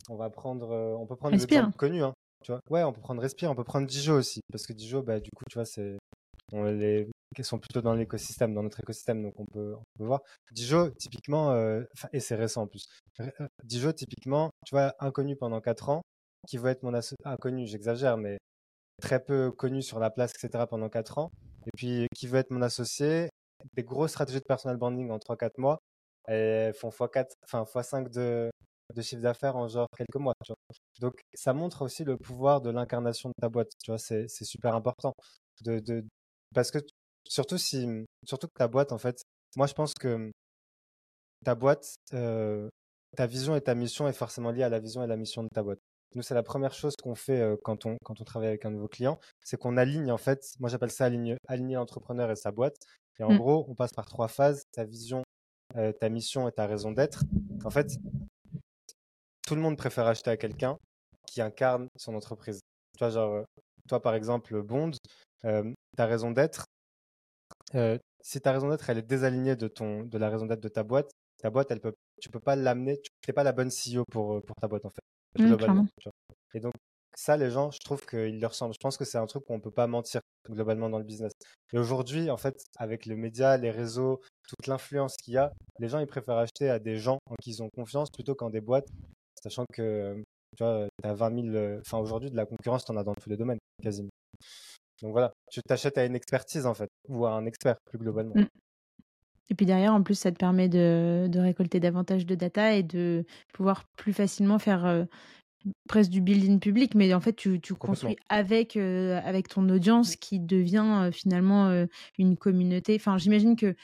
on 0.08 0.16
va 0.16 0.30
prendre, 0.30 0.70
on 0.98 1.06
peut 1.06 1.16
prendre 1.16 1.36
des 1.36 1.42
exemples 1.42 1.76
connus. 1.76 2.02
Hein. 2.02 2.14
Tu 2.44 2.52
vois? 2.52 2.60
Ouais, 2.70 2.82
on 2.82 2.92
peut 2.92 3.00
prendre 3.00 3.20
Respire, 3.20 3.50
on 3.50 3.54
peut 3.54 3.64
prendre 3.64 3.86
Dijo 3.86 4.14
aussi. 4.16 4.40
Parce 4.50 4.66
que 4.66 4.72
Dijo, 4.72 5.02
bah, 5.02 5.20
du 5.20 5.30
coup, 5.34 5.44
tu 5.48 5.54
vois, 5.54 5.64
c'est. 5.64 5.96
On 6.52 6.64
les 6.64 7.08
sont 7.40 7.58
plutôt 7.58 7.80
dans 7.80 7.94
l'écosystème, 7.94 8.52
dans 8.52 8.62
notre 8.62 8.80
écosystème, 8.80 9.22
donc 9.22 9.34
on 9.38 9.46
peut, 9.46 9.74
on 9.74 9.82
peut 9.98 10.04
voir. 10.04 10.20
Dijo, 10.50 10.90
typiquement, 10.90 11.52
euh, 11.52 11.82
et 12.12 12.20
c'est 12.20 12.34
récent 12.34 12.62
en 12.62 12.66
plus. 12.66 12.84
Euh, 13.20 13.30
Dijo, 13.64 13.92
typiquement, 13.92 14.50
tu 14.66 14.74
vois, 14.74 14.94
inconnu 15.00 15.36
pendant 15.36 15.60
4 15.60 15.88
ans, 15.88 16.02
qui 16.46 16.58
veut 16.58 16.70
être 16.70 16.82
mon 16.82 16.92
associé, 16.92 17.16
inconnu, 17.24 17.66
j'exagère, 17.66 18.18
mais 18.18 18.36
très 19.00 19.24
peu 19.24 19.50
connu 19.50 19.82
sur 19.82 19.98
la 19.98 20.10
place, 20.10 20.32
etc. 20.34 20.66
pendant 20.68 20.88
4 20.90 21.18
ans, 21.18 21.30
et 21.66 21.70
puis 21.76 22.06
qui 22.14 22.26
veut 22.26 22.38
être 22.38 22.50
mon 22.50 22.62
associé, 22.62 23.30
des 23.74 23.84
grosses 23.84 24.10
stratégies 24.12 24.40
de 24.40 24.44
personal 24.44 24.76
branding 24.76 25.10
en 25.10 25.18
3-4 25.18 25.52
mois, 25.58 25.78
et 26.28 26.70
font 26.74 26.90
x4, 26.90 27.26
enfin 27.44 27.64
x5 27.64 28.10
de, 28.10 28.50
de 28.94 29.02
chiffre 29.02 29.22
d'affaires 29.22 29.56
en 29.56 29.68
genre 29.68 29.88
quelques 29.96 30.16
mois. 30.16 30.34
Donc 31.00 31.20
ça 31.34 31.52
montre 31.52 31.82
aussi 31.82 32.04
le 32.04 32.16
pouvoir 32.16 32.60
de 32.60 32.70
l'incarnation 32.70 33.30
de 33.30 33.34
ta 33.40 33.48
boîte. 33.48 33.70
Tu 33.82 33.90
vois, 33.90 33.98
c'est, 33.98 34.28
super 34.28 34.74
important. 34.74 35.14
De, 35.62 35.78
de, 35.80 36.04
parce 36.54 36.70
que 36.70 36.78
surtout 37.28 37.58
si 37.58 37.86
surtout 38.26 38.48
que 38.48 38.58
ta 38.58 38.68
boîte, 38.68 38.92
en 38.92 38.98
fait, 38.98 39.22
moi 39.56 39.66
je 39.66 39.74
pense 39.74 39.94
que 39.94 40.30
ta 41.44 41.54
boîte, 41.54 41.94
euh, 42.14 42.68
ta 43.16 43.26
vision 43.26 43.56
et 43.56 43.60
ta 43.60 43.74
mission 43.74 44.08
est 44.08 44.12
forcément 44.12 44.50
liée 44.50 44.62
à 44.62 44.68
la 44.68 44.78
vision 44.78 45.02
et 45.02 45.06
la 45.06 45.16
mission 45.16 45.42
de 45.42 45.48
ta 45.52 45.62
boîte. 45.62 45.80
Nous, 46.14 46.22
c'est 46.22 46.34
la 46.34 46.42
première 46.42 46.74
chose 46.74 46.94
qu'on 47.02 47.14
fait 47.14 47.42
quand, 47.64 47.86
on, 47.86 47.96
quand 48.04 48.20
on 48.20 48.24
travaille 48.24 48.48
avec 48.48 48.66
un 48.66 48.70
nouveau 48.70 48.88
client, 48.88 49.18
c'est 49.42 49.56
qu'on 49.56 49.78
aligne, 49.78 50.12
en 50.12 50.18
fait, 50.18 50.44
moi 50.60 50.68
j'appelle 50.68 50.90
ça 50.90 51.06
aligner, 51.06 51.38
aligner 51.48 51.76
l'entrepreneur 51.76 52.30
et 52.30 52.36
sa 52.36 52.52
boîte. 52.52 52.76
Et 53.18 53.24
en 53.24 53.32
mmh. 53.32 53.38
gros, 53.38 53.66
on 53.68 53.74
passe 53.74 53.92
par 53.92 54.06
trois 54.06 54.28
phases, 54.28 54.64
ta 54.72 54.84
vision, 54.84 55.22
euh, 55.76 55.92
ta 55.92 56.08
mission 56.08 56.48
et 56.48 56.52
ta 56.52 56.66
raison 56.66 56.92
d'être. 56.92 57.24
En 57.64 57.70
fait, 57.70 57.96
tout 59.46 59.54
le 59.54 59.60
monde 59.60 59.76
préfère 59.76 60.06
acheter 60.06 60.30
à 60.30 60.36
quelqu'un 60.36 60.76
qui 61.26 61.40
incarne 61.40 61.88
son 61.96 62.14
entreprise. 62.14 62.60
Tu 62.96 63.04
vois, 63.04 63.10
genre, 63.10 63.44
toi, 63.88 64.00
par 64.00 64.14
exemple, 64.14 64.62
Bond, 64.62 64.92
euh, 65.44 65.72
ta 65.96 66.06
raison 66.06 66.30
d'être, 66.30 66.66
euh, 67.74 67.98
si 68.22 68.40
ta 68.40 68.52
raison 68.52 68.68
d'être, 68.68 68.88
elle 68.88 68.98
est 68.98 69.02
désalignée 69.02 69.56
de, 69.56 69.68
ton, 69.68 70.04
de 70.04 70.18
la 70.18 70.30
raison 70.30 70.46
d'être 70.46 70.62
de 70.62 70.68
ta 70.68 70.82
boîte, 70.82 71.10
ta 71.38 71.50
boîte, 71.50 71.70
elle 71.70 71.80
peut, 71.80 71.92
tu 72.20 72.28
peux 72.28 72.40
pas 72.40 72.56
l'amener, 72.56 72.98
tu 73.00 73.10
n'es 73.26 73.34
pas 73.34 73.44
la 73.44 73.52
bonne 73.52 73.70
CEO 73.70 74.04
pour, 74.10 74.42
pour 74.42 74.56
ta 74.56 74.68
boîte, 74.68 74.84
en 74.84 74.90
fait. 74.90 75.42
Mmh, 75.42 75.86
Et 76.54 76.60
donc, 76.60 76.74
ça, 77.16 77.36
les 77.36 77.50
gens, 77.50 77.70
je 77.70 77.78
trouve 77.80 78.04
qu'ils 78.06 78.40
leur 78.40 78.50
ressemblent. 78.50 78.74
Je 78.74 78.80
pense 78.80 78.96
que 78.96 79.04
c'est 79.04 79.18
un 79.18 79.26
truc 79.26 79.44
qu'on 79.44 79.56
ne 79.56 79.62
peut 79.62 79.70
pas 79.70 79.86
mentir 79.86 80.20
globalement 80.48 80.90
dans 80.90 80.98
le 80.98 81.04
business. 81.04 81.32
Et 81.72 81.78
aujourd'hui, 81.78 82.30
en 82.30 82.36
fait, 82.36 82.62
avec 82.76 83.06
les 83.06 83.16
médias, 83.16 83.56
les 83.56 83.70
réseaux, 83.70 84.20
toute 84.48 84.66
l'influence 84.66 85.16
qu'il 85.16 85.34
y 85.34 85.38
a, 85.38 85.52
les 85.78 85.88
gens, 85.88 85.98
ils 85.98 86.06
préfèrent 86.06 86.38
acheter 86.38 86.68
à 86.68 86.78
des 86.78 86.96
gens 86.96 87.18
en 87.26 87.34
qui 87.40 87.50
ils 87.50 87.62
ont 87.62 87.68
confiance 87.74 88.10
plutôt 88.10 88.34
qu'en 88.34 88.50
des 88.50 88.60
boîtes 88.60 88.88
Sachant 89.42 89.64
que 89.72 90.22
tu 90.56 90.62
vois, 90.62 90.86
as 91.02 91.14
20 91.14 91.50
000, 91.50 91.78
enfin 91.80 91.98
aujourd'hui, 91.98 92.30
de 92.30 92.36
la 92.36 92.46
concurrence, 92.46 92.84
tu 92.84 92.92
en 92.92 92.96
as 92.96 93.02
dans 93.02 93.14
tous 93.14 93.28
les 93.28 93.36
domaines, 93.36 93.58
quasiment. 93.82 94.10
Donc 95.02 95.12
voilà, 95.12 95.31
tu 95.52 95.62
t'achètes 95.62 95.98
à 95.98 96.06
une 96.06 96.16
expertise 96.16 96.66
en 96.66 96.74
fait, 96.74 96.90
ou 97.08 97.26
à 97.26 97.32
un 97.32 97.44
expert 97.44 97.76
plus 97.84 97.98
globalement. 97.98 98.34
Mmh. 98.34 98.46
Et 99.50 99.54
puis 99.54 99.66
derrière, 99.66 99.92
en 99.92 100.02
plus, 100.02 100.14
ça 100.14 100.32
te 100.32 100.38
permet 100.38 100.68
de, 100.68 101.28
récolter 101.34 101.78
davantage 101.78 102.24
de 102.24 102.34
data 102.34 102.74
et 102.74 102.82
de 102.82 103.26
pouvoir 103.52 103.84
plus 103.96 104.14
facilement 104.14 104.58
faire 104.58 104.86
euh, 104.86 105.04
presque 105.88 106.10
du 106.10 106.22
building 106.22 106.58
public, 106.58 106.94
mais 106.94 107.12
en 107.12 107.20
fait, 107.20 107.34
tu, 107.34 107.60
construis 107.74 108.16
avec, 108.30 108.78
euh, 108.78 109.20
avec 109.24 109.48
ton 109.48 109.68
audience 109.68 110.16
qui 110.16 110.40
devient 110.40 111.02
euh, 111.02 111.12
finalement 111.12 111.86
une 112.18 112.38
communauté. 112.38 112.96
Enfin, 112.98 113.18
j'imagine 113.18 113.54
que 113.54 113.76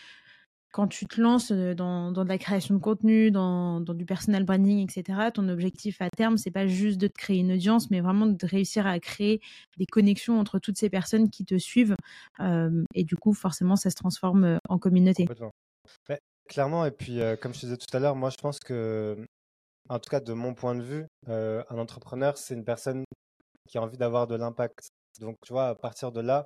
quand 0.72 0.88
tu 0.88 1.06
te 1.06 1.20
lances 1.20 1.50
dans, 1.50 2.12
dans, 2.12 2.24
de 2.24 2.28
la 2.28 2.38
création 2.38 2.74
de 2.74 2.80
contenu, 2.80 3.30
dans, 3.30 3.80
du 3.80 4.04
personal 4.04 4.44
branding, 4.44 4.84
etc., 4.84 5.30
ton 5.32 5.48
objectif 5.48 6.00
à 6.02 6.10
terme, 6.10 6.36
c'est 6.36 6.50
pas 6.50 6.66
juste 6.66 7.00
de 7.00 7.06
te 7.06 7.16
créer 7.16 7.38
une 7.38 7.52
audience, 7.52 7.90
mais 7.90 8.00
vraiment 8.00 8.26
de 8.26 8.46
réussir 8.46 8.86
à 8.86 8.98
créer 9.00 9.40
des 9.78 9.86
connexions 9.86 10.38
entre 10.38 10.58
toutes 10.58 10.76
ces 10.76 10.90
personnes 10.90 11.30
qui 11.30 11.44
te 11.44 11.56
suivent. 11.58 11.96
et 12.94 13.04
du 13.04 13.16
coup, 13.16 13.32
forcément, 13.32 13.76
ça 13.76 13.90
se 13.90 13.96
transforme 13.96 14.58
en 14.68 14.78
communauté. 14.78 15.26
clairement, 16.48 16.84
et 16.84 16.90
puis 16.90 17.20
comme 17.40 17.54
je 17.54 17.60
te 17.60 17.66
disais 17.66 17.78
tout 17.78 17.96
à 17.96 18.00
l'heure, 18.00 18.16
moi 18.16 18.30
je 18.30 18.36
pense 18.36 18.58
que, 18.58 19.16
en 19.88 19.98
tout 19.98 20.10
cas 20.10 20.20
de 20.20 20.32
mon 20.32 20.54
point 20.54 20.74
de 20.74 20.82
vue, 20.82 21.06
un 21.26 21.78
entrepreneur, 21.78 22.36
c'est 22.36 22.54
une 22.54 22.64
personne 22.64 23.04
qui 23.68 23.78
a 23.78 23.82
envie 23.82 23.98
d'avoir 23.98 24.26
de 24.26 24.34
l'impact. 24.34 24.88
Donc, 25.20 25.36
tu 25.44 25.52
vois, 25.52 25.68
à 25.68 25.74
partir 25.74 26.12
de 26.12 26.20
là, 26.20 26.44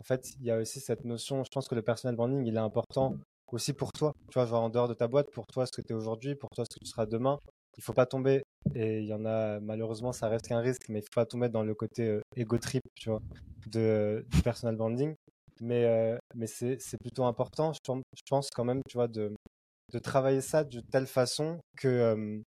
en 0.00 0.04
fait, 0.04 0.34
il 0.40 0.44
y 0.44 0.50
a 0.50 0.58
aussi 0.58 0.80
cette 0.80 1.04
notion, 1.04 1.44
je 1.44 1.50
pense 1.52 1.68
que 1.68 1.74
le 1.74 1.82
personal 1.82 2.16
branding, 2.16 2.44
il 2.46 2.56
est 2.56 2.58
important 2.58 3.16
aussi 3.52 3.72
pour 3.72 3.92
toi, 3.92 4.12
tu 4.30 4.34
vois, 4.38 4.46
genre 4.46 4.62
en 4.62 4.70
dehors 4.70 4.88
de 4.88 4.94
ta 4.94 5.08
boîte, 5.08 5.30
pour 5.32 5.46
toi 5.46 5.66
ce 5.66 5.72
que 5.72 5.82
tu 5.82 5.92
es 5.92 5.94
aujourd'hui, 5.94 6.34
pour 6.34 6.50
toi 6.50 6.64
ce 6.64 6.74
que 6.74 6.80
tu 6.80 6.90
seras 6.90 7.06
demain. 7.06 7.38
Il 7.76 7.82
faut 7.82 7.92
pas 7.92 8.06
tomber, 8.06 8.42
et 8.74 9.00
il 9.00 9.06
y 9.06 9.12
en 9.12 9.24
a 9.24 9.58
malheureusement, 9.60 10.12
ça 10.12 10.28
reste 10.28 10.46
qu'un 10.46 10.60
risque, 10.60 10.88
mais 10.88 11.00
il 11.00 11.02
faut 11.02 11.20
pas 11.20 11.26
tomber 11.26 11.48
dans 11.48 11.64
le 11.64 11.74
côté 11.74 12.06
euh, 12.08 12.20
ego 12.36 12.56
trip, 12.58 12.82
tu 12.94 13.10
vois, 13.10 13.20
de, 13.66 14.24
du 14.30 14.42
personal 14.42 14.76
branding. 14.76 15.14
Mais, 15.60 15.84
euh, 15.84 16.16
mais 16.34 16.46
c'est 16.46 16.78
plutôt 17.00 17.24
important, 17.24 17.72
je, 17.72 17.92
pense 18.28 18.50
quand 18.50 18.64
même, 18.64 18.80
tu 18.88 18.96
vois, 18.96 19.08
de, 19.08 19.32
de 19.92 19.98
travailler 19.98 20.40
ça 20.40 20.64
de 20.64 20.80
telle 20.80 21.06
façon 21.06 21.58
que 21.76 22.42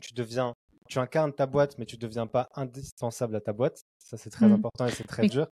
tu 0.00 0.14
deviens, 0.14 0.54
tu 0.88 0.98
incarnes 0.98 1.32
ta 1.32 1.46
boîte, 1.46 1.78
mais 1.78 1.86
tu 1.86 1.96
deviens 1.96 2.26
pas 2.26 2.48
indispensable 2.54 3.36
à 3.36 3.40
ta 3.40 3.52
boîte. 3.52 3.82
Ça, 3.98 4.16
c'est 4.16 4.30
très 4.30 4.48
mmh. 4.48 4.52
important 4.52 4.86
et 4.86 4.90
c'est 4.90 5.04
très 5.06 5.28
dur. 5.28 5.46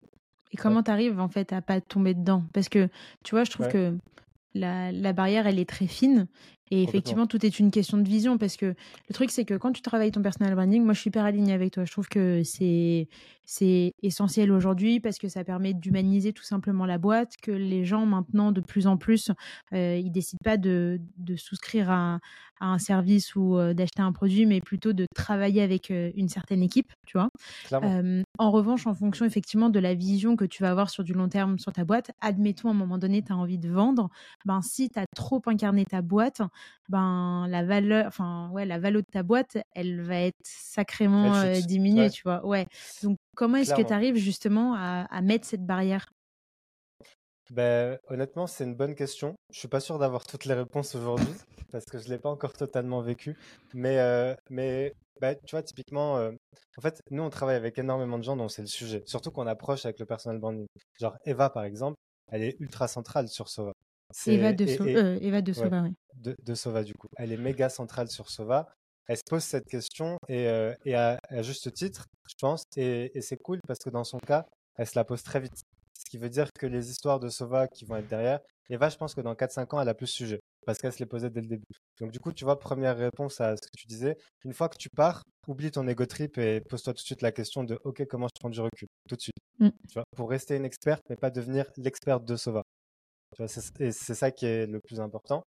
Et 0.51 0.57
comment 0.57 0.81
tu 0.81 0.91
arrives 0.91 1.19
en 1.19 1.29
fait 1.29 1.51
à 1.53 1.61
pas 1.61 1.81
tomber 1.81 2.13
dedans? 2.13 2.43
Parce 2.53 2.69
que 2.69 2.89
tu 3.23 3.35
vois, 3.35 3.43
je 3.43 3.51
trouve 3.51 3.67
que 3.67 3.97
la, 4.53 5.13
barrière, 5.13 5.47
elle 5.47 5.59
est 5.59 5.69
très 5.69 5.87
fine. 5.87 6.27
Et 6.71 6.83
effectivement, 6.83 7.27
tout 7.27 7.45
est 7.45 7.59
une 7.59 7.71
question 7.71 7.97
de 7.97 8.07
vision 8.07 8.37
parce 8.37 8.57
que 8.57 8.65
le 8.65 9.13
truc, 9.13 9.31
c'est 9.31 9.45
que 9.45 9.53
quand 9.53 9.71
tu 9.71 9.81
travailles 9.81 10.11
ton 10.11 10.21
personal 10.21 10.53
branding, 10.53 10.83
moi, 10.83 10.93
je 10.93 10.99
suis 10.99 11.09
hyper 11.09 11.25
alignée 11.25 11.53
avec 11.53 11.71
toi. 11.71 11.85
Je 11.85 11.91
trouve 11.91 12.07
que 12.07 12.41
c'est 12.43 13.07
c'est 13.49 13.93
essentiel 14.03 14.51
aujourd'hui 14.51 14.99
parce 14.99 15.17
que 15.17 15.29
ça 15.29 15.45
permet 15.45 15.73
d'humaniser 15.73 16.33
tout 16.33 16.43
simplement 16.43 16.85
la 16.85 16.97
boîte, 16.97 17.37
que 17.41 17.51
les 17.51 17.85
gens 17.85 18.05
maintenant, 18.05 18.51
de 18.51 18.59
plus 18.59 18.87
en 18.87 18.97
plus, 18.97 19.31
euh, 19.73 19.95
ils 19.95 20.11
décident 20.11 20.41
pas 20.43 20.57
de, 20.57 20.99
de 21.17 21.37
souscrire 21.37 21.89
à, 21.89 22.19
un 22.59 22.79
service 22.79 23.35
ou 23.35 23.55
euh, 23.55 23.75
d'acheter 23.75 24.01
un 24.01 24.11
produit, 24.11 24.47
mais 24.47 24.61
plutôt 24.61 24.91
de 24.91 25.05
travailler 25.13 25.61
avec 25.61 25.91
euh, 25.91 26.11
une 26.15 26.27
certaine 26.27 26.63
équipe, 26.63 26.91
tu 27.05 27.17
vois. 27.17 27.29
en 27.71 28.51
revanche, 28.51 28.87
en 28.87 28.95
fonction 28.95 29.25
effectivement 29.25 29.69
de 29.69 29.79
la 29.79 29.93
vision 29.93 30.35
que 30.35 30.43
tu 30.43 30.63
vas 30.63 30.71
avoir 30.71 30.89
sur 30.89 31.03
du 31.03 31.13
long 31.13 31.29
terme 31.29 31.59
sur 31.59 31.71
ta 31.71 31.85
boîte, 31.85 32.11
admettons 32.19 32.69
à 32.69 32.71
un 32.71 32.75
moment 32.75 32.97
donné, 32.97 33.21
tu 33.21 33.31
as 33.31 33.37
envie 33.37 33.59
de 33.59 33.69
vendre, 33.69 34.09
ben, 34.45 34.61
si 34.61 34.89
tu 34.89 34.99
as 34.99 35.05
trop 35.15 35.41
incarné 35.45 35.85
ta 35.85 36.01
boîte, 36.01 36.41
ben 36.89 37.47
la 37.49 37.63
valeur, 37.63 38.05
enfin 38.07 38.49
ouais, 38.51 38.65
la 38.65 38.79
valeur 38.79 39.01
de 39.01 39.07
ta 39.11 39.23
boîte, 39.23 39.57
elle 39.75 40.01
va 40.01 40.19
être 40.21 40.35
sacrément 40.43 41.35
euh, 41.35 41.59
diminuée, 41.61 42.03
Ouais. 42.03 42.09
tu 42.09 42.23
vois. 42.23 42.45
Ouais. 42.45 42.67
Donc 43.03 43.17
comment 43.35 43.57
est-ce 43.57 43.73
que 43.73 43.81
tu 43.81 43.93
arrives 43.93 44.15
justement 44.17 44.73
à, 44.75 45.05
à 45.09 45.21
mettre 45.21 45.45
cette 45.45 45.65
barrière? 45.65 46.07
Ben, 47.49 47.97
honnêtement, 48.09 48.45
c'est 48.47 48.65
une 48.65 48.75
bonne 48.75 48.95
question. 48.95 49.35
Je 49.53 49.59
suis 49.59 49.67
pas 49.69 49.79
sûr 49.79 49.97
d'avoir 49.99 50.25
toutes 50.25 50.45
les 50.45 50.53
réponses 50.53 50.95
aujourd'hui 50.95 51.27
parce 51.71 51.85
que 51.85 51.97
je 51.97 52.09
l'ai 52.09 52.17
pas 52.17 52.29
encore 52.29 52.53
totalement 52.53 53.01
vécu. 53.01 53.37
Mais, 53.73 53.99
euh, 53.99 54.35
mais 54.49 54.93
ben, 55.21 55.35
tu 55.45 55.55
vois, 55.55 55.63
typiquement, 55.63 56.17
euh, 56.17 56.31
en 56.77 56.81
fait, 56.81 57.01
nous, 57.09 57.23
on 57.23 57.29
travaille 57.29 57.55
avec 57.55 57.77
énormément 57.77 58.17
de 58.17 58.23
gens 58.23 58.35
dont 58.35 58.49
c'est 58.49 58.61
le 58.61 58.67
sujet. 58.67 59.01
Surtout 59.05 59.31
qu'on 59.31 59.47
approche 59.47 59.85
avec 59.85 59.99
le 59.99 60.05
personal 60.05 60.39
branding. 60.39 60.67
Genre, 60.99 61.15
Eva, 61.25 61.49
par 61.49 61.63
exemple, 61.63 61.95
elle 62.31 62.43
est 62.43 62.57
ultra 62.59 62.87
centrale 62.89 63.29
sur 63.29 63.47
Sova. 63.47 63.71
Eva 64.27 64.53
de, 64.53 64.65
So- 64.65 64.85
et- 64.85 64.95
euh, 64.95 65.17
Eva 65.21 65.41
de. 65.41 65.53
Sova, 65.53 65.81
ouais. 65.83 65.91
de, 66.15 66.35
de 66.43 66.55
Sova 66.55 66.83
du 66.83 66.93
coup. 66.93 67.07
Elle 67.17 67.31
est 67.31 67.37
méga 67.37 67.69
centrale 67.69 68.09
sur 68.09 68.29
Sova. 68.29 68.67
Elle 69.07 69.17
se 69.17 69.23
pose 69.29 69.43
cette 69.43 69.65
question 69.67 70.17
et, 70.27 70.47
euh, 70.47 70.73
et 70.85 70.95
à, 70.95 71.17
à 71.29 71.41
juste 71.41 71.73
titre, 71.73 72.05
je 72.27 72.35
pense. 72.41 72.63
Et, 72.75 73.17
et 73.17 73.21
c'est 73.21 73.37
cool 73.37 73.59
parce 73.67 73.79
que 73.79 73.89
dans 73.89 74.03
son 74.03 74.17
cas, 74.19 74.45
elle 74.75 74.87
se 74.87 74.97
la 74.97 75.05
pose 75.05 75.23
très 75.23 75.39
vite. 75.39 75.61
Ce 75.97 76.05
qui 76.09 76.17
veut 76.17 76.29
dire 76.29 76.49
que 76.59 76.65
les 76.67 76.89
histoires 76.91 77.19
de 77.19 77.29
Sova 77.29 77.67
qui 77.67 77.85
vont 77.85 77.95
être 77.95 78.07
derrière, 78.07 78.39
Eva, 78.69 78.89
je 78.89 78.97
pense 78.97 79.15
que 79.15 79.21
dans 79.21 79.33
4-5 79.33 79.73
ans, 79.75 79.81
elle 79.81 79.87
a 79.89 79.93
plus 79.93 80.07
sujet 80.07 80.39
parce 80.65 80.77
qu'elle 80.79 80.91
se 80.91 80.99
les 80.99 81.05
posait 81.05 81.29
dès 81.29 81.39
le 81.39 81.47
début. 81.47 81.63
Donc 82.01 82.11
du 82.11 82.19
coup, 82.19 82.33
tu 82.33 82.43
vois, 82.43 82.59
première 82.59 82.97
réponse 82.97 83.39
à 83.39 83.55
ce 83.55 83.61
que 83.61 83.77
tu 83.77 83.87
disais, 83.87 84.17
une 84.43 84.53
fois 84.53 84.67
que 84.67 84.77
tu 84.77 84.89
pars, 84.89 85.23
oublie 85.47 85.71
ton 85.71 85.87
ego 85.87 86.05
trip 86.05 86.37
et 86.37 86.59
pose-toi 86.59 86.93
tout 86.93 87.01
de 87.01 87.05
suite 87.05 87.21
la 87.21 87.31
question 87.31 87.63
de 87.63 87.79
OK, 87.85 88.05
comment 88.07 88.27
je 88.27 88.37
prends 88.37 88.49
du 88.49 88.59
recul? 88.59 88.89
Tout 89.07 89.15
de 89.15 89.21
suite. 89.21 89.35
Mm. 89.59 89.69
Tu 89.87 89.93
vois, 89.93 90.03
pour 90.17 90.29
rester 90.29 90.57
une 90.57 90.65
experte, 90.65 91.01
mais 91.09 91.15
pas 91.15 91.29
devenir 91.29 91.65
l'experte 91.77 92.25
de 92.25 92.35
Sova. 92.35 92.63
Et 93.39 93.91
c'est 93.91 94.15
ça 94.15 94.31
qui 94.31 94.45
est 94.45 94.65
le 94.65 94.79
plus 94.79 94.99
important. 94.99 95.43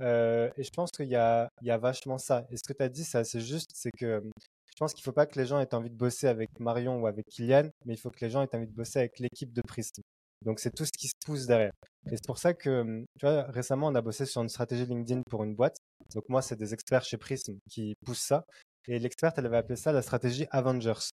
Et 0.00 0.62
je 0.62 0.70
pense 0.74 0.90
qu'il 0.90 1.08
y 1.08 1.16
a, 1.16 1.48
y 1.62 1.70
a 1.70 1.78
vachement 1.78 2.18
ça. 2.18 2.46
Et 2.50 2.56
ce 2.56 2.62
que 2.66 2.72
tu 2.72 2.82
as 2.82 2.88
dit, 2.88 3.04
c'est 3.04 3.18
assez 3.18 3.40
juste, 3.40 3.70
c'est 3.74 3.90
que 3.90 4.22
je 4.66 4.78
pense 4.78 4.92
qu'il 4.92 5.02
ne 5.02 5.04
faut 5.04 5.12
pas 5.12 5.26
que 5.26 5.38
les 5.38 5.46
gens 5.46 5.60
aient 5.60 5.74
envie 5.74 5.90
de 5.90 5.96
bosser 5.96 6.26
avec 6.26 6.48
Marion 6.58 7.00
ou 7.00 7.06
avec 7.06 7.26
Kylian, 7.26 7.70
mais 7.84 7.94
il 7.94 7.96
faut 7.96 8.10
que 8.10 8.18
les 8.20 8.30
gens 8.30 8.42
aient 8.42 8.56
envie 8.56 8.66
de 8.66 8.72
bosser 8.72 8.98
avec 8.98 9.18
l'équipe 9.20 9.52
de 9.52 9.62
Prism. 9.62 10.02
Donc 10.44 10.58
c'est 10.58 10.74
tout 10.74 10.84
ce 10.84 10.90
qui 10.90 11.06
se 11.06 11.14
pousse 11.24 11.46
derrière. 11.46 11.72
Et 12.10 12.16
c'est 12.16 12.26
pour 12.26 12.38
ça 12.38 12.54
que, 12.54 13.04
récemment, 13.22 13.86
on 13.86 13.94
a 13.94 14.02
bossé 14.02 14.26
sur 14.26 14.42
une 14.42 14.48
stratégie 14.48 14.84
LinkedIn 14.84 15.22
pour 15.30 15.44
une 15.44 15.54
boîte. 15.54 15.76
Donc 16.14 16.28
moi, 16.28 16.42
c'est 16.42 16.56
des 16.56 16.74
experts 16.74 17.04
chez 17.04 17.16
Prism 17.16 17.56
qui 17.70 17.94
poussent 18.04 18.26
ça. 18.26 18.44
Et 18.88 18.98
l'experte, 18.98 19.38
elle 19.38 19.46
avait 19.46 19.56
appelé 19.56 19.76
ça 19.76 19.92
la 19.92 20.02
stratégie 20.02 20.46
Avengers. 20.50 21.08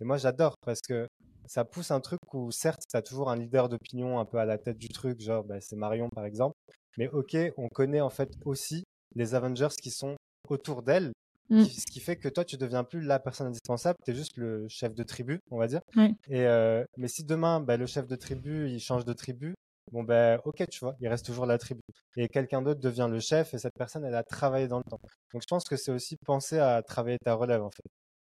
Et 0.00 0.04
moi, 0.04 0.16
j'adore 0.16 0.54
parce 0.64 0.80
que 0.80 1.06
ça 1.52 1.64
pousse 1.64 1.90
un 1.90 2.00
truc 2.00 2.20
où, 2.32 2.52
certes, 2.52 2.82
tu 2.88 2.96
as 2.96 3.02
toujours 3.02 3.28
un 3.28 3.36
leader 3.36 3.68
d'opinion 3.68 4.20
un 4.20 4.24
peu 4.24 4.38
à 4.38 4.44
la 4.44 4.56
tête 4.56 4.78
du 4.78 4.88
truc, 4.88 5.20
genre 5.20 5.42
bah, 5.42 5.60
c'est 5.60 5.74
Marion 5.74 6.08
par 6.10 6.24
exemple. 6.24 6.54
Mais 6.96 7.08
ok, 7.08 7.36
on 7.56 7.68
connaît 7.68 8.00
en 8.00 8.10
fait 8.10 8.30
aussi 8.44 8.84
les 9.16 9.34
Avengers 9.34 9.74
qui 9.82 9.90
sont 9.90 10.14
autour 10.48 10.82
d'elle, 10.82 11.10
Mm. 11.48 11.64
qui- 11.64 11.80
ce 11.80 11.86
qui 11.92 11.98
fait 11.98 12.14
que 12.16 12.28
toi, 12.28 12.44
tu 12.44 12.56
deviens 12.56 12.84
plus 12.84 13.00
la 13.00 13.18
personne 13.18 13.48
indispensable, 13.48 13.96
tu 14.04 14.12
es 14.12 14.14
juste 14.14 14.36
le 14.36 14.68
chef 14.68 14.94
de 14.94 15.02
tribu, 15.02 15.40
on 15.50 15.58
va 15.58 15.66
dire. 15.66 15.80
Et, 16.28 16.46
euh, 16.46 16.84
mais 16.96 17.08
si 17.08 17.24
demain, 17.24 17.58
bah, 17.60 17.76
le 17.76 17.86
chef 17.86 18.06
de 18.06 18.14
tribu, 18.14 18.70
il 18.70 18.78
change 18.78 19.04
de 19.04 19.12
tribu, 19.12 19.54
bon 19.90 20.04
ben 20.04 20.38
ok, 20.44 20.64
tu 20.70 20.78
vois, 20.78 20.94
il 21.00 21.08
reste 21.08 21.26
toujours 21.26 21.46
la 21.46 21.58
tribu. 21.58 21.80
Et 22.16 22.28
quelqu'un 22.28 22.62
d'autre 22.62 22.78
devient 22.80 23.08
le 23.10 23.18
chef 23.18 23.52
et 23.54 23.58
cette 23.58 23.74
personne, 23.76 24.04
elle 24.04 24.14
a 24.14 24.22
travaillé 24.22 24.68
dans 24.68 24.78
le 24.78 24.84
temps. 24.84 25.00
Donc 25.32 25.42
je 25.42 25.46
pense 25.48 25.64
que 25.64 25.74
c'est 25.76 25.90
aussi 25.90 26.16
penser 26.24 26.60
à 26.60 26.80
travailler 26.84 27.18
ta 27.24 27.34
relève 27.34 27.62
en 27.64 27.70
fait, 27.70 27.82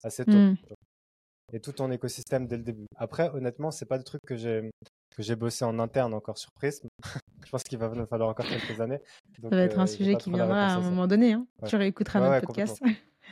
assez 0.05 0.27
tôt. 0.27 0.33
Mm. 0.33 0.57
Et 1.53 1.61
tout 1.61 1.73
ton 1.73 1.91
écosystème 1.91 2.47
dès 2.47 2.57
le 2.57 2.63
début. 2.63 2.87
Après, 2.97 3.31
honnêtement, 3.31 3.71
c'est 3.71 3.87
pas 3.87 3.97
le 3.97 4.03
truc 4.03 4.21
que 4.27 4.37
j'ai 4.37 4.71
que 5.17 5.23
j'ai 5.23 5.35
bossé 5.35 5.65
en 5.65 5.79
interne 5.79 6.13
encore 6.13 6.37
sur 6.37 6.53
Prism. 6.53 6.89
je 7.45 7.51
pense 7.51 7.63
qu'il 7.63 7.79
va 7.79 7.89
nous 7.89 8.07
falloir 8.07 8.29
encore 8.29 8.47
quelques 8.47 8.81
années. 8.81 9.01
Donc, 9.39 9.51
Ça 9.51 9.57
va 9.57 9.63
être 9.63 9.79
euh, 9.79 9.83
un 9.83 9.87
sujet 9.87 10.17
qui 10.17 10.31
viendra 10.31 10.67
à 10.67 10.75
un 10.75 10.81
moment 10.81 11.07
donné. 11.07 11.33
Hein. 11.33 11.47
Ouais. 11.63 11.69
Tu 11.69 11.77
réécouteras 11.77 12.21
Ouais, 12.21 12.29
notre 12.29 12.41
ouais, 12.41 12.47
podcast. 12.47 12.83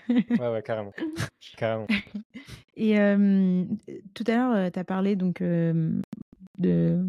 Ouais, 0.08 0.48
ouais, 0.48 0.62
carrément. 0.62 0.92
carrément. 1.56 1.86
Et 2.76 2.98
euh, 2.98 3.64
tout 4.14 4.24
à 4.26 4.34
l'heure, 4.34 4.72
tu 4.72 4.78
as 4.78 4.84
parlé 4.84 5.14
donc 5.16 5.40
euh, 5.40 6.00
de, 6.58 7.06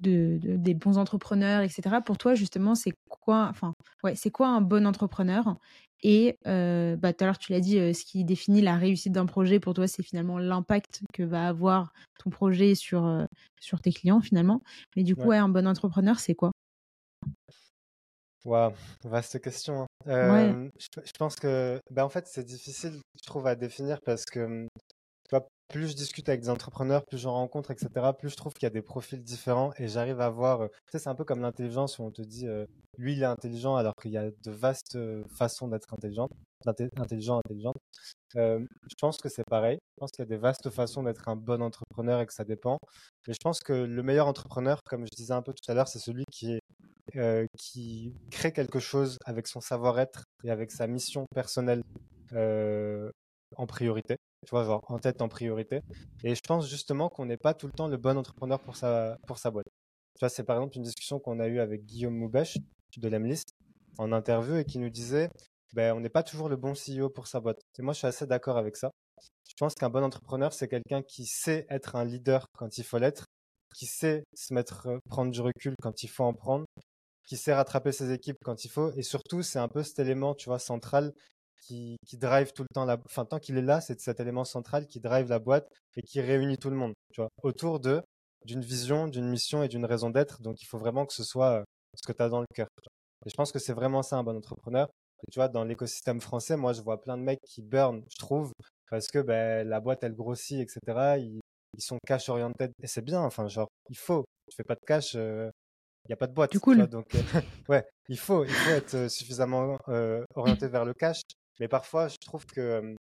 de, 0.00 0.38
de- 0.42 0.56
des 0.56 0.74
bons 0.74 0.98
entrepreneurs, 0.98 1.62
etc. 1.62 2.00
Pour 2.02 2.18
toi, 2.18 2.34
justement, 2.34 2.74
c'est 2.74 2.92
quoi, 3.08 3.46
enfin, 3.50 3.74
ouais, 4.02 4.14
c'est 4.16 4.30
quoi 4.30 4.48
un 4.48 4.60
bon 4.60 4.86
entrepreneur? 4.86 5.56
Et 6.02 6.36
euh, 6.46 6.96
bah, 6.96 7.12
tout 7.14 7.24
à 7.24 7.26
l'heure, 7.26 7.38
tu 7.38 7.52
l'as 7.52 7.60
dit, 7.60 7.78
euh, 7.78 7.92
ce 7.94 8.04
qui 8.04 8.24
définit 8.24 8.60
la 8.60 8.76
réussite 8.76 9.12
d'un 9.12 9.26
projet 9.26 9.58
pour 9.60 9.72
toi, 9.74 9.86
c'est 9.88 10.02
finalement 10.02 10.38
l'impact 10.38 11.00
que 11.14 11.22
va 11.22 11.48
avoir 11.48 11.92
ton 12.22 12.30
projet 12.30 12.74
sur, 12.74 13.06
euh, 13.06 13.24
sur 13.60 13.80
tes 13.80 13.92
clients, 13.92 14.20
finalement. 14.20 14.60
Mais 14.96 15.02
du 15.02 15.16
coup, 15.16 15.28
Ouais. 15.28 15.36
ouais, 15.36 15.38
un 15.38 15.48
bon 15.48 15.66
entrepreneur, 15.66 16.18
c'est 16.20 16.34
quoi? 16.34 16.50
Waouh, 18.44 18.74
vaste 19.04 19.40
question. 19.40 19.82
hein. 19.82 19.86
Ouais. 20.28 20.70
Je, 20.78 21.00
je 21.02 21.12
pense 21.18 21.34
que, 21.36 21.80
ben 21.90 22.04
en 22.04 22.10
fait, 22.10 22.26
c'est 22.26 22.44
difficile, 22.44 23.00
je 23.14 23.26
trouve, 23.26 23.46
à 23.46 23.54
définir 23.56 23.98
parce 24.04 24.24
que, 24.26 24.66
plus 25.68 25.88
je 25.88 25.94
discute 25.96 26.28
avec 26.28 26.42
des 26.42 26.50
entrepreneurs, 26.50 27.04
plus 27.04 27.18
j'en 27.18 27.32
rencontre, 27.32 27.70
etc., 27.70 28.12
plus 28.18 28.30
je 28.30 28.36
trouve 28.36 28.52
qu'il 28.52 28.64
y 28.64 28.66
a 28.66 28.70
des 28.70 28.82
profils 28.82 29.22
différents 29.22 29.72
et 29.78 29.88
j'arrive 29.88 30.20
à 30.20 30.28
voir. 30.30 30.62
euh, 30.62 30.68
Tu 30.68 30.92
sais, 30.92 30.98
c'est 30.98 31.08
un 31.08 31.14
peu 31.14 31.24
comme 31.24 31.40
l'intelligence 31.40 31.98
où 31.98 32.02
on 32.04 32.10
te 32.10 32.22
dit, 32.22 32.46
euh, 32.46 32.66
lui, 32.98 33.14
il 33.14 33.22
est 33.22 33.26
intelligent 33.26 33.76
alors 33.76 33.94
qu'il 34.00 34.12
y 34.12 34.16
a 34.18 34.30
de 34.30 34.50
vastes 34.50 34.96
euh, 34.96 35.24
façons 35.36 35.68
d'être 35.68 35.92
intelligent, 35.92 36.28
intelligent, 36.66 37.38
intelligente. 37.38 37.76
Je 38.36 38.94
pense 39.00 39.18
que 39.18 39.28
c'est 39.28 39.44
pareil. 39.48 39.78
Je 39.96 40.00
pense 40.00 40.10
qu'il 40.10 40.22
y 40.22 40.26
a 40.26 40.28
des 40.28 40.36
vastes 40.36 40.70
façons 40.70 41.02
d'être 41.02 41.28
un 41.28 41.36
bon 41.36 41.62
entrepreneur 41.62 42.20
et 42.20 42.26
que 42.26 42.32
ça 42.32 42.44
dépend. 42.44 42.78
Mais 43.26 43.34
je 43.34 43.38
pense 43.42 43.60
que 43.60 43.72
le 43.72 44.02
meilleur 44.02 44.26
entrepreneur, 44.26 44.80
comme 44.84 45.04
je 45.06 45.10
disais 45.16 45.34
un 45.34 45.42
peu 45.42 45.52
tout 45.52 45.70
à 45.70 45.74
l'heure, 45.74 45.88
c'est 45.88 45.98
celui 46.00 46.24
qui 46.32 46.58
crée 48.30 48.52
quelque 48.52 48.80
chose 48.80 49.18
avec 49.24 49.46
son 49.46 49.60
savoir-être 49.60 50.24
et 50.42 50.50
avec 50.50 50.70
sa 50.72 50.86
mission 50.86 51.26
personnelle 51.34 51.82
en 53.56 53.66
priorité. 53.66 54.16
Tu 54.44 54.50
vois, 54.50 54.64
genre 54.64 54.82
en 54.88 54.98
tête 54.98 55.22
en 55.22 55.28
priorité. 55.28 55.80
Et 56.22 56.34
je 56.34 56.40
pense 56.46 56.68
justement 56.68 57.08
qu'on 57.08 57.26
n'est 57.26 57.36
pas 57.36 57.54
tout 57.54 57.66
le 57.66 57.72
temps 57.72 57.88
le 57.88 57.96
bon 57.96 58.16
entrepreneur 58.16 58.60
pour 58.60 58.76
sa, 58.76 59.18
pour 59.26 59.38
sa 59.38 59.50
boîte. 59.50 59.66
Tu 60.14 60.20
vois, 60.20 60.28
c'est 60.28 60.44
par 60.44 60.56
exemple 60.56 60.76
une 60.76 60.82
discussion 60.82 61.18
qu'on 61.18 61.40
a 61.40 61.48
eue 61.48 61.60
avec 61.60 61.84
Guillaume 61.84 62.14
Moubèche 62.14 62.58
de 62.96 63.08
l'Emlist 63.08 63.50
en 63.98 64.12
interview 64.12 64.56
et 64.56 64.64
qui 64.64 64.78
nous 64.78 64.90
disait 64.90 65.28
ben, 65.74 65.92
on 65.96 66.00
n'est 66.00 66.08
pas 66.08 66.22
toujours 66.22 66.48
le 66.48 66.56
bon 66.56 66.74
CEO 66.74 67.10
pour 67.10 67.26
sa 67.26 67.40
boîte. 67.40 67.60
Et 67.78 67.82
moi, 67.82 67.94
je 67.94 67.98
suis 67.98 68.06
assez 68.06 68.26
d'accord 68.26 68.56
avec 68.56 68.76
ça. 68.76 68.90
Je 69.48 69.54
pense 69.58 69.74
qu'un 69.74 69.90
bon 69.90 70.04
entrepreneur, 70.04 70.52
c'est 70.52 70.68
quelqu'un 70.68 71.02
qui 71.02 71.26
sait 71.26 71.66
être 71.68 71.96
un 71.96 72.04
leader 72.04 72.46
quand 72.56 72.78
il 72.78 72.84
faut 72.84 72.98
l'être, 72.98 73.24
qui 73.74 73.86
sait 73.86 74.24
se 74.34 74.54
mettre, 74.54 74.88
prendre 75.10 75.32
du 75.32 75.40
recul 75.40 75.74
quand 75.82 76.02
il 76.04 76.08
faut 76.08 76.24
en 76.24 76.32
prendre, 76.32 76.64
qui 77.26 77.36
sait 77.36 77.54
rattraper 77.54 77.90
ses 77.90 78.12
équipes 78.12 78.36
quand 78.44 78.64
il 78.64 78.68
faut. 78.68 78.92
Et 78.92 79.02
surtout, 79.02 79.42
c'est 79.42 79.58
un 79.58 79.68
peu 79.68 79.82
cet 79.82 79.98
élément, 79.98 80.34
tu 80.34 80.48
vois, 80.48 80.60
central 80.60 81.12
qui, 81.66 81.96
qui 82.06 82.16
drive 82.16 82.52
tout 82.52 82.62
le 82.62 82.68
temps 82.74 82.84
la, 82.84 82.98
enfin, 83.06 83.24
tant 83.24 83.38
qu'il 83.38 83.56
est 83.56 83.62
là, 83.62 83.80
c'est 83.80 84.00
cet 84.00 84.20
élément 84.20 84.44
central 84.44 84.86
qui 84.86 85.00
drive 85.00 85.28
la 85.28 85.38
boîte 85.38 85.68
et 85.96 86.02
qui 86.02 86.20
réunit 86.20 86.58
tout 86.58 86.70
le 86.70 86.76
monde, 86.76 86.92
tu 87.12 87.20
vois, 87.20 87.30
autour 87.42 87.80
de, 87.80 88.02
d'une 88.44 88.60
vision, 88.60 89.08
d'une 89.08 89.28
mission 89.28 89.62
et 89.62 89.68
d'une 89.68 89.84
raison 89.84 90.10
d'être. 90.10 90.42
Donc, 90.42 90.60
il 90.62 90.66
faut 90.66 90.78
vraiment 90.78 91.06
que 91.06 91.14
ce 91.14 91.24
soit 91.24 91.60
euh, 91.60 91.64
ce 91.94 92.06
que 92.06 92.12
tu 92.16 92.22
as 92.22 92.28
dans 92.28 92.40
le 92.40 92.46
cœur. 92.54 92.68
Et 93.26 93.30
je 93.30 93.34
pense 93.34 93.52
que 93.52 93.58
c'est 93.58 93.72
vraiment 93.72 94.02
ça, 94.02 94.16
un 94.16 94.24
bon 94.24 94.36
entrepreneur. 94.36 94.88
Et 95.26 95.30
tu 95.30 95.38
vois, 95.38 95.48
dans 95.48 95.64
l'écosystème 95.64 96.20
français, 96.20 96.56
moi, 96.56 96.72
je 96.72 96.82
vois 96.82 97.00
plein 97.00 97.16
de 97.16 97.22
mecs 97.22 97.40
qui 97.42 97.62
burn, 97.62 98.02
je 98.10 98.18
trouve, 98.18 98.52
parce 98.90 99.08
que 99.08 99.20
ben, 99.20 99.66
la 99.66 99.80
boîte, 99.80 100.04
elle 100.04 100.14
grossit, 100.14 100.60
etc. 100.60 101.18
Ils, 101.18 101.40
ils 101.76 101.82
sont 101.82 101.98
cash 102.06 102.28
oriented. 102.28 102.72
Et 102.82 102.86
c'est 102.86 103.02
bien, 103.02 103.20
enfin, 103.22 103.48
genre, 103.48 103.68
il 103.90 103.96
faut. 103.96 104.24
Tu 104.50 104.56
fais 104.56 104.64
pas 104.64 104.74
de 104.74 104.84
cash, 104.86 105.16
il 106.04 106.10
n'y 106.10 106.12
a 106.12 106.16
pas 106.16 106.26
de 106.26 106.34
boîte. 106.34 106.52
Du 106.52 106.58
tu 106.58 106.60
cool. 106.60 106.86
donc, 106.86 107.14
euh, 107.14 107.22
ouais, 107.68 107.84
il 108.08 108.18
faut, 108.18 108.44
il 108.44 108.50
faut 108.50 108.70
être 108.70 108.94
euh, 108.94 109.08
suffisamment 109.08 109.78
euh, 109.88 110.22
orienté 110.34 110.68
vers 110.68 110.84
le 110.84 110.92
cash. 110.92 111.22
Mais 111.60 111.68
parfois, 111.68 112.08
je 112.08 112.16
trouve 112.18 112.46
que, 112.46 112.94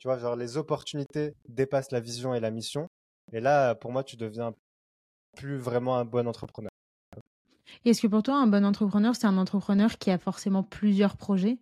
tu 0.00 0.08
vois, 0.08 0.18
genre, 0.18 0.36
les 0.36 0.56
opportunités 0.56 1.34
dépassent 1.48 1.92
la 1.92 2.00
vision 2.00 2.34
et 2.34 2.40
la 2.40 2.50
mission. 2.50 2.88
Et 3.32 3.40
là, 3.40 3.74
pour 3.74 3.92
moi, 3.92 4.04
tu 4.04 4.16
deviens 4.16 4.54
plus 5.36 5.58
vraiment 5.58 5.96
un 5.98 6.04
bon 6.04 6.28
entrepreneur. 6.28 6.70
Est-ce 7.84 8.02
que 8.02 8.08
pour 8.08 8.24
toi, 8.24 8.34
un 8.34 8.48
bon 8.48 8.64
entrepreneur, 8.66 9.14
c'est 9.14 9.28
un 9.28 9.38
entrepreneur 9.38 9.96
qui 9.96 10.10
a 10.10 10.18
forcément 10.18 10.64
plusieurs 10.64 11.16
projets? 11.16 11.60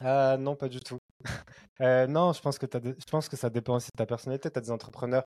Ah 0.00 0.36
non, 0.38 0.56
pas 0.56 0.68
du 0.68 0.80
tout. 0.80 0.98
Euh, 1.80 2.06
non, 2.06 2.32
je 2.32 2.40
pense 2.40 2.58
que 2.58 2.66
des- 2.66 2.94
je 2.98 3.10
pense 3.10 3.28
que 3.28 3.36
ça 3.36 3.50
dépend 3.50 3.76
aussi 3.76 3.88
de 3.92 3.98
ta 3.98 4.06
personnalité. 4.06 4.48
Tu 4.50 4.58
as 4.58 4.62
des 4.62 4.70
entrepreneurs 4.70 5.24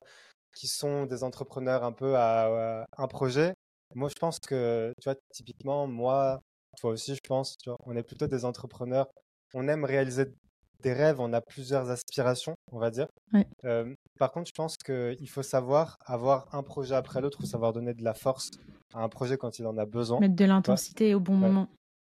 qui 0.55 0.67
sont 0.67 1.05
des 1.05 1.23
entrepreneurs 1.23 1.83
un 1.83 1.91
peu 1.93 2.15
à, 2.17 2.83
à 2.83 2.85
un 2.97 3.07
projet. 3.07 3.53
Moi, 3.95 4.09
je 4.09 4.15
pense 4.19 4.39
que, 4.39 4.93
tu 5.01 5.09
vois, 5.09 5.15
typiquement, 5.33 5.87
moi, 5.87 6.41
toi 6.79 6.91
aussi, 6.91 7.15
je 7.15 7.21
pense, 7.27 7.57
tu 7.57 7.69
vois, 7.69 7.77
on 7.85 7.95
est 7.95 8.03
plutôt 8.03 8.27
des 8.27 8.45
entrepreneurs. 8.45 9.07
On 9.53 9.67
aime 9.67 9.83
réaliser 9.85 10.25
des 10.83 10.93
rêves, 10.93 11.19
on 11.19 11.33
a 11.33 11.41
plusieurs 11.41 11.89
aspirations, 11.89 12.53
on 12.71 12.79
va 12.79 12.89
dire. 12.89 13.07
Ouais. 13.33 13.45
Euh, 13.65 13.93
par 14.17 14.31
contre, 14.31 14.47
je 14.47 14.53
pense 14.55 14.77
qu'il 14.77 15.29
faut 15.29 15.43
savoir 15.43 15.97
avoir 16.05 16.53
un 16.55 16.63
projet 16.63 16.95
après 16.95 17.19
l'autre 17.21 17.39
ou 17.41 17.45
savoir 17.45 17.73
donner 17.73 17.93
de 17.93 18.03
la 18.03 18.13
force 18.13 18.49
à 18.93 18.99
un 19.01 19.09
projet 19.09 19.37
quand 19.37 19.59
il 19.59 19.67
en 19.67 19.77
a 19.77 19.85
besoin 19.85 20.19
Mettre 20.19 20.35
de 20.35 20.45
l'intensité 20.45 21.13
au 21.15 21.19
bon 21.19 21.33
Ouais. 21.35 21.47
moment. 21.47 21.67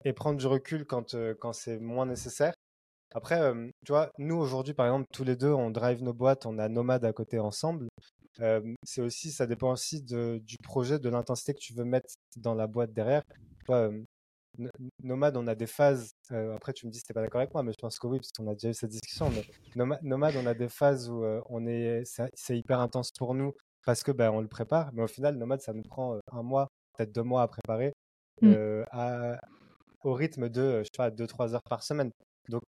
et 0.04 0.12
prendre 0.12 0.38
du 0.38 0.46
recul 0.46 0.84
quand, 0.86 1.14
euh, 1.14 1.34
quand 1.38 1.52
c'est 1.52 1.78
moins 1.78 2.06
nécessaire. 2.06 2.52
Après, 3.14 3.40
euh, 3.40 3.68
tu 3.84 3.92
vois, 3.92 4.10
nous 4.18 4.36
aujourd'hui, 4.36 4.72
par 4.74 4.86
exemple, 4.86 5.06
tous 5.12 5.24
les 5.24 5.36
deux, 5.36 5.52
on 5.52 5.70
drive 5.70 6.02
nos 6.02 6.12
boîtes, 6.14 6.46
on 6.46 6.58
a 6.58 6.68
Nomade 6.68 7.04
à 7.04 7.12
côté 7.12 7.38
ensemble. 7.38 7.88
C'est 8.84 9.02
aussi, 9.02 9.30
ça 9.32 9.46
dépend 9.46 9.72
aussi 9.72 10.02
de, 10.02 10.38
du 10.42 10.56
projet, 10.62 10.98
de 10.98 11.08
l'intensité 11.10 11.52
que 11.52 11.58
tu 11.58 11.74
veux 11.74 11.84
mettre 11.84 12.08
dans 12.36 12.54
la 12.54 12.66
boîte 12.66 12.92
derrière. 12.94 13.22
Nomade, 15.02 15.36
on 15.36 15.46
a 15.46 15.54
des 15.54 15.66
phases. 15.66 16.12
Euh, 16.32 16.54
après, 16.54 16.72
tu 16.72 16.86
me 16.86 16.90
dis 16.90 17.00
que 17.00 17.06
tu 17.06 17.12
pas 17.12 17.20
d'accord 17.20 17.40
avec 17.40 17.52
moi, 17.52 17.62
mais 17.62 17.72
je 17.72 17.78
pense 17.80 17.98
que 17.98 18.06
oui, 18.06 18.18
parce 18.18 18.30
qu'on 18.32 18.46
a 18.48 18.54
déjà 18.54 18.70
eu 18.70 18.74
cette 18.74 18.90
discussion. 18.90 19.30
Mais 19.30 19.84
nomade, 20.02 20.34
on 20.36 20.46
a 20.46 20.54
des 20.54 20.68
phases 20.68 21.08
où 21.10 21.24
euh, 21.24 21.40
on 21.48 21.66
est, 21.66 22.02
c'est 22.34 22.58
hyper 22.58 22.80
intense 22.80 23.10
pour 23.12 23.34
nous 23.34 23.52
parce 23.84 24.02
que 24.02 24.12
ben, 24.12 24.30
on 24.30 24.40
le 24.40 24.48
prépare. 24.48 24.92
Mais 24.92 25.02
au 25.02 25.06
final, 25.06 25.36
nomade, 25.36 25.60
ça 25.60 25.72
nous 25.72 25.82
prend 25.82 26.18
un 26.32 26.42
mois, 26.42 26.68
peut-être 26.96 27.12
deux 27.12 27.22
mois 27.22 27.42
à 27.42 27.48
préparer 27.48 27.92
mmh. 28.42 28.84
au 30.04 30.12
rythme 30.12 30.48
de, 30.48 30.80
je 30.80 30.84
sais 30.84 30.96
pas, 30.96 31.10
deux, 31.10 31.26
trois 31.26 31.54
heures 31.54 31.62
par 31.68 31.82
semaine. 31.82 32.10
Donc, 32.48 32.62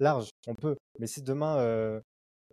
large, 0.00 0.30
on 0.46 0.54
peut. 0.54 0.76
Mais 0.98 1.06
si 1.06 1.22
demain, 1.22 2.00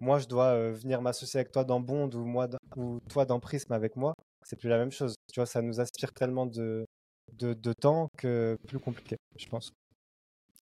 moi, 0.02 0.20
je 0.20 0.28
dois 0.28 0.72
venir 0.72 1.02
m'associer 1.02 1.39
avec 1.39 1.52
toi 1.52 1.64
dans 1.64 1.80
Bond 1.80 2.10
ou, 2.14 2.26
moi, 2.26 2.48
ou 2.76 3.00
toi 3.10 3.26
dans 3.26 3.39
Prism 3.39 3.74
avec 3.74 3.96
moi, 3.96 4.14
c'est 4.44 4.58
plus 4.58 4.70
la 4.70 4.78
même 4.78 4.91
chose. 4.91 5.16
Tu 5.32 5.39
vois, 5.39 5.46
ça 5.46 5.62
nous 5.62 5.80
aspire 5.80 6.14
tellement 6.14 6.46
de, 6.46 6.86
de, 7.32 7.74
temps 7.74 8.09
que 8.17 8.57
plus 8.67 8.80
compliqué, 8.80 9.17
je 9.38 9.47
pense. 9.47 9.71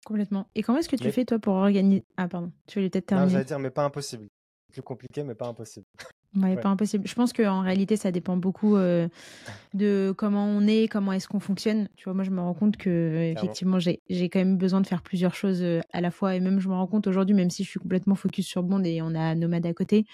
Complètement. 0.05 0.47
Et 0.55 0.64
comment 0.64 0.80
est-ce 0.80 0.89
que 0.89 0.95
tu 0.95 1.12
fais, 1.12 1.26
toi, 1.26 1.39
pour 1.39 1.53
organiser. 1.53 2.03
Ah, 2.18 2.28
pardon, 2.28 2.51
tu 2.68 2.80
voulais 2.80 2.89
peut-être 2.89 3.07
terminer. 3.07 3.28
Non, 3.28 3.32
j'allais 3.32 3.45
dire, 3.45 3.59
mais 3.59 3.70
pas 3.70 3.84
impossible. 3.84 4.28
Plus 4.72 4.82
compliqué, 4.82 5.24
mais 5.24 5.36
pas 5.36 5.47
impossible. 5.47 5.86
Ouais, 6.34 6.56
pas 6.56 6.70
impossible. 6.70 7.06
Je 7.06 7.14
pense 7.14 7.34
qu'en 7.34 7.60
réalité, 7.60 7.98
ça 7.98 8.10
dépend 8.10 8.38
beaucoup 8.38 8.78
euh, 8.78 9.10
de 9.74 10.14
comment 10.18 10.46
on 10.46 10.66
est, 10.66 10.88
comment 10.88 11.12
est-ce 11.12 11.28
qu'on 11.28 11.42
fonctionne. 11.42 11.90
Tu 11.98 12.06
vois, 12.06 12.14
moi, 12.14 12.24
je 12.24 12.32
me 12.32 12.40
rends 12.40 12.54
compte 12.54 12.78
que 12.78 13.34
effectivement, 13.34 13.80
j'ai 13.80 14.00
quand 14.30 14.40
même 14.40 14.58
besoin 14.58 14.80
de 14.80 14.88
faire 14.88 15.02
plusieurs 15.02 15.36
choses 15.36 15.62
euh, 15.62 15.82
à 15.92 16.00
la 16.00 16.10
fois. 16.10 16.34
Et 16.36 16.40
même, 16.40 16.62
je 16.62 16.70
me 16.70 16.74
rends 16.74 16.88
compte 16.88 17.06
aujourd'hui, 17.08 17.36
même 17.36 17.50
si 17.50 17.66
je 17.66 17.70
suis 17.70 17.82
complètement 17.82 18.16
focus 18.16 18.48
sur 18.48 18.64
Bond 18.64 18.82
et 18.86 19.02
on 19.02 19.14
a 19.14 19.36
Nomade 19.36 19.66
à 19.66 19.74
côté, 19.74 20.06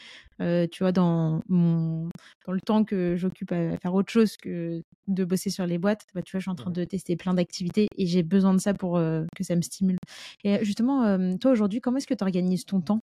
euh, 0.41 0.65
tu 0.72 0.84
vois, 0.84 0.91
dans 0.91 1.43
mon 1.49 2.09
dans 2.47 2.53
le 2.53 2.61
temps 2.61 2.84
que 2.84 3.15
j'occupe 3.15 3.51
à 3.51 3.78
faire 3.78 3.93
autre 3.93 4.11
chose 4.11 4.38
que 4.38 4.82
de 5.05 5.24
bosser 5.24 5.51
sur 5.51 5.68
les 5.68 5.78
boîtes, 5.78 6.07
bah, 6.15 6.24
tu 6.24 6.32
vois, 6.32 6.39
je 6.39 6.45
suis 6.45 6.51
en 6.51 6.55
train 6.55 6.72
de 6.72 6.84
tester 6.84 7.15
plein 7.15 7.36
d'activités 7.36 7.88
et 7.95 8.07
j'ai 8.07 8.24
besoin 8.24 8.55
de 8.55 8.59
ça 8.59 8.74
pour 8.74 8.95
que 8.95 9.43
ça 9.43 9.55
me 9.55 9.61
stimule. 9.61 9.97
Et 10.43 10.65
justement, 10.65 11.38
toi 11.38 11.51
aujourd'hui, 11.51 11.80
comment 11.80 11.97
est-ce 11.97 12.07
que 12.07 12.15
tu 12.15 12.24
organises 12.24 12.65
ton 12.65 12.82
temps? 12.82 13.01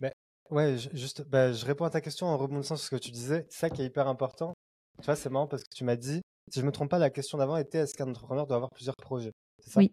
Ben, 0.00 0.12
Ouais, 0.52 0.76
juste, 0.76 1.22
bah, 1.30 1.50
je 1.50 1.64
réponds 1.64 1.86
à 1.86 1.90
ta 1.90 2.02
question 2.02 2.26
en 2.26 2.36
rebondissant 2.36 2.76
sur 2.76 2.84
ce 2.84 2.90
que 2.90 3.00
tu 3.00 3.10
disais. 3.10 3.46
C'est 3.48 3.60
ça 3.60 3.70
qui 3.70 3.80
est 3.80 3.86
hyper 3.86 4.06
important. 4.06 4.52
Tu 4.98 5.06
vois, 5.06 5.16
c'est 5.16 5.30
marrant 5.30 5.46
parce 5.46 5.62
que 5.62 5.74
tu 5.74 5.82
m'as 5.82 5.96
dit, 5.96 6.20
si 6.52 6.60
je 6.60 6.66
me 6.66 6.70
trompe 6.70 6.90
pas, 6.90 6.98
la 6.98 7.08
question 7.08 7.38
d'avant 7.38 7.56
était 7.56 7.78
est-ce 7.78 7.94
qu'un 7.94 8.06
entrepreneur 8.06 8.46
doit 8.46 8.56
avoir 8.56 8.70
plusieurs 8.70 8.96
projets? 8.96 9.32
Ça? 9.66 9.80
Oui, 9.80 9.90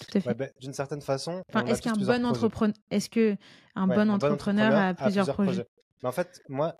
tout 0.00 0.18
à 0.18 0.20
fait. 0.20 0.34
Bah, 0.34 0.46
d'une 0.60 0.72
certaine 0.72 1.00
façon, 1.00 1.42
est-ce 1.64 1.80
qu'un 1.80 1.92
bon 1.92 2.26
entrepreneur, 2.26 2.74
est-ce 2.90 3.08
que 3.08 3.36
un, 3.76 3.86
bon, 3.86 4.10
entrepreneur 4.10 4.74
a 4.74 4.94
plusieurs, 4.94 5.32
projets, 5.32 5.64
Mais 6.02 6.08
en 6.08 6.12
fait, 6.12 6.42
moi, 6.48 6.74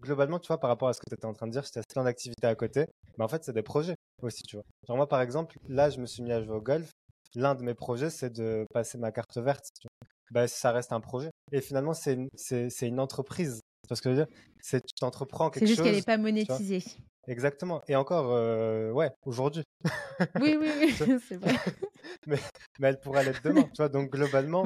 globalement, 0.00 0.40
tu 0.40 0.48
vois, 0.48 0.58
par 0.58 0.68
rapport 0.68 0.88
à 0.88 0.92
ce 0.92 0.98
que 0.98 1.08
tu 1.08 1.14
étais 1.14 1.26
en 1.26 1.34
train 1.34 1.46
de 1.46 1.52
dire, 1.52 1.62
j'étais 1.62 1.82
plein 1.88 2.02
d'activités 2.02 2.48
à 2.48 2.56
côté. 2.56 2.86
Mais 3.16 3.24
en 3.24 3.28
fait, 3.28 3.44
c'est 3.44 3.52
des 3.52 3.62
projets 3.62 3.94
aussi, 4.22 4.42
tu 4.42 4.56
vois. 4.56 4.64
Genre 4.88 4.96
moi, 4.96 5.08
par 5.08 5.20
exemple, 5.20 5.56
là, 5.68 5.88
je 5.88 6.00
me 6.00 6.06
suis 6.06 6.24
mis 6.24 6.32
à 6.32 6.42
jouer 6.42 6.56
au 6.56 6.60
golf. 6.60 6.90
L'un 7.36 7.54
de 7.54 7.62
mes 7.62 7.74
projets, 7.74 8.10
c'est 8.10 8.30
de 8.30 8.66
passer 8.74 8.98
ma 8.98 9.12
carte 9.12 9.38
verte. 9.38 9.66
Tu 9.80 9.86
vois 9.86 9.95
bah, 10.30 10.48
ça 10.48 10.72
reste 10.72 10.92
un 10.92 11.00
projet. 11.00 11.30
Et 11.52 11.60
finalement, 11.60 11.94
c'est 11.94 12.14
une, 12.14 12.28
c'est, 12.34 12.70
c'est 12.70 12.88
une 12.88 13.00
entreprise. 13.00 13.60
Parce 13.88 14.00
que 14.00 14.10
je 14.10 14.16
veux 14.16 14.24
dire, 14.24 14.34
c'est 14.60 14.80
tu 14.84 14.94
t'entreprends 14.94 15.50
quelque 15.50 15.66
chose. 15.66 15.68
C'est 15.68 15.74
juste 15.76 15.82
qu'elle 15.82 15.96
n'est 15.96 16.02
pas 16.02 16.18
monétisée. 16.18 16.82
Exactement. 17.28 17.82
Et 17.88 17.96
encore, 17.96 18.32
euh, 18.32 18.90
ouais, 18.92 19.10
aujourd'hui. 19.24 19.62
oui, 20.40 20.56
oui, 20.60 20.70
oui, 20.78 20.94
c'est 21.28 21.36
vrai. 21.36 21.54
mais, 22.26 22.38
mais 22.78 22.88
elle 22.88 23.00
pourra 23.00 23.22
l'être 23.22 23.42
demain. 23.42 23.62
tu 23.62 23.76
vois, 23.78 23.88
donc 23.88 24.10
globalement, 24.10 24.64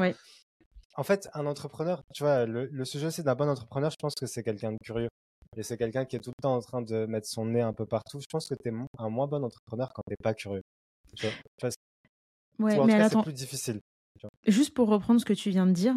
en 0.97 1.03
fait, 1.03 1.29
un 1.35 1.47
entrepreneur, 1.47 2.03
tu 2.15 2.23
vois, 2.23 2.47
le, 2.47 2.67
le 2.67 2.85
sujet 2.85 3.07
aussi 3.07 3.23
d'un 3.23 3.35
bon 3.35 3.49
entrepreneur, 3.49 3.91
je 3.91 3.97
pense 3.99 4.15
que 4.15 4.27
c'est 4.27 4.43
quelqu'un 4.43 4.73
de 4.73 4.79
curieux. 4.85 5.09
Et 5.57 5.63
c'est 5.63 5.77
quelqu'un 5.77 6.05
qui 6.05 6.17
est 6.17 6.21
tout 6.21 6.31
le 6.37 6.43
temps 6.43 6.55
en 6.55 6.61
train 6.61 6.83
de 6.83 7.07
mettre 7.07 7.27
son 7.27 7.45
nez 7.47 7.61
un 7.61 7.73
peu 7.73 7.87
partout. 7.87 8.21
Je 8.21 8.27
pense 8.31 8.49
que 8.49 8.55
tu 8.55 8.69
es 8.69 8.73
un 8.99 9.09
moins 9.09 9.27
bon 9.27 9.43
entrepreneur 9.43 9.91
quand 9.93 10.03
tu 10.07 10.13
n'es 10.13 10.17
pas 10.23 10.35
curieux. 10.35 10.63
Tu 11.17 11.27
vois, 11.27 11.35
tu 11.59 11.67
vois, 11.67 12.67
ouais, 12.67 12.87
mais 12.87 13.09
c'est 13.09 13.23
plus 13.23 13.33
difficile. 13.33 13.81
Juste 14.47 14.75
pour 14.75 14.89
reprendre 14.89 15.21
ce 15.21 15.25
que 15.25 15.33
tu 15.33 15.51
viens 15.51 15.67
de 15.67 15.73
dire, 15.73 15.95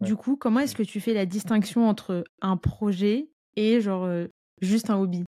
du 0.00 0.16
coup, 0.16 0.36
comment 0.36 0.60
est-ce 0.60 0.74
que 0.74 0.82
tu 0.82 1.00
fais 1.00 1.14
la 1.14 1.26
distinction 1.26 1.88
entre 1.88 2.24
un 2.40 2.56
projet 2.56 3.28
et 3.56 3.80
genre 3.80 4.04
euh, 4.04 4.26
juste 4.60 4.90
un 4.90 4.98
hobby? 4.98 5.24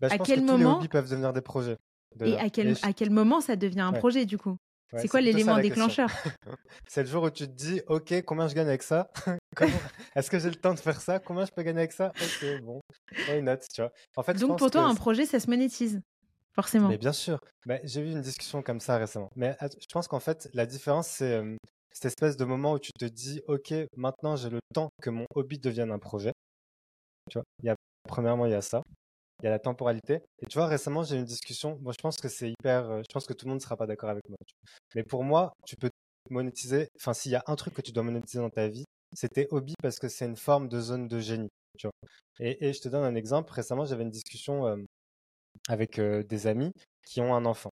Bah, 0.00 0.08
À 0.10 0.18
quel 0.18 0.42
moment 0.42 0.58
les 0.58 0.64
hobbies 0.64 0.88
peuvent 0.88 1.08
devenir 1.08 1.32
des 1.32 1.40
projets 1.40 1.76
Et 2.24 2.36
à 2.36 2.50
quel, 2.50 2.76
à 2.82 2.92
quel 2.92 3.10
moment 3.10 3.40
ça 3.40 3.56
devient 3.56 3.80
un 3.80 3.92
projet 3.92 4.26
du 4.26 4.38
coup? 4.38 4.56
C'est 4.96 5.08
quoi 5.08 5.20
l'élément 5.20 5.58
déclencheur? 5.58 6.08
C'est 6.88 7.02
le 7.02 7.08
jour 7.08 7.24
où 7.24 7.30
tu 7.30 7.46
te 7.46 7.52
dis, 7.52 7.80
ok, 7.88 8.22
combien 8.24 8.48
je 8.48 8.54
gagne 8.54 8.68
avec 8.68 8.82
ça? 8.82 9.10
Est-ce 10.16 10.30
que 10.30 10.38
j'ai 10.38 10.50
le 10.50 10.56
temps 10.56 10.74
de 10.74 10.78
faire 10.78 11.00
ça? 11.00 11.18
Combien 11.18 11.44
je 11.44 11.52
peux 11.52 11.62
gagner 11.62 11.80
avec 11.80 11.92
ça? 11.92 12.12
Ok, 12.20 12.62
bon, 12.62 12.80
why 13.28 13.42
not, 13.42 13.58
tu 13.72 13.82
vois. 13.82 13.92
En 14.16 14.22
fait, 14.22 14.38
Donc 14.38 14.58
pour 14.58 14.70
toi, 14.70 14.86
un 14.86 14.94
projet, 14.94 15.26
ça 15.26 15.40
se 15.40 15.48
monétise 15.48 16.00
forcément. 16.54 16.88
Mais 16.88 16.98
bien 16.98 17.12
sûr. 17.12 17.38
Mais 17.66 17.80
j'ai 17.84 18.00
eu 18.00 18.10
une 18.10 18.20
discussion 18.20 18.62
comme 18.62 18.80
ça 18.80 18.96
récemment. 18.98 19.30
Mais 19.36 19.56
je 19.60 19.86
pense 19.92 20.08
qu'en 20.08 20.20
fait, 20.20 20.48
la 20.54 20.66
différence, 20.66 21.08
c'est 21.08 21.42
cette 21.92 22.06
espèce 22.06 22.36
de 22.36 22.44
moment 22.44 22.72
où 22.72 22.78
tu 22.78 22.90
te 22.98 23.04
dis, 23.04 23.40
OK, 23.46 23.72
maintenant 23.96 24.36
j'ai 24.36 24.50
le 24.50 24.58
temps 24.74 24.90
que 25.00 25.10
mon 25.10 25.26
hobby 25.34 25.58
devienne 25.58 25.92
un 25.92 25.98
projet. 25.98 26.32
Tu 27.30 27.38
vois, 27.38 27.44
il 27.62 27.66
y 27.66 27.70
a, 27.70 27.76
premièrement, 28.08 28.46
il 28.46 28.52
y 28.52 28.56
a 28.56 28.62
ça. 28.62 28.82
Il 29.42 29.46
y 29.46 29.48
a 29.48 29.50
la 29.50 29.58
temporalité. 29.58 30.20
Et 30.40 30.46
tu 30.46 30.58
vois, 30.58 30.66
récemment, 30.66 31.02
j'ai 31.02 31.16
eu 31.16 31.18
une 31.18 31.24
discussion. 31.24 31.78
Moi, 31.82 31.92
je 31.96 32.02
pense 32.02 32.16
que 32.16 32.28
c'est 32.28 32.50
hyper. 32.50 33.02
je 33.02 33.12
pense 33.12 33.26
que 33.26 33.32
tout 33.32 33.46
le 33.46 33.50
monde 33.50 33.60
ne 33.60 33.62
sera 33.62 33.76
pas 33.76 33.86
d'accord 33.86 34.10
avec 34.10 34.28
moi. 34.28 34.36
Mais 34.94 35.02
pour 35.02 35.24
moi, 35.24 35.52
tu 35.66 35.76
peux 35.76 35.90
monétiser. 36.30 36.88
Enfin, 36.96 37.14
s'il 37.14 37.32
y 37.32 37.36
a 37.36 37.42
un 37.46 37.56
truc 37.56 37.74
que 37.74 37.82
tu 37.82 37.92
dois 37.92 38.02
monétiser 38.02 38.38
dans 38.38 38.50
ta 38.50 38.68
vie, 38.68 38.84
c'est 39.14 39.28
tes 39.28 39.46
hobbies 39.50 39.74
parce 39.82 39.98
que 39.98 40.08
c'est 40.08 40.26
une 40.26 40.36
forme 40.36 40.68
de 40.68 40.80
zone 40.80 41.08
de 41.08 41.20
génie. 41.20 41.48
Et, 42.40 42.72
je 42.72 42.80
te 42.80 42.88
donne 42.88 43.04
un 43.04 43.14
exemple. 43.14 43.52
Récemment, 43.52 43.84
j'avais 43.84 44.02
une 44.02 44.10
discussion 44.10 44.66
avec 45.68 46.00
des 46.00 46.46
amis 46.46 46.72
qui 47.06 47.20
ont 47.20 47.34
un 47.34 47.44
enfant. 47.44 47.70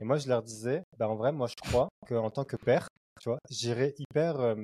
Et 0.00 0.04
moi, 0.04 0.16
je 0.16 0.28
leur 0.28 0.42
disais, 0.42 0.82
bah, 0.96 1.08
en 1.08 1.16
vrai, 1.16 1.32
moi, 1.32 1.48
je 1.48 1.54
crois 1.68 1.88
qu'en 2.06 2.30
tant 2.30 2.44
que 2.44 2.56
père, 2.56 2.88
tu 3.20 3.28
vois, 3.28 3.38
j'irai 3.50 3.94
hyper 3.98 4.56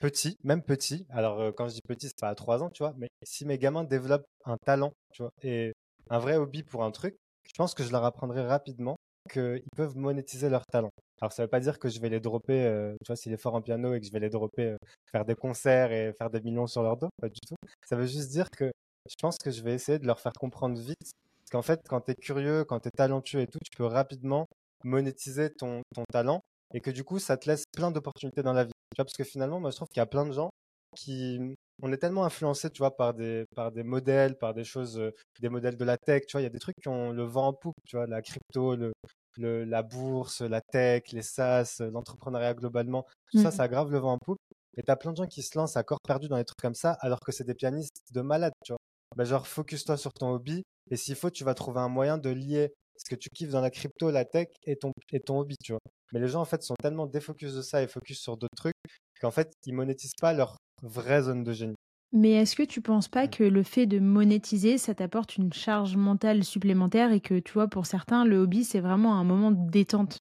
petit, 0.00 0.36
même 0.42 0.62
petit. 0.62 1.06
Alors, 1.10 1.54
quand 1.54 1.68
je 1.68 1.74
dis 1.74 1.80
petit, 1.86 2.08
c'est 2.08 2.18
pas 2.18 2.28
à 2.28 2.34
3 2.34 2.62
ans, 2.62 2.70
tu 2.70 2.82
vois, 2.82 2.94
mais 2.96 3.08
si 3.22 3.44
mes 3.44 3.58
gamins 3.58 3.84
développent 3.84 4.26
un 4.44 4.56
talent, 4.56 4.92
tu 5.12 5.22
vois, 5.22 5.30
et 5.42 5.72
un 6.10 6.18
vrai 6.18 6.36
hobby 6.36 6.62
pour 6.62 6.84
un 6.84 6.90
truc, 6.90 7.16
je 7.46 7.52
pense 7.56 7.74
que 7.74 7.84
je 7.84 7.92
leur 7.92 8.04
apprendrai 8.04 8.46
rapidement 8.46 8.96
qu'ils 9.30 9.62
peuvent 9.76 9.96
monétiser 9.96 10.48
leur 10.50 10.66
talent. 10.66 10.90
Alors, 11.20 11.32
ça 11.32 11.42
veut 11.42 11.48
pas 11.48 11.60
dire 11.60 11.78
que 11.78 11.88
je 11.88 12.00
vais 12.00 12.08
les 12.08 12.20
dropper, 12.20 12.94
tu 13.02 13.06
vois, 13.06 13.16
s'il 13.16 13.32
est 13.32 13.38
fort 13.38 13.54
en 13.54 13.62
piano 13.62 13.94
et 13.94 14.00
que 14.00 14.06
je 14.06 14.12
vais 14.12 14.20
les 14.20 14.30
dropper, 14.30 14.76
faire 15.10 15.24
des 15.24 15.34
concerts 15.34 15.92
et 15.92 16.12
faire 16.18 16.30
des 16.30 16.40
millions 16.40 16.66
sur 16.66 16.82
leur 16.82 16.96
dos, 16.96 17.08
pas 17.20 17.28
du 17.28 17.40
tout. 17.40 17.54
Ça 17.86 17.96
veut 17.96 18.06
juste 18.06 18.30
dire 18.30 18.50
que 18.50 18.72
je 19.08 19.14
pense 19.20 19.36
que 19.38 19.50
je 19.50 19.62
vais 19.62 19.74
essayer 19.74 19.98
de 19.98 20.06
leur 20.06 20.20
faire 20.20 20.32
comprendre 20.32 20.78
vite 20.78 21.12
qu'en 21.54 21.62
fait, 21.62 21.80
quand 21.88 22.00
tu 22.00 22.10
es 22.10 22.14
curieux, 22.16 22.64
quand 22.64 22.80
tu 22.80 22.88
es 22.88 22.90
talentueux 22.90 23.40
et 23.40 23.46
tout, 23.46 23.60
tu 23.64 23.76
peux 23.76 23.84
rapidement 23.84 24.46
monétiser 24.82 25.50
ton, 25.50 25.82
ton 25.94 26.02
talent 26.12 26.40
et 26.74 26.80
que 26.80 26.90
du 26.90 27.04
coup, 27.04 27.20
ça 27.20 27.36
te 27.36 27.48
laisse 27.48 27.62
plein 27.72 27.92
d'opportunités 27.92 28.42
dans 28.42 28.52
la 28.52 28.64
vie. 28.64 28.72
Tu 28.72 28.96
vois, 28.96 29.04
parce 29.04 29.16
que 29.16 29.22
finalement, 29.22 29.60
moi, 29.60 29.70
je 29.70 29.76
trouve 29.76 29.88
qu'il 29.88 30.00
y 30.00 30.02
a 30.02 30.06
plein 30.06 30.26
de 30.26 30.32
gens 30.32 30.50
qui. 30.96 31.54
On 31.82 31.92
est 31.92 31.96
tellement 31.96 32.24
influencé, 32.24 32.70
tu 32.70 32.78
vois, 32.78 32.96
par 32.96 33.14
des, 33.14 33.44
par 33.54 33.70
des 33.70 33.84
modèles, 33.84 34.36
par 34.36 34.52
des 34.54 34.64
choses, 34.64 34.98
euh, 34.98 35.12
des 35.40 35.48
modèles 35.48 35.76
de 35.76 35.84
la 35.84 35.96
tech, 35.96 36.22
tu 36.26 36.32
vois, 36.32 36.40
il 36.40 36.44
y 36.44 36.46
a 36.46 36.50
des 36.50 36.58
trucs 36.58 36.76
qui 36.80 36.88
ont 36.88 37.10
le 37.10 37.24
vent 37.24 37.48
en 37.48 37.52
poupe, 37.52 37.74
tu 37.86 37.96
vois, 37.96 38.06
la 38.06 38.22
crypto, 38.22 38.76
le, 38.76 38.92
le 39.36 39.64
la 39.64 39.82
bourse, 39.82 40.40
la 40.40 40.60
tech, 40.60 41.02
les 41.12 41.22
SaaS, 41.22 41.82
l'entrepreneuriat 41.92 42.54
globalement, 42.54 43.06
tout 43.30 43.42
ça, 43.42 43.48
mmh. 43.48 43.52
ça 43.52 43.68
grave 43.68 43.90
le 43.90 43.98
vent 43.98 44.12
en 44.12 44.18
poupe. 44.18 44.38
Et 44.76 44.82
tu 44.82 44.90
as 44.90 44.96
plein 44.96 45.12
de 45.12 45.16
gens 45.16 45.26
qui 45.26 45.42
se 45.42 45.56
lancent 45.56 45.76
à 45.76 45.82
corps 45.84 46.00
perdu 46.06 46.28
dans 46.28 46.36
des 46.36 46.44
trucs 46.44 46.60
comme 46.60 46.74
ça, 46.74 46.92
alors 47.00 47.20
que 47.20 47.32
c'est 47.32 47.44
des 47.44 47.54
pianistes 47.54 48.02
de 48.12 48.20
malades, 48.22 48.52
tu 48.64 48.72
vois. 48.72 48.78
Bah, 49.16 49.24
genre, 49.24 49.46
focus-toi 49.46 49.96
sur 49.96 50.12
ton 50.12 50.30
hobby, 50.30 50.62
et 50.90 50.96
s'il 50.96 51.14
faut, 51.14 51.30
tu 51.30 51.44
vas 51.44 51.54
trouver 51.54 51.80
un 51.80 51.88
moyen 51.88 52.18
de 52.18 52.30
lier 52.30 52.72
ce 52.96 53.08
que 53.08 53.14
tu 53.14 53.28
kiffes 53.30 53.50
dans 53.50 53.60
la 53.60 53.70
crypto, 53.70 54.10
la 54.10 54.24
tech 54.24 54.48
et 54.64 54.76
ton, 54.76 54.92
et 55.12 55.20
ton 55.20 55.38
hobby, 55.38 55.56
tu 55.62 55.72
vois. 55.72 55.80
Mais 56.12 56.20
les 56.20 56.28
gens, 56.28 56.40
en 56.40 56.44
fait, 56.44 56.62
sont 56.62 56.74
tellement 56.80 57.06
défocus 57.06 57.54
de 57.54 57.62
ça 57.62 57.82
et 57.82 57.88
focus 57.88 58.20
sur 58.20 58.36
d'autres 58.36 58.56
trucs 58.56 58.74
qu'en 59.20 59.30
fait, 59.30 59.52
ils 59.66 59.74
monétisent 59.74 60.14
pas 60.20 60.32
leur 60.32 60.56
vraie 60.82 61.22
zone 61.22 61.44
de 61.44 61.52
génie. 61.52 61.74
Mais 62.12 62.30
est-ce 62.32 62.54
que 62.54 62.62
tu 62.62 62.80
penses 62.80 63.08
pas 63.08 63.26
mmh. 63.26 63.30
que 63.30 63.44
le 63.44 63.62
fait 63.64 63.86
de 63.86 63.98
monétiser, 63.98 64.78
ça 64.78 64.94
t'apporte 64.94 65.36
une 65.36 65.52
charge 65.52 65.96
mentale 65.96 66.44
supplémentaire 66.44 67.10
et 67.12 67.20
que, 67.20 67.40
tu 67.40 67.52
vois, 67.52 67.66
pour 67.66 67.86
certains, 67.86 68.24
le 68.24 68.38
hobby, 68.38 68.62
c'est 68.64 68.80
vraiment 68.80 69.18
un 69.18 69.24
moment 69.24 69.50
de 69.50 69.70
détente? 69.70 70.18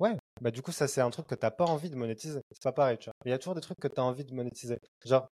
Ouais, 0.00 0.16
bah 0.40 0.50
du 0.50 0.62
coup, 0.62 0.72
ça, 0.72 0.88
c'est 0.88 1.02
un 1.02 1.10
truc 1.10 1.26
que 1.26 1.34
t'as 1.34 1.50
pas 1.50 1.66
envie 1.66 1.90
de 1.90 1.96
monétiser. 1.96 2.40
C'est 2.50 2.62
pas 2.62 2.72
pareil, 2.72 2.96
tu 2.96 3.10
vois. 3.10 3.12
Il 3.26 3.30
y 3.30 3.34
a 3.34 3.38
toujours 3.38 3.54
des 3.54 3.60
trucs 3.60 3.78
que 3.78 3.88
tu 3.88 4.00
as 4.00 4.04
envie 4.04 4.24
de 4.24 4.34
monétiser. 4.34 4.78
Genre, 5.04 5.28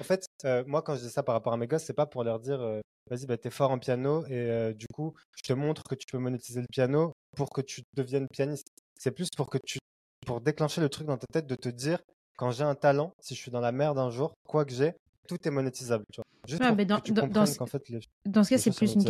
en 0.00 0.04
fait, 0.04 0.26
euh, 0.44 0.64
moi, 0.66 0.82
quand 0.82 0.96
je 0.96 1.02
dis 1.02 1.10
ça 1.10 1.22
par 1.22 1.34
rapport 1.34 1.52
à 1.52 1.56
mes 1.56 1.66
gosses, 1.66 1.84
c'est 1.84 1.92
pas 1.92 2.06
pour 2.06 2.24
leur 2.24 2.40
dire 2.40 2.60
euh, 2.60 2.80
vas-y, 3.10 3.26
bah, 3.26 3.36
t'es 3.36 3.50
fort 3.50 3.70
en 3.70 3.78
piano 3.78 4.24
et 4.26 4.32
euh, 4.32 4.72
du 4.72 4.86
coup, 4.92 5.14
je 5.36 5.42
te 5.42 5.52
montre 5.52 5.82
que 5.84 5.94
tu 5.94 6.06
peux 6.10 6.18
monétiser 6.18 6.60
le 6.60 6.66
piano 6.70 7.12
pour 7.36 7.50
que 7.50 7.60
tu 7.60 7.82
deviennes 7.94 8.26
pianiste. 8.32 8.68
C'est 8.98 9.10
plus 9.10 9.28
pour 9.36 9.50
que 9.50 9.58
tu, 9.64 9.78
pour 10.26 10.40
déclencher 10.40 10.80
le 10.80 10.88
truc 10.88 11.06
dans 11.06 11.18
ta 11.18 11.26
tête 11.32 11.46
de 11.46 11.54
te 11.54 11.68
dire 11.68 11.98
quand 12.36 12.50
j'ai 12.50 12.64
un 12.64 12.74
talent, 12.74 13.12
si 13.20 13.34
je 13.34 13.40
suis 13.40 13.50
dans 13.50 13.60
la 13.60 13.72
merde 13.72 13.98
un 13.98 14.10
jour, 14.10 14.34
quoi 14.48 14.64
que 14.64 14.72
j'ai, 14.72 14.94
tout 15.28 15.36
est 15.44 15.50
monétisable. 15.50 16.04
Tu 16.12 16.20
vois. 16.20 16.24
Juste 16.48 16.62
mais 16.76 16.84
dans, 16.84 17.00
que 17.00 17.12
dans, 17.12 17.46
ce, 17.46 17.64
fait, 17.66 17.82
dans 18.26 18.42
ce 18.42 18.50
cas, 18.50 18.58
c'est 18.58 18.74
plus 18.74 18.94
une 18.94 19.04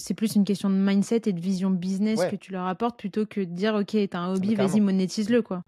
c'est 0.00 0.14
plus 0.14 0.36
une 0.36 0.44
question 0.44 0.70
de 0.70 0.76
mindset 0.76 1.22
et 1.26 1.32
de 1.32 1.40
vision 1.40 1.70
business 1.70 2.20
que 2.30 2.36
tu 2.36 2.52
leur 2.52 2.66
apportes 2.66 2.98
plutôt 2.98 3.26
que 3.26 3.40
de 3.40 3.52
dire 3.52 3.74
ok 3.74 3.96
t'as 4.08 4.18
un 4.20 4.32
hobby 4.32 4.54
vas-y 4.54 4.80
monétise-le 4.80 5.42
quoi 5.42 5.64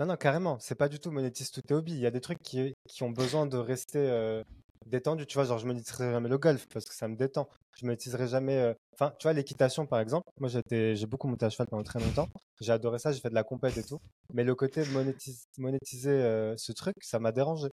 non, 0.00 0.06
non, 0.06 0.16
carrément. 0.16 0.58
C'est 0.60 0.74
pas 0.74 0.88
du 0.88 0.98
tout 0.98 1.10
monétise 1.10 1.50
tous 1.50 1.62
tes 1.62 1.74
hobbies. 1.74 1.92
Il 1.94 2.00
y 2.00 2.06
a 2.06 2.10
des 2.10 2.20
trucs 2.20 2.40
qui, 2.42 2.74
qui 2.88 3.02
ont 3.02 3.10
besoin 3.10 3.46
de 3.46 3.56
rester, 3.56 3.98
euh, 3.98 4.42
détendu. 4.86 5.26
Tu 5.26 5.34
vois, 5.34 5.44
genre, 5.44 5.58
je 5.58 5.66
monétiserai 5.66 6.10
jamais 6.10 6.28
le 6.28 6.38
golf 6.38 6.66
parce 6.72 6.84
que 6.86 6.94
ça 6.94 7.08
me 7.08 7.16
détend. 7.16 7.48
Je 7.78 7.86
monétiserai 7.86 8.26
jamais. 8.28 8.56
euh, 8.58 8.74
Enfin, 8.94 9.12
tu 9.18 9.24
vois, 9.24 9.32
l'équitation, 9.32 9.86
par 9.86 10.00
exemple. 10.00 10.28
Moi, 10.40 10.48
j'étais, 10.48 10.94
j'ai 10.96 11.06
beaucoup 11.06 11.26
monté 11.28 11.46
à 11.46 11.50
cheval 11.50 11.66
pendant 11.68 11.82
très 11.82 12.00
longtemps. 12.00 12.28
J'ai 12.60 12.72
adoré 12.72 12.98
ça. 12.98 13.12
J'ai 13.12 13.20
fait 13.20 13.30
de 13.30 13.34
la 13.34 13.44
compète 13.44 13.76
et 13.76 13.82
tout. 13.84 13.98
Mais 14.32 14.44
le 14.44 14.54
côté 14.54 14.80
de 14.82 14.86
monétis- 14.90 15.46
monétiser 15.58 16.10
euh, 16.10 16.54
ce 16.56 16.72
truc, 16.72 16.94
ça 17.00 17.18
m'a 17.18 17.32
dérangé. 17.32 17.68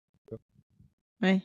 Ouais. 1.21 1.41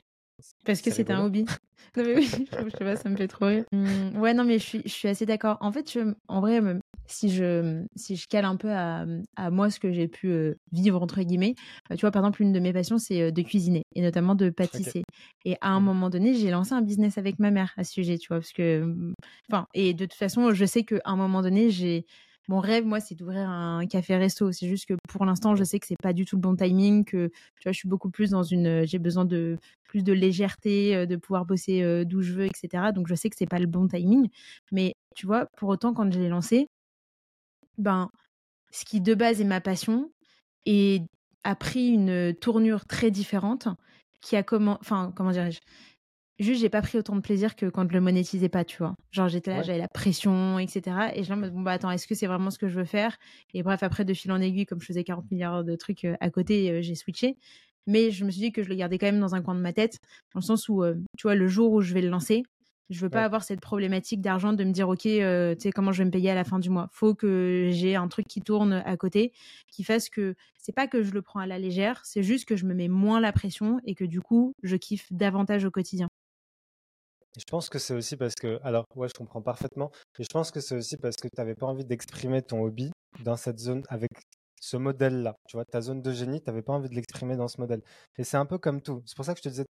Parce 0.64 0.80
que 0.80 0.90
C'est 0.90 0.96
c'était 0.96 1.12
un 1.12 1.24
rigolo. 1.24 1.26
hobby. 1.26 1.44
Non, 1.96 2.04
mais 2.04 2.14
oui, 2.14 2.26
je 2.52 2.70
sais 2.70 2.84
pas, 2.84 2.96
ça 2.96 3.08
me 3.10 3.16
fait 3.16 3.28
trop 3.28 3.46
rire. 3.46 3.64
Hum, 3.72 4.16
ouais, 4.18 4.32
non, 4.34 4.44
mais 4.44 4.58
je 4.58 4.64
suis, 4.64 4.82
je 4.84 4.88
suis 4.92 5.08
assez 5.08 5.26
d'accord. 5.26 5.58
En 5.60 5.72
fait, 5.72 5.90
je- 5.90 6.14
en 6.28 6.40
vrai, 6.40 6.60
me- 6.60 6.80
si 7.08 7.30
je, 7.30 7.84
si 7.96 8.16
je 8.16 8.26
cale 8.28 8.44
un 8.44 8.56
peu 8.56 8.70
à, 8.72 9.04
à 9.36 9.50
moi 9.50 9.70
ce 9.70 9.80
que 9.80 9.92
j'ai 9.92 10.08
pu 10.08 10.28
euh, 10.28 10.54
vivre, 10.72 11.02
entre 11.02 11.20
guillemets, 11.22 11.54
euh, 11.90 11.96
tu 11.96 12.02
vois, 12.02 12.10
par 12.10 12.22
exemple, 12.22 12.42
une 12.42 12.52
de 12.52 12.60
mes 12.60 12.72
passions, 12.72 12.98
c'est 12.98 13.20
euh, 13.22 13.30
de 13.30 13.42
cuisiner 13.42 13.82
et 13.94 14.02
notamment 14.02 14.34
de 14.34 14.50
pâtisser. 14.50 15.02
Et 15.44 15.56
à 15.60 15.70
un 15.70 15.80
Mhm. 15.80 15.84
moment 15.84 16.10
donné, 16.10 16.34
j'ai 16.34 16.50
lancé 16.50 16.72
un 16.74 16.82
business 16.82 17.18
avec 17.18 17.38
ma 17.38 17.50
mère 17.50 17.72
à 17.76 17.84
ce 17.84 17.92
sujet, 17.92 18.18
tu 18.18 18.28
vois, 18.28 18.38
parce 18.38 18.52
que, 18.52 18.82
hum, 18.82 19.14
enfin, 19.50 19.66
et 19.74 19.94
de 19.94 20.04
toute 20.06 20.14
façon, 20.14 20.52
je 20.54 20.64
sais 20.64 20.84
qu'à 20.84 21.00
un 21.04 21.16
moment 21.16 21.42
donné, 21.42 21.70
j'ai. 21.70 22.06
Mon 22.48 22.58
rêve, 22.58 22.84
moi, 22.84 22.98
c'est 22.98 23.14
d'ouvrir 23.14 23.48
un 23.48 23.86
café-resto. 23.86 24.50
C'est 24.50 24.66
juste 24.68 24.86
que 24.86 24.94
pour 25.08 25.24
l'instant, 25.24 25.54
je 25.54 25.62
sais 25.62 25.78
que 25.78 25.86
c'est 25.86 25.94
pas 26.02 26.12
du 26.12 26.24
tout 26.24 26.34
le 26.36 26.40
bon 26.40 26.56
timing, 26.56 27.04
que 27.04 27.28
tu 27.28 27.62
vois, 27.64 27.70
je 27.72 27.78
suis 27.78 27.88
beaucoup 27.88 28.10
plus 28.10 28.30
dans 28.30 28.42
une. 28.42 28.84
J'ai 28.84 28.98
besoin 28.98 29.24
de 29.24 29.56
plus 29.84 30.02
de 30.02 30.12
légèreté, 30.12 31.06
de 31.06 31.16
pouvoir 31.16 31.46
bosser 31.46 32.04
d'où 32.04 32.20
je 32.20 32.32
veux, 32.32 32.46
etc. 32.46 32.90
Donc 32.92 33.06
je 33.08 33.14
sais 33.14 33.30
que 33.30 33.36
c'est 33.38 33.46
pas 33.46 33.60
le 33.60 33.66
bon 33.68 33.86
timing. 33.86 34.28
Mais 34.72 34.92
tu 35.14 35.26
vois, 35.26 35.46
pour 35.56 35.68
autant, 35.68 35.94
quand 35.94 36.10
je 36.12 36.18
l'ai 36.18 36.28
lancé, 36.28 36.66
ben, 37.78 38.08
ce 38.72 38.84
qui 38.84 39.00
de 39.00 39.14
base 39.14 39.40
est 39.40 39.44
ma 39.44 39.60
passion 39.60 40.10
et 40.66 41.02
a 41.44 41.54
pris 41.56 41.88
une 41.88 42.34
tournure 42.34 42.86
très 42.86 43.10
différente 43.10 43.68
qui 44.20 44.36
a 44.36 44.42
comment. 44.42 44.78
Enfin, 44.80 45.12
comment 45.16 45.32
dirais-je? 45.32 45.58
Juste, 46.38 46.60
j'ai 46.62 46.70
pas 46.70 46.82
pris 46.82 46.98
autant 46.98 47.14
de 47.14 47.20
plaisir 47.20 47.54
que 47.54 47.66
quand 47.66 47.86
je 47.88 47.92
le 47.94 48.00
monétisais 48.00 48.48
pas, 48.48 48.64
tu 48.64 48.78
vois. 48.78 48.94
Genre, 49.12 49.28
j'étais 49.28 49.50
là, 49.52 49.58
Ouais. 49.58 49.64
j'avais 49.64 49.78
la 49.78 49.88
pression, 49.88 50.58
etc. 50.58 50.96
Et 51.14 51.24
je 51.24 51.34
me 51.34 51.50
bon, 51.50 51.60
bah 51.60 51.72
attends, 51.72 51.90
est-ce 51.90 52.06
que 52.06 52.14
c'est 52.14 52.26
vraiment 52.26 52.50
ce 52.50 52.58
que 52.58 52.68
je 52.68 52.78
veux 52.78 52.84
faire? 52.86 53.16
Et 53.54 53.62
bref, 53.62 53.82
après, 53.82 54.04
de 54.04 54.14
fil 54.14 54.32
en 54.32 54.40
aiguille, 54.40 54.66
comme 54.66 54.80
je 54.80 54.86
faisais 54.86 55.04
40 55.04 55.30
milliards 55.30 55.62
de 55.62 55.76
trucs 55.76 56.04
euh, 56.04 56.16
à 56.20 56.30
côté, 56.30 56.70
euh, 56.70 56.82
j'ai 56.82 56.94
switché. 56.94 57.36
Mais 57.86 58.10
je 58.10 58.24
me 58.24 58.30
suis 58.30 58.40
dit 58.40 58.52
que 58.52 58.62
je 58.62 58.68
le 58.68 58.76
gardais 58.76 58.98
quand 58.98 59.06
même 59.06 59.20
dans 59.20 59.34
un 59.34 59.42
coin 59.42 59.54
de 59.54 59.60
ma 59.60 59.72
tête, 59.72 59.98
dans 60.34 60.40
le 60.40 60.44
sens 60.44 60.68
où, 60.68 60.82
euh, 60.82 60.94
tu 61.18 61.24
vois, 61.24 61.34
le 61.34 61.48
jour 61.48 61.72
où 61.72 61.80
je 61.80 61.92
vais 61.94 62.02
le 62.02 62.08
lancer, 62.08 62.42
je 62.92 63.00
veux 63.00 63.10
pas 63.10 63.24
avoir 63.24 63.42
cette 63.42 63.60
problématique 63.60 64.20
d'argent 64.20 64.52
de 64.52 64.64
me 64.64 64.72
dire, 64.72 64.88
OK, 64.88 65.06
euh, 65.06 65.54
tu 65.54 65.62
sais, 65.62 65.72
comment 65.72 65.92
je 65.92 65.98
vais 65.98 66.04
me 66.04 66.10
payer 66.10 66.30
à 66.30 66.34
la 66.34 66.44
fin 66.44 66.58
du 66.58 66.70
mois. 66.70 66.88
Faut 66.92 67.14
que 67.14 67.68
j'ai 67.72 67.96
un 67.96 68.08
truc 68.08 68.28
qui 68.28 68.42
tourne 68.42 68.82
à 68.84 68.96
côté, 68.96 69.32
qui 69.68 69.82
fasse 69.82 70.08
que 70.08 70.34
c'est 70.58 70.72
pas 70.72 70.86
que 70.86 71.02
je 71.02 71.12
le 71.12 71.22
prends 71.22 71.40
à 71.40 71.46
la 71.46 71.58
légère, 71.58 72.00
c'est 72.04 72.22
juste 72.22 72.44
que 72.44 72.56
je 72.56 72.66
me 72.66 72.74
mets 72.74 72.88
moins 72.88 73.20
la 73.20 73.32
pression 73.32 73.80
et 73.84 73.94
que 73.94 74.04
du 74.04 74.20
coup, 74.20 74.52
je 74.62 74.76
kiffe 74.76 75.06
davantage 75.10 75.64
au 75.64 75.70
quotidien. 75.70 76.08
Je 77.38 77.44
pense 77.50 77.70
que 77.70 77.78
c'est 77.78 77.94
aussi 77.94 78.16
parce 78.16 78.34
que, 78.34 78.60
alors, 78.62 78.84
ouais, 78.94 79.08
je 79.08 79.14
comprends 79.14 79.40
parfaitement, 79.40 79.90
mais 80.18 80.24
je 80.24 80.30
pense 80.30 80.50
que 80.50 80.60
c'est 80.60 80.76
aussi 80.76 80.98
parce 80.98 81.16
que 81.16 81.28
tu 81.28 81.34
n'avais 81.38 81.54
pas 81.54 81.66
envie 81.66 81.84
d'exprimer 81.84 82.42
ton 82.42 82.62
hobby 82.62 82.92
dans 83.24 83.36
cette 83.36 83.58
zone 83.58 83.82
avec 83.88 84.10
ce 84.60 84.76
modèle-là. 84.76 85.34
Tu 85.48 85.56
vois, 85.56 85.64
ta 85.64 85.80
zone 85.80 86.02
de 86.02 86.12
génie, 86.12 86.40
tu 86.42 86.50
n'avais 86.50 86.62
pas 86.62 86.74
envie 86.74 86.90
de 86.90 86.94
l'exprimer 86.94 87.36
dans 87.36 87.48
ce 87.48 87.58
modèle. 87.58 87.80
Et 88.18 88.24
c'est 88.24 88.36
un 88.36 88.44
peu 88.44 88.58
comme 88.58 88.82
tout. 88.82 89.02
C'est 89.06 89.16
pour 89.16 89.24
ça 89.24 89.32
que 89.32 89.38
je 89.38 89.44
te 89.44 89.48
disais, 89.48 89.66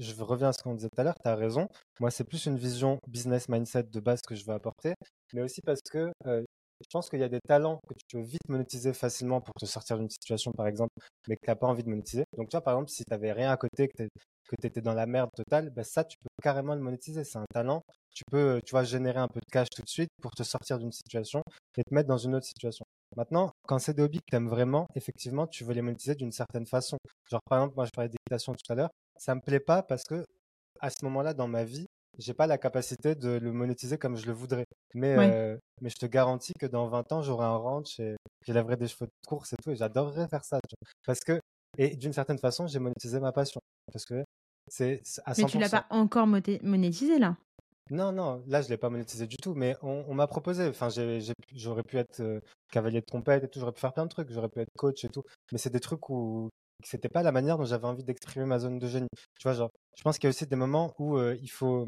je 0.00 0.22
reviens 0.22 0.48
à 0.48 0.52
ce 0.52 0.62
qu'on 0.62 0.74
disait 0.74 0.88
tout 0.88 1.00
à 1.00 1.04
l'heure, 1.04 1.14
tu 1.22 1.28
as 1.28 1.36
raison. 1.36 1.68
Moi, 2.00 2.10
c'est 2.10 2.24
plus 2.24 2.46
une 2.46 2.56
vision 2.56 2.98
business 3.06 3.48
mindset 3.48 3.84
de 3.84 4.00
base 4.00 4.20
que 4.22 4.34
je 4.34 4.44
veux 4.44 4.54
apporter, 4.54 4.94
mais 5.32 5.42
aussi 5.42 5.60
parce 5.60 5.80
que 5.82 6.10
je 6.24 6.86
pense 6.90 7.10
qu'il 7.10 7.20
y 7.20 7.24
a 7.24 7.28
des 7.28 7.40
talents 7.46 7.78
que 7.86 7.94
tu 7.94 8.16
peux 8.16 8.22
vite 8.22 8.48
monétiser 8.48 8.94
facilement 8.94 9.40
pour 9.42 9.52
te 9.54 9.66
sortir 9.66 9.98
d'une 9.98 10.08
situation, 10.08 10.50
par 10.52 10.66
exemple, 10.66 10.92
mais 11.28 11.36
que 11.36 11.44
tu 11.44 11.50
n'as 11.50 11.56
pas 11.56 11.66
envie 11.66 11.84
de 11.84 11.90
monétiser. 11.90 12.24
Donc, 12.36 12.48
tu 12.48 12.56
vois, 12.56 12.62
par 12.62 12.74
exemple, 12.74 12.90
si 12.90 13.04
tu 13.04 13.10
n'avais 13.10 13.32
rien 13.32 13.50
à 13.50 13.56
côté, 13.58 13.88
que 13.88 14.56
tu 14.60 14.66
étais 14.66 14.80
dans 14.80 14.94
la 14.94 15.06
merde 15.06 15.30
totale, 15.36 15.70
ben 15.70 15.84
ça, 15.84 16.04
tu 16.04 16.16
peux 16.18 16.28
carrément 16.42 16.74
le 16.74 16.80
monétiser. 16.80 17.22
C'est 17.24 17.38
un 17.38 17.44
talent. 17.52 17.82
Tu 18.12 18.24
peux, 18.30 18.60
tu 18.64 18.70
vois, 18.70 18.82
générer 18.82 19.18
un 19.18 19.28
peu 19.28 19.40
de 19.40 19.50
cash 19.52 19.68
tout 19.68 19.82
de 19.82 19.88
suite 19.88 20.08
pour 20.22 20.32
te 20.32 20.42
sortir 20.42 20.78
d'une 20.78 20.90
situation 20.90 21.42
et 21.76 21.84
te 21.84 21.94
mettre 21.94 22.08
dans 22.08 22.18
une 22.18 22.34
autre 22.34 22.46
situation. 22.46 22.84
Maintenant, 23.16 23.50
quand 23.68 23.78
c'est 23.78 23.94
des 23.94 24.02
hobbies 24.02 24.20
que 24.20 24.30
tu 24.30 24.36
aimes 24.36 24.48
vraiment, 24.48 24.86
effectivement, 24.94 25.46
tu 25.46 25.64
veux 25.64 25.74
les 25.74 25.82
monétiser 25.82 26.14
d'une 26.14 26.32
certaine 26.32 26.66
façon. 26.66 26.96
Genre, 27.30 27.40
par 27.48 27.58
exemple, 27.58 27.74
moi, 27.76 27.84
je 27.84 27.90
parlais 27.90 28.08
d'équitation 28.08 28.54
tout 28.54 28.72
à 28.72 28.74
l'heure. 28.74 28.90
Ça 29.20 29.34
me 29.34 29.40
plaît 29.42 29.60
pas 29.60 29.82
parce 29.82 30.02
que 30.04 30.24
à 30.80 30.88
ce 30.88 31.04
moment-là, 31.04 31.34
dans 31.34 31.46
ma 31.46 31.62
vie, 31.62 31.84
j'ai 32.18 32.32
pas 32.32 32.46
la 32.46 32.56
capacité 32.56 33.14
de 33.14 33.28
le 33.28 33.52
monétiser 33.52 33.98
comme 33.98 34.16
je 34.16 34.24
le 34.24 34.32
voudrais. 34.32 34.64
Mais, 34.94 35.14
euh, 35.18 35.58
mais 35.82 35.90
je 35.90 35.96
te 35.96 36.06
garantis 36.06 36.54
que 36.58 36.64
dans 36.64 36.88
20 36.88 37.12
ans, 37.12 37.20
j'aurai 37.20 37.44
un 37.44 37.56
ranch 37.56 38.00
et 38.00 38.16
j'élèverai 38.46 38.78
des 38.78 38.88
chevaux 38.88 39.04
de 39.04 39.10
course 39.28 39.52
et 39.52 39.56
tout. 39.62 39.72
Et 39.72 39.76
j'adorerais 39.76 40.26
faire 40.28 40.42
ça. 40.42 40.58
Parce 41.06 41.20
que, 41.20 41.38
et 41.76 41.96
d'une 41.96 42.14
certaine 42.14 42.38
façon, 42.38 42.66
j'ai 42.66 42.78
monétisé 42.78 43.20
ma 43.20 43.30
passion. 43.30 43.60
Parce 43.92 44.06
que 44.06 44.24
c'est 44.68 45.02
à 45.26 45.34
100%. 45.34 45.42
Mais 45.42 45.48
tu 45.50 45.58
l'as 45.58 45.68
pas 45.68 45.86
encore 45.90 46.26
monétisé 46.26 47.18
là? 47.18 47.36
Non, 47.90 48.12
non, 48.12 48.42
là, 48.46 48.62
je 48.62 48.70
l'ai 48.70 48.78
pas 48.78 48.88
monétisé 48.88 49.26
du 49.26 49.36
tout, 49.36 49.52
mais 49.54 49.76
on, 49.82 50.06
on 50.08 50.14
m'a 50.14 50.28
proposé. 50.28 50.66
Enfin, 50.68 50.88
j'aurais 51.52 51.82
pu 51.82 51.98
être 51.98 52.20
euh, 52.20 52.40
cavalier 52.72 53.00
de 53.00 53.06
trompette 53.06 53.44
et 53.44 53.48
tout, 53.48 53.58
j'aurais 53.58 53.72
pu 53.72 53.80
faire 53.80 53.92
plein 53.92 54.04
de 54.04 54.10
trucs, 54.10 54.30
j'aurais 54.30 54.48
pu 54.48 54.60
être 54.60 54.70
coach 54.78 55.04
et 55.04 55.08
tout, 55.08 55.24
mais 55.52 55.58
c'est 55.58 55.70
des 55.70 55.80
trucs 55.80 56.08
où 56.08 56.48
c'était 56.84 57.08
pas 57.08 57.22
la 57.22 57.32
manière 57.32 57.58
dont 57.58 57.64
j'avais 57.64 57.86
envie 57.86 58.04
d'exprimer 58.04 58.44
ma 58.46 58.58
zone 58.58 58.78
de 58.78 58.86
génie. 58.86 59.08
Tu 59.38 59.44
vois, 59.44 59.52
genre, 59.54 59.70
je 59.96 60.02
pense 60.02 60.18
qu'il 60.18 60.24
y 60.24 60.28
a 60.28 60.30
aussi 60.30 60.46
des 60.46 60.56
moments 60.56 60.92
où 60.98 61.16
euh, 61.16 61.36
il 61.40 61.50
faut 61.50 61.86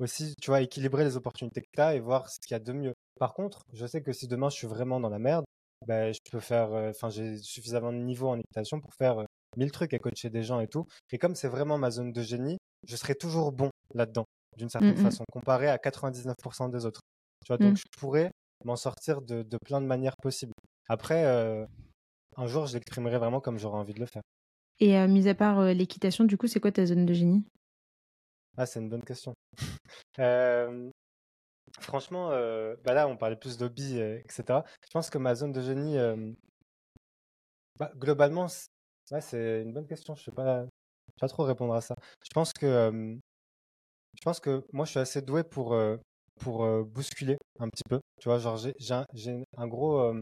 aussi, 0.00 0.34
tu 0.40 0.50
vois, 0.50 0.60
équilibrer 0.60 1.04
les 1.04 1.16
opportunités 1.16 1.60
que 1.62 1.68
tu 1.74 1.80
as 1.80 1.94
et 1.94 2.00
voir 2.00 2.28
ce 2.28 2.38
qu'il 2.40 2.52
y 2.52 2.54
a 2.54 2.58
de 2.58 2.72
mieux. 2.72 2.92
Par 3.18 3.34
contre, 3.34 3.62
je 3.72 3.86
sais 3.86 4.02
que 4.02 4.12
si 4.12 4.26
demain 4.28 4.50
je 4.50 4.56
suis 4.56 4.66
vraiment 4.66 5.00
dans 5.00 5.08
la 5.08 5.18
merde, 5.18 5.44
ben, 5.86 6.12
je 6.12 6.18
peux 6.30 6.40
faire, 6.40 6.72
euh, 6.72 6.90
enfin, 6.90 7.08
j'ai 7.10 7.38
suffisamment 7.38 7.92
de 7.92 7.98
niveau 7.98 8.28
en 8.28 8.38
équitation 8.38 8.80
pour 8.80 8.94
faire 8.94 9.18
euh, 9.20 9.24
mille 9.56 9.70
trucs 9.72 9.92
et 9.94 9.98
coacher 9.98 10.30
des 10.30 10.42
gens 10.42 10.60
et 10.60 10.68
tout. 10.68 10.86
Et 11.12 11.18
comme 11.18 11.34
c'est 11.34 11.48
vraiment 11.48 11.78
ma 11.78 11.90
zone 11.90 12.12
de 12.12 12.22
génie, 12.22 12.58
je 12.86 12.96
serai 12.96 13.14
toujours 13.14 13.52
bon 13.52 13.70
là-dedans 13.94 14.24
d'une 14.56 14.68
certaine 14.70 14.94
Mm, 14.94 15.00
mm. 15.00 15.04
façon, 15.04 15.24
comparé 15.30 15.68
à 15.68 15.76
99% 15.76 16.70
des 16.70 16.86
autres. 16.86 17.00
Tu 17.44 17.48
vois, 17.48 17.58
donc 17.58 17.74
Mm. 17.74 17.76
je 17.76 17.98
pourrais 17.98 18.30
m'en 18.64 18.76
sortir 18.76 19.20
de, 19.22 19.42
de 19.42 19.58
plein 19.64 19.80
de 19.80 19.86
manières 19.86 20.16
possibles. 20.22 20.52
Après, 20.88 21.24
un 22.36 22.46
jour, 22.46 22.66
je 22.66 22.74
l'exprimerai 22.74 23.18
vraiment 23.18 23.40
comme 23.40 23.58
j'aurais 23.58 23.78
envie 23.78 23.94
de 23.94 24.00
le 24.00 24.06
faire. 24.06 24.22
Et 24.78 24.98
euh, 24.98 25.08
mis 25.08 25.28
à 25.28 25.34
part 25.34 25.60
euh, 25.60 25.72
l'équitation, 25.72 26.24
du 26.24 26.36
coup, 26.36 26.46
c'est 26.46 26.60
quoi 26.60 26.72
ta 26.72 26.84
zone 26.84 27.06
de 27.06 27.14
génie? 27.14 27.44
Ah, 28.56 28.66
c'est 28.66 28.80
une 28.80 28.88
bonne 28.88 29.04
question. 29.04 29.34
Euh, 30.18 30.90
franchement, 31.80 32.30
bah 32.30 32.94
là, 32.94 33.06
on 33.06 33.18
parlait 33.18 33.36
plus 33.36 33.58
d'hobby, 33.58 33.98
etc. 33.98 34.64
Je 34.82 34.88
pense 34.90 35.10
que 35.10 35.18
ma 35.18 35.34
zone 35.34 35.52
de 35.52 35.60
génie, 35.60 35.98
bah, 37.78 37.92
globalement, 37.96 38.48
c'est 38.48 38.70
ouais, 39.10 39.62
une 39.62 39.74
bonne 39.74 39.86
question. 39.86 40.14
Je 40.14 40.22
sais 40.24 40.30
pas, 40.30 40.62
je 40.62 40.68
sais 40.68 41.20
pas 41.20 41.28
trop 41.28 41.42
répondre 41.44 41.74
à 41.74 41.82
ça. 41.82 41.94
Je 42.24 42.30
pense 42.32 42.54
que, 42.54 43.18
je 44.14 44.22
pense 44.24 44.40
que 44.40 44.64
moi, 44.72 44.86
je 44.86 44.92
suis 44.92 45.00
assez 45.00 45.20
doué 45.20 45.44
pour, 45.44 45.76
pour 46.40 46.84
bousculer 46.86 47.36
un 47.58 47.68
petit 47.68 47.84
peu. 47.86 48.00
Tu 48.18 48.30
vois, 48.30 48.38
genre, 48.38 48.56
j'ai 48.56 48.72
j'ai 48.78 48.94
un, 48.94 49.04
un 49.58 49.66
gros, 49.68 50.14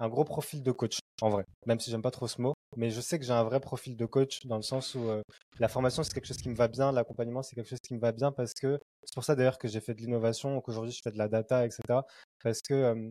un 0.00 0.08
gros 0.08 0.24
profil 0.24 0.62
de 0.62 0.72
coach, 0.72 0.98
en 1.22 1.30
vrai, 1.30 1.44
même 1.66 1.80
si 1.80 1.90
j'aime 1.90 2.02
pas 2.02 2.10
trop 2.10 2.28
ce 2.28 2.40
mot. 2.40 2.54
Mais 2.76 2.90
je 2.90 3.00
sais 3.00 3.18
que 3.18 3.24
j'ai 3.24 3.32
un 3.32 3.44
vrai 3.44 3.60
profil 3.60 3.96
de 3.96 4.06
coach 4.06 4.46
dans 4.46 4.56
le 4.56 4.62
sens 4.62 4.94
où 4.94 5.08
euh, 5.08 5.22
la 5.60 5.68
formation, 5.68 6.02
c'est 6.02 6.12
quelque 6.12 6.26
chose 6.26 6.38
qui 6.38 6.48
me 6.48 6.56
va 6.56 6.68
bien, 6.68 6.92
l'accompagnement, 6.92 7.42
c'est 7.42 7.54
quelque 7.54 7.68
chose 7.68 7.80
qui 7.86 7.94
me 7.94 8.00
va 8.00 8.12
bien 8.12 8.32
parce 8.32 8.52
que 8.52 8.78
c'est 9.04 9.14
pour 9.14 9.24
ça 9.24 9.36
d'ailleurs 9.36 9.58
que 9.58 9.68
j'ai 9.68 9.80
fait 9.80 9.94
de 9.94 10.00
l'innovation, 10.00 10.60
qu'aujourd'hui 10.60 10.92
je 10.92 11.00
fais 11.02 11.12
de 11.12 11.18
la 11.18 11.28
data, 11.28 11.64
etc. 11.64 12.00
Parce 12.42 12.60
que 12.60 13.08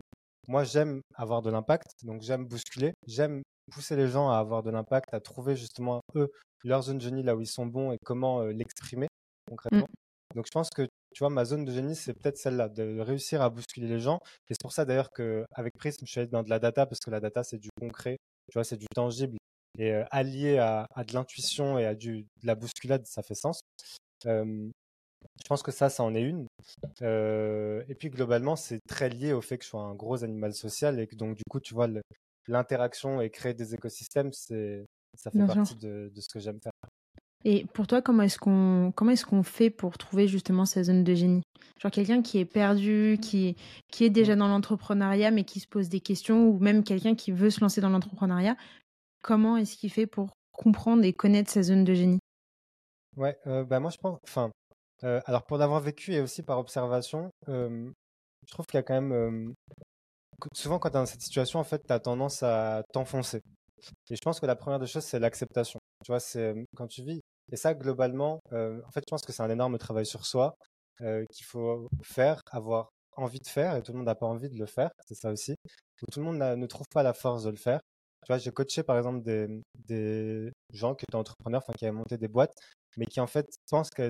moi, 0.48 0.64
j'aime 0.64 1.00
avoir 1.14 1.42
de 1.42 1.50
l'impact, 1.50 1.92
donc 2.02 2.22
j'aime 2.22 2.44
bousculer, 2.46 2.92
j'aime 3.06 3.42
pousser 3.72 3.96
les 3.96 4.08
gens 4.08 4.30
à 4.30 4.36
avoir 4.36 4.62
de 4.62 4.70
l'impact, 4.70 5.12
à 5.14 5.20
trouver 5.20 5.56
justement 5.56 6.00
eux 6.16 6.30
leur 6.64 6.82
zone 6.82 6.98
de 6.98 7.02
génie 7.02 7.22
là 7.22 7.34
où 7.34 7.40
ils 7.40 7.46
sont 7.46 7.66
bons 7.66 7.92
et 7.92 7.98
comment 8.04 8.40
euh, 8.40 8.52
l'exprimer 8.52 9.08
concrètement. 9.48 9.86
Donc 10.34 10.46
je 10.46 10.50
pense 10.50 10.70
que 10.70 10.82
tu 11.14 11.20
vois, 11.20 11.30
ma 11.30 11.44
zone 11.44 11.64
de 11.64 11.72
génie, 11.72 11.94
c'est 11.94 12.12
peut-être 12.12 12.36
celle-là, 12.36 12.68
de 12.68 12.98
réussir 12.98 13.40
à 13.40 13.48
bousculer 13.48 13.86
les 13.86 14.00
gens. 14.00 14.18
Et 14.48 14.54
c'est 14.54 14.60
pour 14.60 14.72
ça 14.72 14.84
d'ailleurs 14.84 15.10
qu'avec 15.10 15.72
Prism, 15.78 16.04
je 16.04 16.10
suis 16.10 16.20
allé 16.20 16.28
dans 16.28 16.42
de 16.42 16.50
la 16.50 16.58
data, 16.58 16.86
parce 16.86 16.98
que 17.00 17.10
la 17.10 17.20
data, 17.20 17.44
c'est 17.44 17.58
du 17.58 17.68
concret, 17.80 18.16
tu 18.50 18.54
vois, 18.58 18.64
c'est 18.64 18.76
du 18.76 18.86
tangible. 18.94 19.38
Et 19.78 19.92
euh, 19.92 20.04
allié 20.10 20.58
à, 20.58 20.86
à 20.94 21.04
de 21.04 21.14
l'intuition 21.14 21.78
et 21.78 21.86
à 21.86 21.94
du, 21.94 22.22
de 22.22 22.46
la 22.46 22.54
bousculade, 22.56 23.06
ça 23.06 23.22
fait 23.22 23.34
sens. 23.34 23.60
Euh, 24.26 24.68
je 25.42 25.48
pense 25.48 25.62
que 25.62 25.72
ça, 25.72 25.88
ça 25.88 26.02
en 26.02 26.14
est 26.14 26.22
une. 26.22 26.46
Euh, 27.02 27.82
et 27.88 27.94
puis 27.94 28.10
globalement, 28.10 28.56
c'est 28.56 28.80
très 28.88 29.08
lié 29.08 29.32
au 29.32 29.40
fait 29.40 29.58
que 29.58 29.64
je 29.64 29.70
sois 29.70 29.82
un 29.82 29.94
gros 29.94 30.24
animal 30.24 30.54
social 30.54 31.00
et 31.00 31.06
que 31.06 31.16
donc 31.16 31.36
du 31.36 31.42
coup, 31.48 31.60
tu 31.60 31.74
vois, 31.74 31.88
l'interaction 32.48 33.20
et 33.20 33.30
créer 33.30 33.54
des 33.54 33.74
écosystèmes, 33.74 34.32
c'est 34.32 34.84
ça 35.16 35.30
fait 35.30 35.38
Bien 35.38 35.46
partie 35.46 35.76
de, 35.76 36.10
de 36.12 36.20
ce 36.20 36.28
que 36.28 36.40
j'aime 36.40 36.60
faire. 36.60 36.72
Et 37.44 37.66
pour 37.74 37.86
toi, 37.86 38.00
comment 38.02 38.22
est-ce 38.22 38.38
qu'on 38.38 38.92
comment 38.96 39.10
est-ce 39.12 39.26
qu'on 39.26 39.42
fait 39.42 39.70
pour 39.70 39.98
trouver 39.98 40.26
justement 40.28 40.64
sa 40.64 40.82
zone 40.82 41.04
de 41.04 41.14
génie? 41.14 41.42
Genre 41.80 41.90
quelqu'un 41.92 42.22
qui 42.22 42.38
est 42.38 42.44
perdu, 42.44 43.18
qui 43.20 43.56
qui 43.92 44.04
est 44.04 44.10
déjà 44.10 44.34
dans 44.36 44.48
l'entrepreneuriat 44.48 45.30
mais 45.30 45.44
qui 45.44 45.60
se 45.60 45.68
pose 45.68 45.88
des 45.88 46.00
questions 46.00 46.48
ou 46.48 46.58
même 46.58 46.84
quelqu'un 46.84 47.14
qui 47.14 47.32
veut 47.32 47.50
se 47.50 47.60
lancer 47.60 47.80
dans 47.80 47.90
l'entrepreneuriat, 47.90 48.56
comment 49.22 49.56
est-ce 49.56 49.76
qu'il 49.76 49.90
fait 49.92 50.06
pour 50.06 50.30
comprendre 50.52 51.04
et 51.04 51.12
connaître 51.12 51.50
sa 51.50 51.62
zone 51.62 51.84
de 51.84 51.94
génie? 51.94 52.20
Ouais, 53.16 53.38
euh, 53.46 53.64
bah 53.64 53.78
moi 53.80 53.90
je 53.90 53.98
pense, 53.98 54.18
enfin, 54.24 54.50
euh, 55.04 55.20
alors 55.26 55.44
pour 55.44 55.56
l'avoir 55.58 55.80
vécu 55.80 56.12
et 56.14 56.20
aussi 56.20 56.42
par 56.42 56.58
observation, 56.58 57.30
euh, 57.48 57.90
je 58.46 58.52
trouve 58.52 58.66
qu'il 58.66 58.76
y 58.76 58.80
a 58.80 58.82
quand 58.82 59.00
même, 59.00 59.54
souvent 60.54 60.78
quand 60.78 60.90
tu 60.90 60.96
es 60.96 61.00
dans 61.00 61.06
cette 61.06 61.20
situation, 61.22 61.58
en 61.60 61.64
fait, 61.64 61.82
tu 61.86 61.92
as 61.92 62.00
tendance 62.00 62.42
à 62.42 62.82
t'enfoncer. 62.92 63.40
Et 64.10 64.16
je 64.16 64.20
pense 64.22 64.40
que 64.40 64.46
la 64.46 64.56
première 64.56 64.78
des 64.80 64.86
choses, 64.86 65.04
c'est 65.04 65.18
l'acceptation. 65.20 65.80
Tu 66.04 66.12
vois, 66.12 66.20
c'est 66.20 66.54
quand 66.76 66.86
tu 66.88 67.02
vis, 67.04 67.20
Et 67.52 67.56
ça, 67.56 67.74
globalement, 67.74 68.40
en 68.52 68.90
fait, 68.92 69.00
je 69.06 69.10
pense 69.10 69.22
que 69.22 69.32
c'est 69.32 69.42
un 69.42 69.50
énorme 69.50 69.78
travail 69.78 70.06
sur 70.06 70.26
soi 70.26 70.54
qu'il 70.98 71.44
faut 71.46 71.88
faire, 72.02 72.40
avoir 72.50 72.90
envie 73.16 73.40
de 73.40 73.46
faire, 73.46 73.76
et 73.76 73.82
tout 73.82 73.92
le 73.92 73.98
monde 73.98 74.06
n'a 74.06 74.14
pas 74.14 74.26
envie 74.26 74.48
de 74.48 74.58
le 74.58 74.66
faire, 74.66 74.90
c'est 75.06 75.14
ça 75.14 75.30
aussi. 75.30 75.54
tout 76.12 76.20
le 76.20 76.24
monde 76.26 76.38
ne 76.38 76.66
trouve 76.66 76.86
pas 76.92 77.02
la 77.02 77.12
force 77.12 77.44
de 77.44 77.50
le 77.50 77.56
faire. 77.56 77.80
Tu 78.24 78.32
vois, 78.32 78.38
j'ai 78.38 78.50
coaché 78.52 78.82
par 78.82 78.96
exemple 78.96 79.22
des, 79.22 79.46
des 79.86 80.50
gens 80.72 80.94
qui 80.94 81.04
étaient 81.04 81.16
entrepreneurs, 81.16 81.62
enfin 81.62 81.74
qui 81.74 81.84
avaient 81.84 81.96
monté 81.96 82.16
des 82.16 82.28
boîtes, 82.28 82.54
mais 82.96 83.04
qui 83.04 83.20
en 83.20 83.26
fait 83.26 83.46
pensent 83.68 83.90
que, 83.90 84.08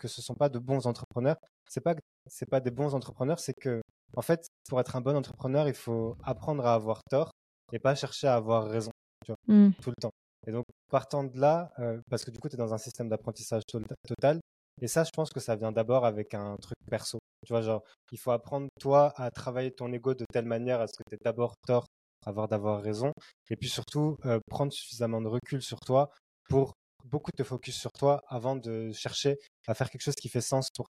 que 0.00 0.08
ce 0.08 0.20
ne 0.20 0.24
sont 0.24 0.34
pas 0.34 0.48
de 0.48 0.58
bons 0.60 0.86
entrepreneurs. 0.86 1.36
C'est 1.68 1.80
pas 1.80 1.94
c'est 2.28 2.48
pas 2.48 2.60
des 2.60 2.70
bons 2.70 2.94
entrepreneurs, 2.94 3.40
c'est 3.40 3.54
que 3.54 3.80
en 4.16 4.22
fait 4.22 4.46
pour 4.68 4.78
être 4.80 4.94
un 4.94 5.00
bon 5.00 5.16
entrepreneur, 5.16 5.68
il 5.68 5.74
faut 5.74 6.16
apprendre 6.22 6.64
à 6.64 6.74
avoir 6.74 7.00
tort 7.10 7.32
et 7.72 7.80
pas 7.80 7.94
chercher 7.96 8.28
à 8.28 8.36
avoir 8.36 8.68
raison, 8.68 8.90
tu 9.24 9.32
vois, 9.32 9.54
mmh. 9.54 9.72
tout 9.82 9.90
le 9.90 9.96
temps. 10.00 10.12
Et 10.46 10.52
donc 10.52 10.64
partant 10.90 11.24
de 11.24 11.38
là, 11.38 11.70
euh, 11.78 12.00
parce 12.10 12.24
que 12.24 12.30
du 12.30 12.38
coup 12.38 12.48
tu 12.48 12.54
es 12.54 12.58
dans 12.58 12.74
un 12.74 12.78
système 12.78 13.08
d'apprentissage 13.08 13.62
total, 14.06 14.40
et 14.80 14.88
ça 14.88 15.04
je 15.04 15.10
pense 15.14 15.30
que 15.30 15.40
ça 15.40 15.56
vient 15.56 15.72
d'abord 15.72 16.04
avec 16.04 16.34
un 16.34 16.56
truc 16.56 16.76
perso. 16.90 17.18
Tu 17.46 17.52
vois, 17.52 17.62
genre, 17.62 17.82
il 18.12 18.18
faut 18.18 18.32
apprendre, 18.32 18.68
toi, 18.78 19.12
à 19.16 19.30
travailler 19.30 19.72
ton 19.72 19.90
ego 19.92 20.14
de 20.14 20.26
telle 20.30 20.44
manière 20.44 20.80
à 20.80 20.86
ce 20.86 20.92
que 20.92 21.02
tu 21.08 21.14
aies 21.14 21.18
d'abord 21.24 21.54
tort 21.66 21.86
avoir 22.26 22.48
d'avoir 22.48 22.82
raison. 22.82 23.12
Et 23.48 23.56
puis 23.56 23.68
surtout, 23.68 24.16
euh, 24.26 24.38
prendre 24.48 24.72
suffisamment 24.72 25.22
de 25.22 25.28
recul 25.28 25.62
sur 25.62 25.80
toi 25.80 26.10
pour 26.48 26.72
beaucoup 27.04 27.30
te 27.36 27.42
focus 27.42 27.78
sur 27.78 27.92
toi 27.92 28.20
avant 28.28 28.56
de 28.56 28.92
chercher 28.92 29.38
à 29.66 29.74
faire 29.74 29.88
quelque 29.88 30.02
chose 30.02 30.14
qui 30.14 30.28
fait 30.28 30.42
sens 30.42 30.68
pour, 30.76 30.86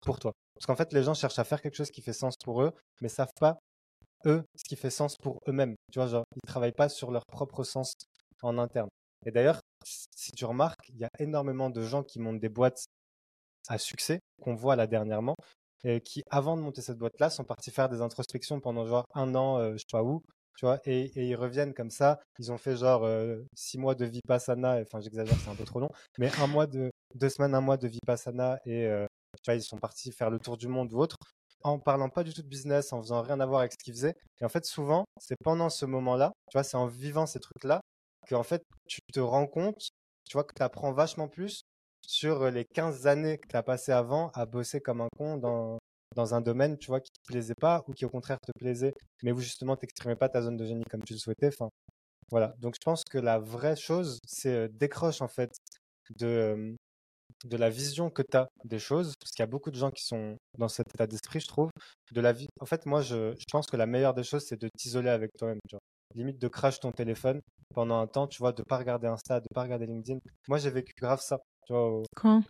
pour 0.00 0.18
toi. 0.18 0.32
Parce 0.54 0.66
qu'en 0.66 0.76
fait, 0.76 0.92
les 0.92 1.02
gens 1.04 1.14
cherchent 1.14 1.38
à 1.38 1.44
faire 1.44 1.60
quelque 1.62 1.76
chose 1.76 1.90
qui 1.90 2.02
fait 2.02 2.12
sens 2.12 2.34
pour 2.42 2.62
eux, 2.62 2.72
mais 3.00 3.08
savent 3.08 3.30
pas, 3.38 3.58
eux, 4.26 4.42
ce 4.56 4.64
qui 4.68 4.76
fait 4.76 4.90
sens 4.90 5.16
pour 5.16 5.38
eux-mêmes. 5.48 5.76
Tu 5.92 6.00
vois, 6.00 6.08
genre, 6.08 6.24
ils 6.34 6.48
travaillent 6.48 6.72
pas 6.72 6.88
sur 6.88 7.12
leur 7.12 7.22
propre 7.26 7.62
sens 7.62 7.92
en 8.42 8.58
interne. 8.58 8.88
Et 9.24 9.30
d'ailleurs, 9.30 9.60
si 9.84 10.32
tu 10.32 10.44
remarques, 10.44 10.88
il 10.88 10.98
y 10.98 11.04
a 11.04 11.10
énormément 11.18 11.70
de 11.70 11.82
gens 11.82 12.02
qui 12.02 12.20
montent 12.20 12.40
des 12.40 12.48
boîtes 12.48 12.86
à 13.68 13.78
succès, 13.78 14.20
qu'on 14.42 14.54
voit 14.54 14.76
là 14.76 14.86
dernièrement, 14.86 15.36
et 15.84 16.00
qui, 16.00 16.22
avant 16.30 16.56
de 16.56 16.62
monter 16.62 16.82
cette 16.82 16.98
boîte-là, 16.98 17.30
sont 17.30 17.44
partis 17.44 17.70
faire 17.70 17.88
des 17.88 18.00
introspections 18.00 18.60
pendant 18.60 18.86
genre 18.86 19.04
un 19.14 19.34
an, 19.34 19.58
euh, 19.58 19.72
je 19.72 19.78
sais 19.78 19.84
pas 19.90 20.02
où, 20.02 20.22
tu 20.56 20.66
vois, 20.66 20.80
et, 20.84 21.10
ils 21.16 21.36
reviennent 21.36 21.74
comme 21.74 21.90
ça. 21.90 22.20
Ils 22.38 22.50
ont 22.52 22.58
fait 22.58 22.76
genre 22.76 23.04
euh, 23.04 23.42
six 23.54 23.78
mois 23.78 23.94
de 23.94 24.04
vipassana, 24.06 24.80
enfin 24.80 25.00
j'exagère, 25.00 25.36
c'est 25.38 25.50
un 25.50 25.54
peu 25.54 25.64
trop 25.64 25.80
long, 25.80 25.90
mais 26.18 26.30
un 26.40 26.46
mois 26.46 26.66
de 26.66 26.90
deux 27.14 27.28
semaines, 27.28 27.54
un 27.54 27.60
mois 27.60 27.76
de 27.76 27.88
vipassana 27.88 28.58
et 28.64 28.86
euh, 28.86 29.06
tu 29.42 29.50
vois, 29.50 29.54
ils 29.54 29.62
sont 29.62 29.78
partis 29.78 30.12
faire 30.12 30.30
le 30.30 30.38
tour 30.38 30.56
du 30.56 30.68
monde 30.68 30.92
ou 30.92 30.98
autre 30.98 31.16
en 31.62 31.78
parlant 31.78 32.08
pas 32.08 32.22
du 32.22 32.32
tout 32.32 32.42
de 32.42 32.48
business, 32.48 32.92
en 32.92 33.02
faisant 33.02 33.22
rien 33.22 33.40
à 33.40 33.46
voir 33.46 33.60
avec 33.60 33.72
ce 33.72 33.78
qu'ils 33.82 33.94
faisaient. 33.94 34.14
Et 34.40 34.44
en 34.44 34.48
fait, 34.48 34.64
souvent, 34.64 35.04
c'est 35.18 35.36
pendant 35.42 35.68
ce 35.68 35.84
moment-là, 35.84 36.32
tu 36.50 36.56
vois, 36.56 36.62
c'est 36.62 36.76
en 36.76 36.86
vivant 36.86 37.26
ces 37.26 37.40
trucs-là 37.40 37.80
en 38.34 38.42
fait, 38.42 38.62
tu 38.86 39.00
te 39.12 39.20
rends 39.20 39.46
compte, 39.46 39.80
tu 40.24 40.32
vois, 40.34 40.44
que 40.44 40.54
tu 40.54 40.62
apprends 40.62 40.92
vachement 40.92 41.28
plus 41.28 41.62
sur 42.06 42.50
les 42.50 42.64
15 42.64 43.06
années 43.06 43.38
que 43.38 43.48
tu 43.48 43.56
as 43.56 43.62
passé 43.62 43.92
avant 43.92 44.30
à 44.34 44.46
bosser 44.46 44.80
comme 44.80 45.00
un 45.00 45.08
con 45.16 45.36
dans, 45.36 45.78
dans 46.14 46.34
un 46.34 46.40
domaine, 46.40 46.78
tu 46.78 46.88
vois, 46.88 47.00
qui 47.00 47.10
te 47.12 47.20
plaisait 47.26 47.54
pas 47.60 47.84
ou 47.88 47.92
qui 47.92 48.04
au 48.04 48.10
contraire 48.10 48.38
te 48.40 48.52
plaisait, 48.58 48.94
mais 49.22 49.32
où 49.32 49.40
justement 49.40 49.76
tu 49.76 49.84
n'exprimais 49.84 50.16
pas 50.16 50.28
ta 50.28 50.42
zone 50.42 50.56
de 50.56 50.64
génie 50.66 50.84
comme 50.90 51.02
tu 51.04 51.14
le 51.14 51.18
souhaitais. 51.18 51.48
Enfin, 51.48 51.68
voilà. 52.30 52.54
Donc 52.58 52.74
je 52.76 52.84
pense 52.84 53.04
que 53.04 53.18
la 53.18 53.38
vraie 53.38 53.76
chose, 53.76 54.20
c'est 54.26 54.68
décroche 54.70 55.22
en 55.22 55.28
fait 55.28 55.52
de, 56.18 56.76
de 57.44 57.56
la 57.56 57.70
vision 57.70 58.10
que 58.10 58.22
tu 58.22 58.36
as 58.36 58.48
des 58.64 58.78
choses, 58.78 59.14
parce 59.20 59.30
qu'il 59.32 59.42
y 59.42 59.44
a 59.44 59.46
beaucoup 59.46 59.70
de 59.70 59.76
gens 59.76 59.90
qui 59.90 60.04
sont 60.04 60.36
dans 60.58 60.68
cet 60.68 60.88
état 60.94 61.06
d'esprit, 61.06 61.40
je 61.40 61.48
trouve, 61.48 61.70
de 62.12 62.20
la 62.20 62.32
vie. 62.32 62.48
En 62.60 62.66
fait, 62.66 62.86
moi, 62.86 63.02
je, 63.02 63.34
je 63.38 63.44
pense 63.50 63.66
que 63.66 63.76
la 63.76 63.86
meilleure 63.86 64.14
des 64.14 64.24
choses, 64.24 64.44
c'est 64.46 64.60
de 64.60 64.68
t'isoler 64.76 65.10
avec 65.10 65.32
toi-même. 65.38 65.60
Limite 66.14 66.40
de 66.40 66.48
crash 66.48 66.80
ton 66.80 66.92
téléphone 66.92 67.40
pendant 67.74 67.98
un 67.98 68.06
temps, 68.06 68.26
tu 68.26 68.38
vois, 68.38 68.52
de 68.52 68.62
pas 68.62 68.78
regarder 68.78 69.06
Insta, 69.06 69.40
de 69.40 69.48
pas 69.54 69.62
regarder 69.62 69.86
LinkedIn. 69.86 70.18
Moi, 70.48 70.58
j'ai 70.58 70.70
vécu 70.70 70.92
grave 71.00 71.20
ça, 71.20 71.38
tu 71.66 71.72
vois, 71.72 72.02
Quand? 72.14 72.42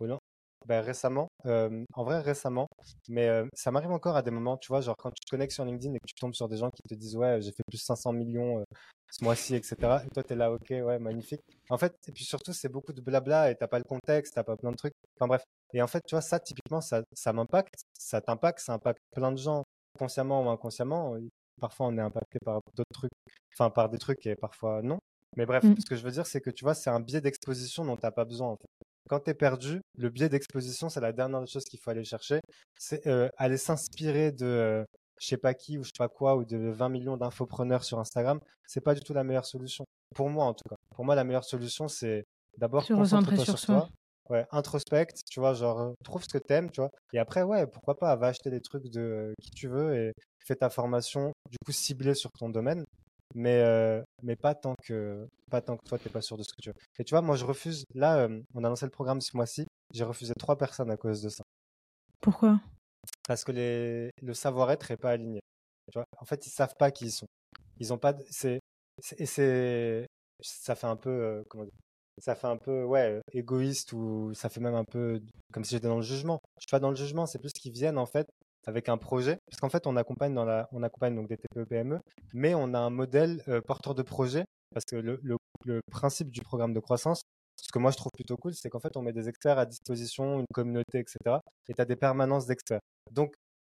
ben, 0.65 0.81
récemment, 0.81 1.27
en 1.45 2.03
vrai 2.03 2.19
récemment, 2.21 2.67
mais 3.09 3.29
ça 3.53 3.71
m'arrive 3.71 3.91
encore 3.91 4.15
à 4.15 4.21
des 4.21 4.31
moments, 4.31 4.57
tu 4.57 4.67
vois, 4.67 4.81
genre 4.81 4.95
quand 4.97 5.11
tu 5.11 5.23
te 5.25 5.29
connectes 5.29 5.53
sur 5.53 5.65
LinkedIn 5.65 5.93
et 5.93 5.99
que 5.99 6.07
tu 6.07 6.15
tombes 6.15 6.33
sur 6.33 6.47
des 6.47 6.57
gens 6.57 6.69
qui 6.69 6.81
te 6.83 6.93
disent 6.93 7.15
ouais, 7.15 7.41
j'ai 7.41 7.51
fait 7.51 7.63
plus 7.67 7.77
de 7.77 7.83
500 7.83 8.13
millions 8.13 8.63
ce 9.11 9.23
mois-ci, 9.23 9.55
etc. 9.55 10.03
Et 10.05 10.09
toi, 10.09 10.23
tu 10.23 10.33
es 10.33 10.35
là, 10.35 10.51
ok, 10.51 10.69
ouais, 10.69 10.99
magnifique. 10.99 11.41
En 11.69 11.77
fait, 11.77 11.95
et 12.07 12.11
puis 12.11 12.23
surtout, 12.25 12.53
c'est 12.53 12.69
beaucoup 12.69 12.93
de 12.93 13.01
blabla 13.01 13.51
et 13.51 13.55
t'as 13.55 13.67
pas 13.67 13.77
le 13.77 13.85
contexte, 13.85 14.33
t'as 14.35 14.43
pas 14.43 14.57
plein 14.57 14.71
de 14.71 14.75
trucs. 14.75 14.93
Enfin 15.17 15.27
bref. 15.27 15.43
Et 15.73 15.81
en 15.81 15.87
fait, 15.87 16.01
tu 16.07 16.15
vois, 16.15 16.21
ça, 16.21 16.39
typiquement, 16.39 16.81
ça, 16.81 17.03
ça 17.13 17.33
m'impacte, 17.33 17.75
ça 17.97 18.21
t'impacte, 18.21 18.59
ça 18.59 18.73
impacte 18.73 19.01
plein 19.13 19.31
de 19.31 19.37
gens, 19.37 19.63
consciemment 19.97 20.45
ou 20.45 20.49
inconsciemment. 20.49 21.15
Parfois, 21.59 21.87
on 21.87 21.97
est 21.97 22.01
impacté 22.01 22.39
par 22.43 22.61
d'autres 22.75 22.93
trucs, 22.93 23.11
enfin 23.57 23.69
par 23.69 23.89
des 23.89 23.97
trucs 23.97 24.25
et 24.25 24.35
parfois 24.35 24.81
non. 24.81 24.99
Mais 25.35 25.45
bref, 25.45 25.63
mmh. 25.63 25.75
ce 25.79 25.85
que 25.85 25.95
je 25.95 26.03
veux 26.03 26.11
dire, 26.11 26.25
c'est 26.25 26.41
que 26.41 26.49
tu 26.49 26.63
vois, 26.63 26.73
c'est 26.73 26.89
un 26.89 26.99
biais 26.99 27.21
d'exposition 27.21 27.85
dont 27.85 27.97
t'as 27.97 28.11
pas 28.11 28.25
besoin. 28.25 28.49
En 28.49 28.55
fait 28.55 28.87
quand 29.07 29.21
tu 29.21 29.31
es 29.31 29.33
perdu, 29.33 29.81
le 29.97 30.09
biais 30.09 30.29
d'exposition, 30.29 30.89
c'est 30.89 30.99
la 30.99 31.13
dernière 31.13 31.45
chose 31.47 31.63
qu'il 31.63 31.79
faut 31.79 31.89
aller 31.89 32.03
chercher. 32.03 32.39
C'est 32.77 33.07
euh, 33.07 33.29
aller 33.37 33.57
s'inspirer 33.57 34.31
de 34.31 34.45
euh, 34.45 34.83
je 35.19 35.27
sais 35.27 35.37
pas 35.37 35.53
qui 35.53 35.77
ou 35.77 35.83
je 35.83 35.87
sais 35.87 35.97
pas 35.97 36.09
quoi 36.09 36.35
ou 36.35 36.45
de 36.45 36.57
20 36.57 36.89
millions 36.89 37.17
d'infopreneurs 37.17 37.83
sur 37.83 37.99
Instagram. 37.99 38.39
C'est 38.67 38.81
pas 38.81 38.93
du 38.93 39.01
tout 39.01 39.13
la 39.13 39.23
meilleure 39.23 39.45
solution. 39.45 39.85
Pour 40.15 40.29
moi, 40.29 40.45
en 40.45 40.53
tout 40.53 40.67
cas. 40.69 40.75
Pour 40.95 41.05
moi, 41.05 41.15
la 41.15 41.23
meilleure 41.23 41.45
solution, 41.45 41.87
c'est 41.87 42.25
d'abord 42.57 42.85
concentre-toi 42.85 43.43
sur, 43.43 43.57
sur 43.57 43.65
toi. 43.65 43.89
Ouais, 44.29 44.45
introspecte, 44.51 45.21
tu 45.29 45.39
vois, 45.39 45.53
genre, 45.53 45.79
euh, 45.79 45.93
trouve 46.03 46.21
ce 46.21 46.27
que 46.27 46.37
t'aimes, 46.37 46.69
tu 46.69 46.81
vois. 46.81 46.89
Et 47.13 47.19
après, 47.19 47.43
ouais, 47.43 47.65
pourquoi 47.65 47.97
pas, 47.97 48.13
va 48.17 48.27
acheter 48.27 48.49
des 48.49 48.59
trucs 48.59 48.89
de 48.89 49.33
qui 49.41 49.51
tu 49.51 49.69
veux 49.69 49.95
et 49.95 50.11
fais 50.45 50.55
ta 50.55 50.69
formation, 50.69 51.31
du 51.49 51.57
coup, 51.65 51.71
ciblée 51.71 52.13
sur 52.13 52.29
ton 52.37 52.49
domaine 52.49 52.83
mais, 53.35 53.61
euh, 53.61 54.01
mais 54.23 54.35
pas, 54.35 54.55
tant 54.55 54.75
que, 54.83 55.27
pas 55.49 55.61
tant 55.61 55.77
que 55.77 55.83
toi, 55.85 55.97
tu 55.97 56.07
n'es 56.07 56.11
pas 56.11 56.21
sûr 56.21 56.37
de 56.37 56.43
ce 56.43 56.53
que 56.53 56.61
tu 56.61 56.69
veux. 56.69 56.75
Et 56.99 57.03
tu 57.03 57.13
vois, 57.13 57.21
moi, 57.21 57.35
je 57.35 57.45
refuse. 57.45 57.85
Là, 57.93 58.19
euh, 58.19 58.41
on 58.53 58.63
a 58.63 58.69
lancé 58.69 58.85
le 58.85 58.91
programme 58.91 59.21
ce 59.21 59.35
mois-ci. 59.35 59.65
J'ai 59.93 60.03
refusé 60.03 60.33
trois 60.37 60.57
personnes 60.57 60.91
à 60.91 60.97
cause 60.97 61.21
de 61.21 61.29
ça. 61.29 61.43
Pourquoi? 62.21 62.59
Parce 63.27 63.43
que 63.43 63.51
les, 63.51 64.09
le 64.21 64.33
savoir-être 64.33 64.89
n'est 64.89 64.97
pas 64.97 65.11
aligné. 65.11 65.39
Tu 65.91 65.97
vois 65.99 66.05
en 66.19 66.25
fait, 66.25 66.45
ils 66.45 66.49
savent 66.49 66.75
pas 66.77 66.91
qui 66.91 67.05
ils 67.05 67.11
sont. 67.11 67.27
Ils 67.79 67.93
ont 67.93 67.97
pas. 67.97 68.13
C'est, 68.29 68.59
et 69.17 69.25
c'est. 69.25 70.05
Ça 70.41 70.75
fait 70.75 70.87
un 70.87 70.97
peu. 70.97 71.09
Euh, 71.09 71.43
comment 71.49 71.63
dire 71.63 71.73
ça 72.19 72.35
fait 72.35 72.47
un 72.47 72.57
peu 72.57 72.83
ouais 72.83 73.21
égoïste 73.31 73.93
ou 73.93 74.33
ça 74.33 74.49
fait 74.49 74.59
même 74.59 74.75
un 74.75 74.83
peu 74.83 75.21
comme 75.53 75.63
si 75.63 75.75
j'étais 75.75 75.87
dans 75.87 75.97
le 75.97 76.01
jugement. 76.01 76.41
Je 76.57 76.63
suis 76.63 76.71
pas 76.71 76.79
dans 76.79 76.89
le 76.89 76.95
jugement, 76.95 77.25
c'est 77.25 77.39
plus 77.39 77.53
qu'ils 77.53 77.71
viennent 77.71 77.97
en 77.97 78.05
fait 78.05 78.27
avec 78.67 78.89
un 78.89 78.97
projet, 78.97 79.39
parce 79.49 79.61
qu'en 79.61 79.69
fait, 79.69 79.87
on 79.87 79.95
accompagne, 79.95 80.33
dans 80.33 80.43
la, 80.43 80.67
on 80.73 80.83
accompagne 80.83 81.15
donc 81.15 81.29
des 81.29 81.37
TPE-PME, 81.37 81.99
mais 82.33 82.53
on 82.53 82.73
a 82.73 82.79
un 82.79 82.89
modèle 82.89 83.41
euh, 83.47 83.61
porteur 83.61 83.95
de 83.95 84.03
projet, 84.03 84.43
parce 84.73 84.83
que 84.85 84.97
le, 84.97 85.19
le, 85.23 85.79
principe 85.89 86.29
du 86.29 86.41
programme 86.41 86.73
de 86.73 86.79
croissance, 86.81 87.21
ce 87.55 87.71
que 87.71 87.79
moi 87.79 87.91
je 87.91 87.97
trouve 87.97 88.11
plutôt 88.13 88.35
cool, 88.35 88.53
c'est 88.53 88.69
qu'en 88.69 88.81
fait, 88.81 88.97
on 88.97 89.01
met 89.01 89.13
des 89.13 89.29
experts 89.29 89.57
à 89.57 89.65
disposition, 89.65 90.39
une 90.39 90.45
communauté, 90.53 90.99
etc. 90.99 91.37
Et 91.69 91.73
tu 91.73 91.81
as 91.81 91.85
des 91.85 91.95
permanences 91.95 92.45
d'experts. 92.45 92.81
Donc, 93.11 93.33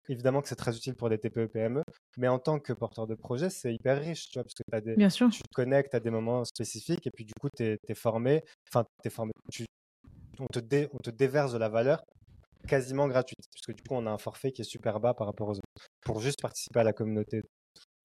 évidemment 0.09 0.41
que 0.41 0.49
c'est 0.49 0.57
très 0.57 0.75
utile 0.75 0.95
pour 0.95 1.09
des 1.09 1.17
TPE-PME, 1.17 1.83
mais 2.17 2.27
en 2.27 2.37
tant 2.37 2.59
que 2.59 2.73
porteur 2.73 3.07
de 3.07 3.15
projet, 3.15 3.49
c'est 3.49 3.73
hyper 3.73 3.97
riche, 3.97 4.27
tu 4.29 4.39
vois, 4.39 4.43
parce 4.43 4.53
que 4.53 4.63
as 4.73 4.81
des, 4.81 4.95
Bien 4.95 5.09
sûr. 5.09 5.29
tu 5.29 5.41
te 5.41 5.53
connectes 5.53 5.95
à 5.95 6.01
des 6.01 6.09
moments 6.09 6.43
spécifiques, 6.43 7.07
et 7.07 7.11
puis 7.11 7.23
du 7.23 7.33
coup, 7.39 7.47
tu 7.55 7.63
es, 7.63 7.95
formé, 7.95 8.43
enfin, 8.67 8.85
tu 9.01 9.07
es 9.07 9.09
formé, 9.09 9.31
on, 10.37 10.47
te 10.47 10.59
dé, 10.59 10.89
on 10.91 10.97
te 10.97 11.11
déverse 11.11 11.53
de 11.53 11.57
la 11.57 11.69
valeur 11.69 12.03
quasiment 12.67 13.07
gratuite, 13.07 13.45
puisque 13.51 13.75
du 13.75 13.83
coup, 13.83 13.95
on 13.95 14.05
a 14.05 14.11
un 14.11 14.17
forfait 14.17 14.51
qui 14.51 14.61
est 14.61 14.65
super 14.65 14.99
bas 14.99 15.13
par 15.13 15.27
rapport 15.27 15.49
aux 15.49 15.57
autres, 15.57 15.87
pour 16.01 16.19
juste 16.19 16.41
participer 16.41 16.79
à 16.79 16.83
la 16.83 16.93
communauté. 16.93 17.41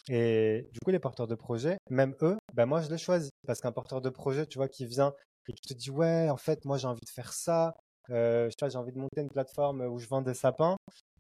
Et 0.09 0.69
du 0.73 0.79
coup, 0.85 0.91
les 0.91 1.01
porteurs 1.01 1.27
de 1.27 1.35
projet, 1.35 1.79
même 1.91 2.15
eux, 2.23 2.37
ben 2.55 2.67
moi, 2.67 2.81
je 2.81 2.91
les 2.91 2.99
choisis, 2.99 3.31
parce 3.47 3.61
qu'un 3.61 3.73
porteur 3.73 4.01
de 4.01 4.11
projet, 4.11 4.47
tu 4.47 4.59
vois, 4.59 4.69
qui 4.69 4.87
vient 4.87 5.13
et 5.49 5.53
qui 5.53 5.63
te 5.63 5.75
dit, 5.75 5.91
ouais, 5.91 6.29
en 6.31 6.37
fait, 6.37 6.65
moi, 6.65 6.79
j'ai 6.79 6.87
envie 6.87 7.05
de 7.05 7.11
faire 7.11 7.33
ça, 7.33 7.75
euh, 8.11 8.49
j'ai 8.51 8.79
envie 8.79 8.93
de 8.93 8.99
monter 8.99 9.21
une 9.21 9.29
plateforme 9.29 9.83
où 9.83 9.99
je 9.99 10.07
vends 10.07 10.23
des 10.23 10.35
sapins, 10.35 10.77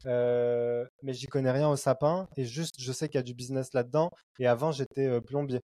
euh, 0.07 0.85
mais 1.03 1.13
j'y 1.13 1.27
connais 1.27 1.51
rien 1.51 1.69
aux 1.69 1.77
sapins, 1.77 2.29
et 2.37 2.45
juste, 2.45 2.77
je 2.79 2.93
sais 2.93 3.09
qu'il 3.09 3.19
y 3.19 3.21
a 3.21 3.25
du 3.25 3.35
business 3.35 3.73
là-dedans, 3.73 4.11
et 4.39 4.47
avant, 4.47 4.71
j'étais 4.71 5.07
euh, 5.07 5.21
plombier. 5.21 5.61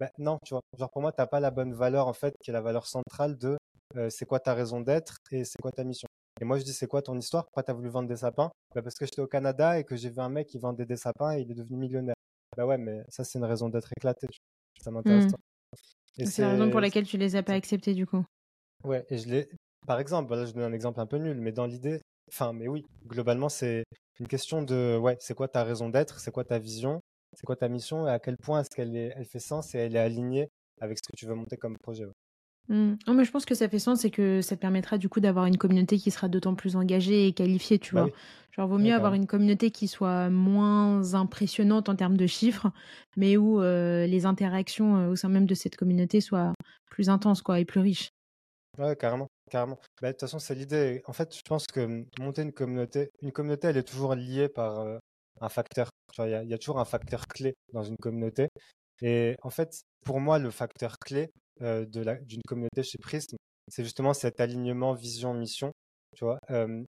Ben, 0.00 0.08
non, 0.18 0.38
tu 0.44 0.54
vois, 0.54 0.62
genre 0.78 0.90
pour 0.90 1.02
moi, 1.02 1.12
tu 1.12 1.20
n'as 1.20 1.26
pas 1.26 1.40
la 1.40 1.50
bonne 1.50 1.74
valeur, 1.74 2.08
en 2.08 2.14
fait, 2.14 2.34
qui 2.42 2.50
est 2.50 2.54
la 2.54 2.62
valeur 2.62 2.86
centrale 2.86 3.36
de 3.36 3.56
c'est 4.08 4.24
quoi 4.24 4.40
ta 4.40 4.54
raison 4.54 4.80
d'être 4.80 5.18
et 5.32 5.44
c'est 5.44 5.60
quoi 5.60 5.70
ta 5.70 5.84
mission. 5.84 6.08
Et 6.40 6.44
moi, 6.44 6.58
je 6.58 6.64
dis, 6.64 6.72
c'est 6.72 6.86
quoi 6.86 7.02
ton 7.02 7.16
histoire? 7.18 7.44
Pourquoi 7.44 7.62
tu 7.62 7.70
as 7.70 7.74
voulu 7.74 7.88
vendre 7.88 8.08
des 8.08 8.16
sapins? 8.16 8.50
Bah 8.74 8.82
Parce 8.82 8.94
que 8.94 9.04
j'étais 9.04 9.20
au 9.20 9.26
Canada 9.26 9.78
et 9.78 9.84
que 9.84 9.96
j'ai 9.96 10.10
vu 10.10 10.20
un 10.20 10.28
mec 10.28 10.48
qui 10.48 10.58
vendait 10.58 10.86
des 10.86 10.96
sapins 10.96 11.36
et 11.36 11.42
il 11.42 11.50
est 11.50 11.54
devenu 11.54 11.76
millionnaire. 11.76 12.14
Bah 12.56 12.66
ouais, 12.66 12.78
mais 12.78 13.02
ça, 13.08 13.24
c'est 13.24 13.38
une 13.38 13.44
raison 13.44 13.68
d'être 13.68 13.90
éclaté. 13.96 14.26
Ça 14.80 14.90
m'intéresse. 14.90 15.26
Mmh. 15.26 16.24
C'est 16.26 16.42
la 16.42 16.50
raison 16.50 16.70
pour 16.70 16.80
laquelle 16.80 17.06
tu 17.06 17.16
les 17.16 17.36
as 17.36 17.42
pas 17.42 17.54
acceptés, 17.54 17.94
du 17.94 18.06
coup. 18.06 18.24
Ouais, 18.84 19.04
et 19.08 19.18
je 19.18 19.28
l'ai. 19.28 19.48
Par 19.86 19.98
exemple, 20.00 20.34
là, 20.34 20.44
je 20.44 20.52
donne 20.52 20.64
un 20.64 20.72
exemple 20.72 21.00
un 21.00 21.06
peu 21.06 21.16
nul, 21.16 21.40
mais 21.40 21.52
dans 21.52 21.66
l'idée, 21.66 22.00
enfin, 22.28 22.52
mais 22.52 22.68
oui, 22.68 22.84
globalement, 23.06 23.48
c'est 23.48 23.84
une 24.20 24.28
question 24.28 24.62
de, 24.62 24.98
ouais, 25.00 25.16
c'est 25.20 25.34
quoi 25.34 25.48
ta 25.48 25.64
raison 25.64 25.88
d'être? 25.88 26.20
C'est 26.20 26.30
quoi 26.30 26.44
ta 26.44 26.58
vision? 26.58 27.00
C'est 27.34 27.46
quoi 27.46 27.56
ta 27.56 27.68
mission? 27.68 28.06
Et 28.06 28.10
à 28.10 28.18
quel 28.18 28.36
point 28.36 28.60
est-ce 28.60 28.70
qu'elle 28.70 28.96
est... 28.96 29.12
elle 29.16 29.24
fait 29.24 29.38
sens 29.38 29.74
et 29.74 29.78
elle 29.78 29.96
est 29.96 30.00
alignée 30.00 30.48
avec 30.80 30.98
ce 30.98 31.02
que 31.02 31.16
tu 31.16 31.26
veux 31.26 31.34
monter 31.34 31.56
comme 31.56 31.76
projet 31.78 32.04
Mmh. 32.68 32.94
Non, 33.06 33.14
mais 33.14 33.24
je 33.24 33.30
pense 33.30 33.44
que 33.44 33.54
ça 33.54 33.68
fait 33.68 33.78
sens 33.78 34.04
et 34.04 34.10
que 34.10 34.40
ça 34.40 34.56
te 34.56 34.60
permettra 34.60 34.98
du 34.98 35.08
coup 35.08 35.20
d'avoir 35.20 35.46
une 35.46 35.58
communauté 35.58 35.98
qui 35.98 36.10
sera 36.10 36.28
d'autant 36.28 36.54
plus 36.54 36.76
engagée 36.76 37.26
et 37.26 37.32
qualifiée, 37.32 37.78
tu 37.78 37.94
bah 37.94 38.04
vois. 38.04 38.12
Genre, 38.52 38.68
vaut 38.68 38.78
mieux 38.78 38.92
avoir 38.92 39.14
une 39.14 39.26
communauté 39.26 39.70
qui 39.70 39.88
soit 39.88 40.28
moins 40.28 41.14
impressionnante 41.14 41.88
en 41.88 41.96
termes 41.96 42.18
de 42.18 42.26
chiffres, 42.26 42.70
mais 43.16 43.38
où 43.38 43.62
euh, 43.62 44.06
les 44.06 44.26
interactions 44.26 44.96
euh, 44.96 45.08
au 45.08 45.16
sein 45.16 45.30
même 45.30 45.46
de 45.46 45.54
cette 45.54 45.76
communauté 45.76 46.20
soient 46.20 46.52
plus 46.90 47.08
intenses, 47.08 47.40
quoi, 47.40 47.60
et 47.60 47.64
plus 47.64 47.80
riches. 47.80 48.10
Ouais, 48.78 48.94
carrément. 48.96 49.28
carrément. 49.50 49.78
Bah, 50.02 50.08
de 50.08 50.12
toute 50.12 50.20
façon, 50.20 50.38
c'est 50.38 50.54
l'idée. 50.54 51.02
En 51.06 51.14
fait, 51.14 51.34
je 51.34 51.40
pense 51.42 51.66
que 51.66 52.04
monter 52.20 52.42
une 52.42 52.52
communauté, 52.52 53.10
une 53.22 53.32
communauté, 53.32 53.68
elle 53.68 53.78
est 53.78 53.88
toujours 53.88 54.14
liée 54.14 54.50
par 54.50 54.80
euh, 54.80 54.98
un 55.40 55.48
facteur. 55.48 55.88
Il 56.18 56.28
y 56.28 56.54
a 56.54 56.58
toujours 56.58 56.78
un 56.78 56.84
facteur 56.84 57.26
clé 57.26 57.54
dans 57.72 57.82
une 57.82 57.96
communauté. 57.96 58.48
Et 59.02 59.36
en 59.42 59.50
fait, 59.50 59.82
pour 60.04 60.20
moi, 60.20 60.38
le 60.38 60.50
facteur 60.50 60.98
clé 60.98 61.30
euh, 61.60 61.84
d'une 61.86 62.42
communauté 62.46 62.82
chez 62.82 62.98
Prism, 62.98 63.36
c'est 63.68 63.84
justement 63.84 64.14
cet 64.14 64.40
alignement 64.40 64.94
vision-mission, 64.94 65.72
tu 66.16 66.24
vois, 66.24 66.38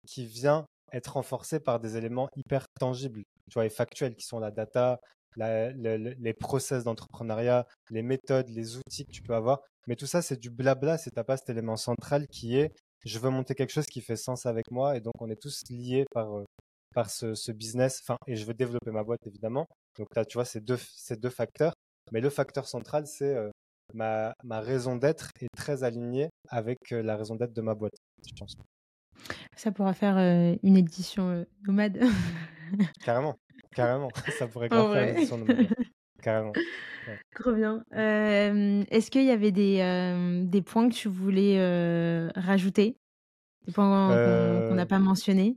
qui 0.06 0.26
vient 0.26 0.66
être 0.92 1.14
renforcé 1.14 1.60
par 1.60 1.80
des 1.80 1.96
éléments 1.96 2.28
hyper 2.36 2.66
tangibles, 2.78 3.22
tu 3.50 3.54
vois, 3.54 3.66
et 3.66 3.70
factuels, 3.70 4.14
qui 4.14 4.24
sont 4.24 4.38
la 4.38 4.50
data, 4.50 4.98
les 5.36 6.34
process 6.38 6.84
d'entrepreneuriat, 6.84 7.66
les 7.90 8.02
méthodes, 8.02 8.48
les 8.48 8.76
outils 8.76 9.04
que 9.04 9.12
tu 9.12 9.22
peux 9.22 9.34
avoir. 9.34 9.60
Mais 9.86 9.96
tout 9.96 10.06
ça, 10.06 10.22
c'est 10.22 10.38
du 10.40 10.50
blabla, 10.50 10.98
c'est 10.98 11.10
t'as 11.12 11.24
pas 11.24 11.36
cet 11.36 11.50
élément 11.50 11.76
central 11.76 12.26
qui 12.28 12.56
est 12.56 12.72
je 13.04 13.18
veux 13.20 13.30
monter 13.30 13.54
quelque 13.54 13.70
chose 13.72 13.86
qui 13.86 14.00
fait 14.00 14.16
sens 14.16 14.46
avec 14.46 14.70
moi, 14.70 14.96
et 14.96 15.00
donc 15.00 15.14
on 15.20 15.30
est 15.30 15.40
tous 15.40 15.62
liés 15.70 16.04
par, 16.10 16.42
par 16.92 17.08
ce, 17.08 17.52
business, 17.52 18.02
et 18.26 18.34
je 18.36 18.44
veux 18.44 18.54
développer 18.54 18.90
ma 18.90 19.04
boîte 19.04 19.24
évidemment. 19.26 19.68
Donc 19.96 20.08
là, 20.16 20.24
tu 20.24 20.34
vois, 20.38 20.44
c'est 20.44 20.60
deux, 20.60 20.78
ces 20.96 21.16
deux 21.16 21.30
facteurs. 21.30 21.72
Mais 22.12 22.20
le 22.20 22.30
facteur 22.30 22.66
central, 22.66 23.06
c'est 23.06 23.34
euh, 23.34 23.50
ma, 23.94 24.34
ma 24.44 24.60
raison 24.60 24.96
d'être 24.96 25.30
est 25.40 25.48
très 25.56 25.82
alignée 25.84 26.28
avec 26.48 26.92
euh, 26.92 27.02
la 27.02 27.16
raison 27.16 27.34
d'être 27.34 27.52
de 27.52 27.62
ma 27.62 27.74
boîte, 27.74 27.96
je 28.26 28.32
pense. 28.38 28.54
Ça 29.56 29.72
pourra 29.72 29.94
faire 29.94 30.16
euh, 30.18 30.54
une 30.62 30.76
édition 30.76 31.46
nomade. 31.66 31.98
Carrément, 33.04 33.36
carrément. 33.74 34.08
Ça 34.38 34.48
pourrait 34.48 34.68
faire 34.68 34.92
une 34.92 35.16
édition 35.16 35.38
de 35.38 35.44
modèle. 35.44 35.68
Carrément. 36.22 36.52
Trop 37.36 37.52
bien. 37.52 37.84
Euh, 37.94 38.84
Est-ce 38.90 39.10
qu'il 39.10 39.24
y 39.24 39.30
avait 39.30 39.52
des, 39.52 39.80
euh, 39.80 40.44
des 40.44 40.62
points 40.62 40.88
que 40.88 40.94
tu 40.94 41.08
voulais 41.08 41.58
euh, 41.58 42.28
rajouter? 42.34 42.96
Des 43.66 43.72
points 43.72 44.08
qu'on 44.08 44.68
qu'on 44.68 44.74
n'a 44.74 44.86
pas 44.86 44.98
mentionnés? 44.98 45.56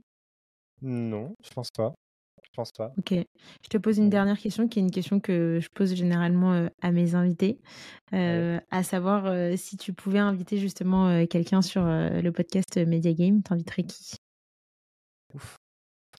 Non, 0.82 1.34
je 1.44 1.50
pense 1.50 1.70
pas. 1.70 1.92
Pense 2.60 2.72
pas. 2.72 2.92
Ok. 2.98 3.14
Je 3.14 3.68
te 3.70 3.78
pose 3.78 3.96
une 3.96 4.04
Ouais. 4.04 4.10
dernière 4.10 4.38
question 4.38 4.68
qui 4.68 4.80
est 4.80 4.82
une 4.82 4.90
question 4.90 5.18
que 5.18 5.60
je 5.62 5.68
pose 5.70 5.94
généralement 5.94 6.52
euh, 6.52 6.68
à 6.82 6.92
mes 6.92 7.14
invités, 7.14 7.58
euh, 8.12 8.60
à 8.70 8.82
savoir 8.82 9.24
euh, 9.24 9.56
si 9.56 9.78
tu 9.78 9.94
pouvais 9.94 10.18
inviter 10.18 10.58
justement 10.58 11.24
quelqu'un 11.26 11.62
sur 11.62 11.84
le 11.86 12.30
podcast 12.32 12.76
Media 12.76 13.14
Game, 13.14 13.42
t'inviterais 13.42 13.84
qui? 13.84 14.16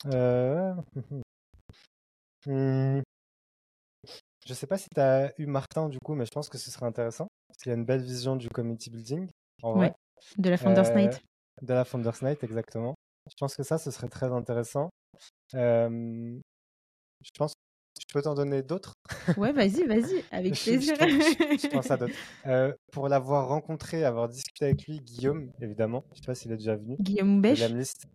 Euh... 0.08 0.74
hmm. 2.48 3.02
Je 4.48 4.54
sais 4.56 4.66
pas 4.66 4.80
si 4.80 4.89
tu 4.89 5.00
as 5.00 5.32
eu 5.38 5.46
Martin 5.46 5.89
du 5.89 6.00
coup, 6.04 6.16
mais 6.16 6.26
je 6.26 6.32
pense 6.32 6.50
que 6.50 6.58
ce 6.58 6.72
serait 6.72 6.88
intéressant. 6.88 7.28
Parce 7.50 7.62
qu'il 7.62 7.72
a 7.72 7.76
une 7.76 7.86
belle 7.86 8.02
vision 8.02 8.36
du 8.36 8.50
community 8.50 8.89
building, 8.89 9.30
en 9.62 9.74
vrai. 9.74 9.89
Ouais. 9.89 9.94
De 10.39 10.50
la 10.50 10.58
Founders 10.58 10.96
Night 10.96 11.22
De 11.62 11.76
la 11.76 11.86
Founders 11.86 12.24
Night, 12.24 12.44
exactement. 12.44 12.96
Je 13.30 13.36
pense 13.39 13.56
que 13.56 13.62
ça, 13.62 13.78
ce 13.78 13.92
serait 13.92 14.10
très 14.10 14.32
intéressant. 14.32 14.89
Je 15.54 17.30
pense 17.38 17.54
je 17.99 18.14
peux 18.14 18.22
t'en 18.22 18.34
donner 18.34 18.64
d'autres? 18.64 18.93
Ouais, 19.38 19.52
vas-y, 19.54 19.84
vas-y, 19.86 20.24
avec 20.32 20.56
Je- 20.56 20.60
je 20.60 20.64
plaisir. 20.64 20.97
pense- 20.97 21.62
je 21.62 21.68
pense 21.68 21.91
à 21.91 21.97
d'autres. 21.97 22.16
Euh, 22.47 22.74
pour 22.91 23.08
l'avoir 23.08 23.47
rencontré, 23.49 24.04
avoir 24.04 24.28
discuté 24.28 24.66
avec 24.66 24.88
lui, 24.88 24.99
Guillaume, 24.99 25.52
évidemment. 25.62 26.04
Je 26.14 26.20
sais 26.22 26.26
pas 26.26 26.34
s'il 26.36 26.52
est 26.52 26.58
déjà 26.58 26.76
venu. 26.76 26.95
Guillaume 26.99 27.39
Bèche. 27.41 27.62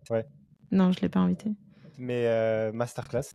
Ouais. 0.09 0.25
Non, 0.71 0.91
je 0.91 0.99
l'ai 0.99 1.09
pas 1.09 1.19
invité. 1.21 1.51
mais 1.97 2.25
euh, 2.27 2.71
masterclass. 2.73 3.31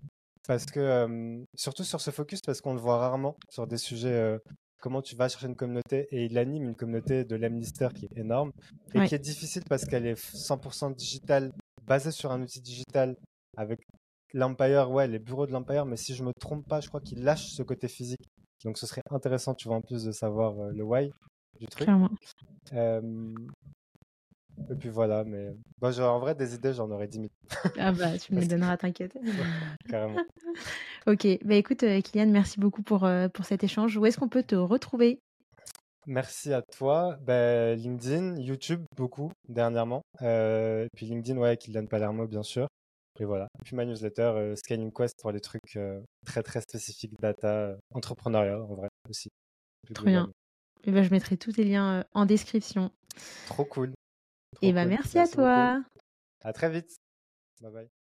Parce 0.46 0.66
que, 0.66 0.80
euh, 0.80 1.42
surtout 1.57 1.84
sur 1.84 2.00
ce 2.00 2.11
focus, 2.11 2.40
parce 2.42 2.61
qu'on 2.61 2.74
le 2.74 2.80
voit 2.80 2.98
rarement 2.98 3.36
sur 3.48 3.66
des 3.66 3.78
sujets, 3.78 4.36
comment 4.80 5.00
tu 5.00 5.16
vas 5.16 5.28
chercher 5.28 5.46
une 5.46 5.57
communauté, 5.57 6.07
et 6.11 6.26
il 6.26 6.36
anime 6.36 6.64
une 6.64 6.74
communauté 6.76 7.24
de 7.24 7.36
l'Emlister 7.36 7.88
qui 7.94 8.07
est 8.07 8.18
énorme, 8.18 8.50
et 8.94 8.98
Ouais. 8.98 9.07
qui 9.09 9.14
est 9.14 9.18
difficile 9.20 9.62
parce 9.68 9.86
qu'elle 9.86 10.05
est 10.07 10.18
100% 10.18 10.90
digitale, 10.90 11.53
basée 11.86 12.11
sur 12.11 12.30
un 12.32 12.42
outil 12.42 12.61
digital, 12.61 13.16
avec 13.57 13.80
l'Empire, 14.32 14.90
ouais, 14.90 15.09
les 15.09 15.18
bureaux 15.18 15.46
de 15.46 15.53
l'Empire, 15.53 15.84
mais 15.86 15.96
si 15.96 16.14
je 16.14 16.22
me 16.22 16.32
trompe 16.32 16.66
pas, 16.66 16.80
je 16.80 16.88
crois 16.88 17.00
qu'il 17.00 17.22
lâche 17.22 17.53
ce 17.53 17.62
côté 17.62 17.88
physique. 17.88 18.28
Donc 18.64 18.78
ce 18.78 18.86
serait 18.86 19.03
intéressant, 19.11 19.55
tu 19.55 19.68
vois, 19.68 19.76
en 19.76 19.82
plus 19.82 20.05
de 20.05 20.12
savoir 20.12 20.59
euh, 20.59 20.70
le 20.72 20.84
why 20.84 21.11
du 21.59 21.66
truc. 21.66 21.84
Clairement. 21.84 22.11
Euh, 22.72 23.34
et 24.70 24.74
puis 24.74 24.88
voilà, 24.88 25.24
mais 25.24 25.55
bon, 25.80 25.90
genre, 25.90 26.14
en 26.14 26.20
vrai, 26.20 26.34
des 26.34 26.55
idées, 26.55 26.72
j'en 26.72 26.90
aurais 26.90 27.09
10 27.09 27.16
000, 27.18 27.28
Ah 27.78 27.92
bah, 27.92 28.18
tu 28.18 28.34
me 28.34 28.40
les 28.40 28.46
donneras, 28.46 28.76
t'inquiète. 28.76 29.16
carrément. 29.88 30.20
Ok, 31.07 31.26
bah 31.44 31.57
écoute, 31.57 31.82
euh, 31.82 32.00
Kylian, 32.00 32.28
merci 32.30 32.61
beaucoup 32.61 32.82
pour, 32.82 33.05
euh, 33.05 33.28
pour 33.28 33.44
cet 33.44 33.64
échange. 33.64 33.96
Où 33.96 34.07
est-ce 34.07 34.18
qu'on 34.18 34.28
peut 34.28 34.44
te 34.44 34.55
retrouver? 34.55 35.18
Merci 36.07 36.53
à 36.53 36.62
toi. 36.62 37.16
Ben, 37.22 37.76
LinkedIn, 37.76 38.36
YouTube, 38.36 38.84
beaucoup 38.96 39.32
dernièrement. 39.48 40.03
Et 40.20 40.86
puis 40.94 41.07
LinkedIn, 41.07 41.38
ouais, 41.38 41.57
Kylian 41.57 41.86
Palermo, 41.86 42.28
bien 42.28 42.44
sûr. 42.44 42.68
Et 43.20 43.24
voilà. 43.24 43.46
Et 43.60 43.64
puis 43.64 43.76
ma 43.76 43.84
newsletter, 43.84 44.22
euh, 44.22 44.56
Scaling 44.56 44.92
Quest 44.92 45.14
pour 45.20 45.32
les 45.32 45.40
trucs 45.40 45.76
euh, 45.76 46.00
très 46.26 46.42
très 46.42 46.60
spécifiques 46.60 47.12
data, 47.20 47.48
euh, 47.48 47.76
entrepreneuriat 47.94 48.60
en 48.62 48.74
vrai 48.74 48.88
aussi. 49.10 49.28
Trop 49.94 50.04
bien. 50.04 50.12
globalement. 50.12 50.32
Eh 50.84 50.92
ben, 50.92 51.02
je 51.04 51.10
mettrai 51.10 51.36
tous 51.36 51.52
tes 51.52 51.64
liens 51.64 52.00
euh, 52.00 52.04
en 52.12 52.26
description. 52.26 52.90
Trop 53.46 53.64
cool. 53.64 53.92
Trop 54.54 54.66
Et 54.66 54.72
bah 54.72 54.82
cool. 54.82 54.90
merci 54.90 55.18
à 55.18 55.24
beaucoup. 55.24 55.36
toi. 55.36 55.82
À 56.42 56.52
très 56.52 56.70
vite. 56.70 56.96
Bye 57.60 57.72
bye. 57.72 58.01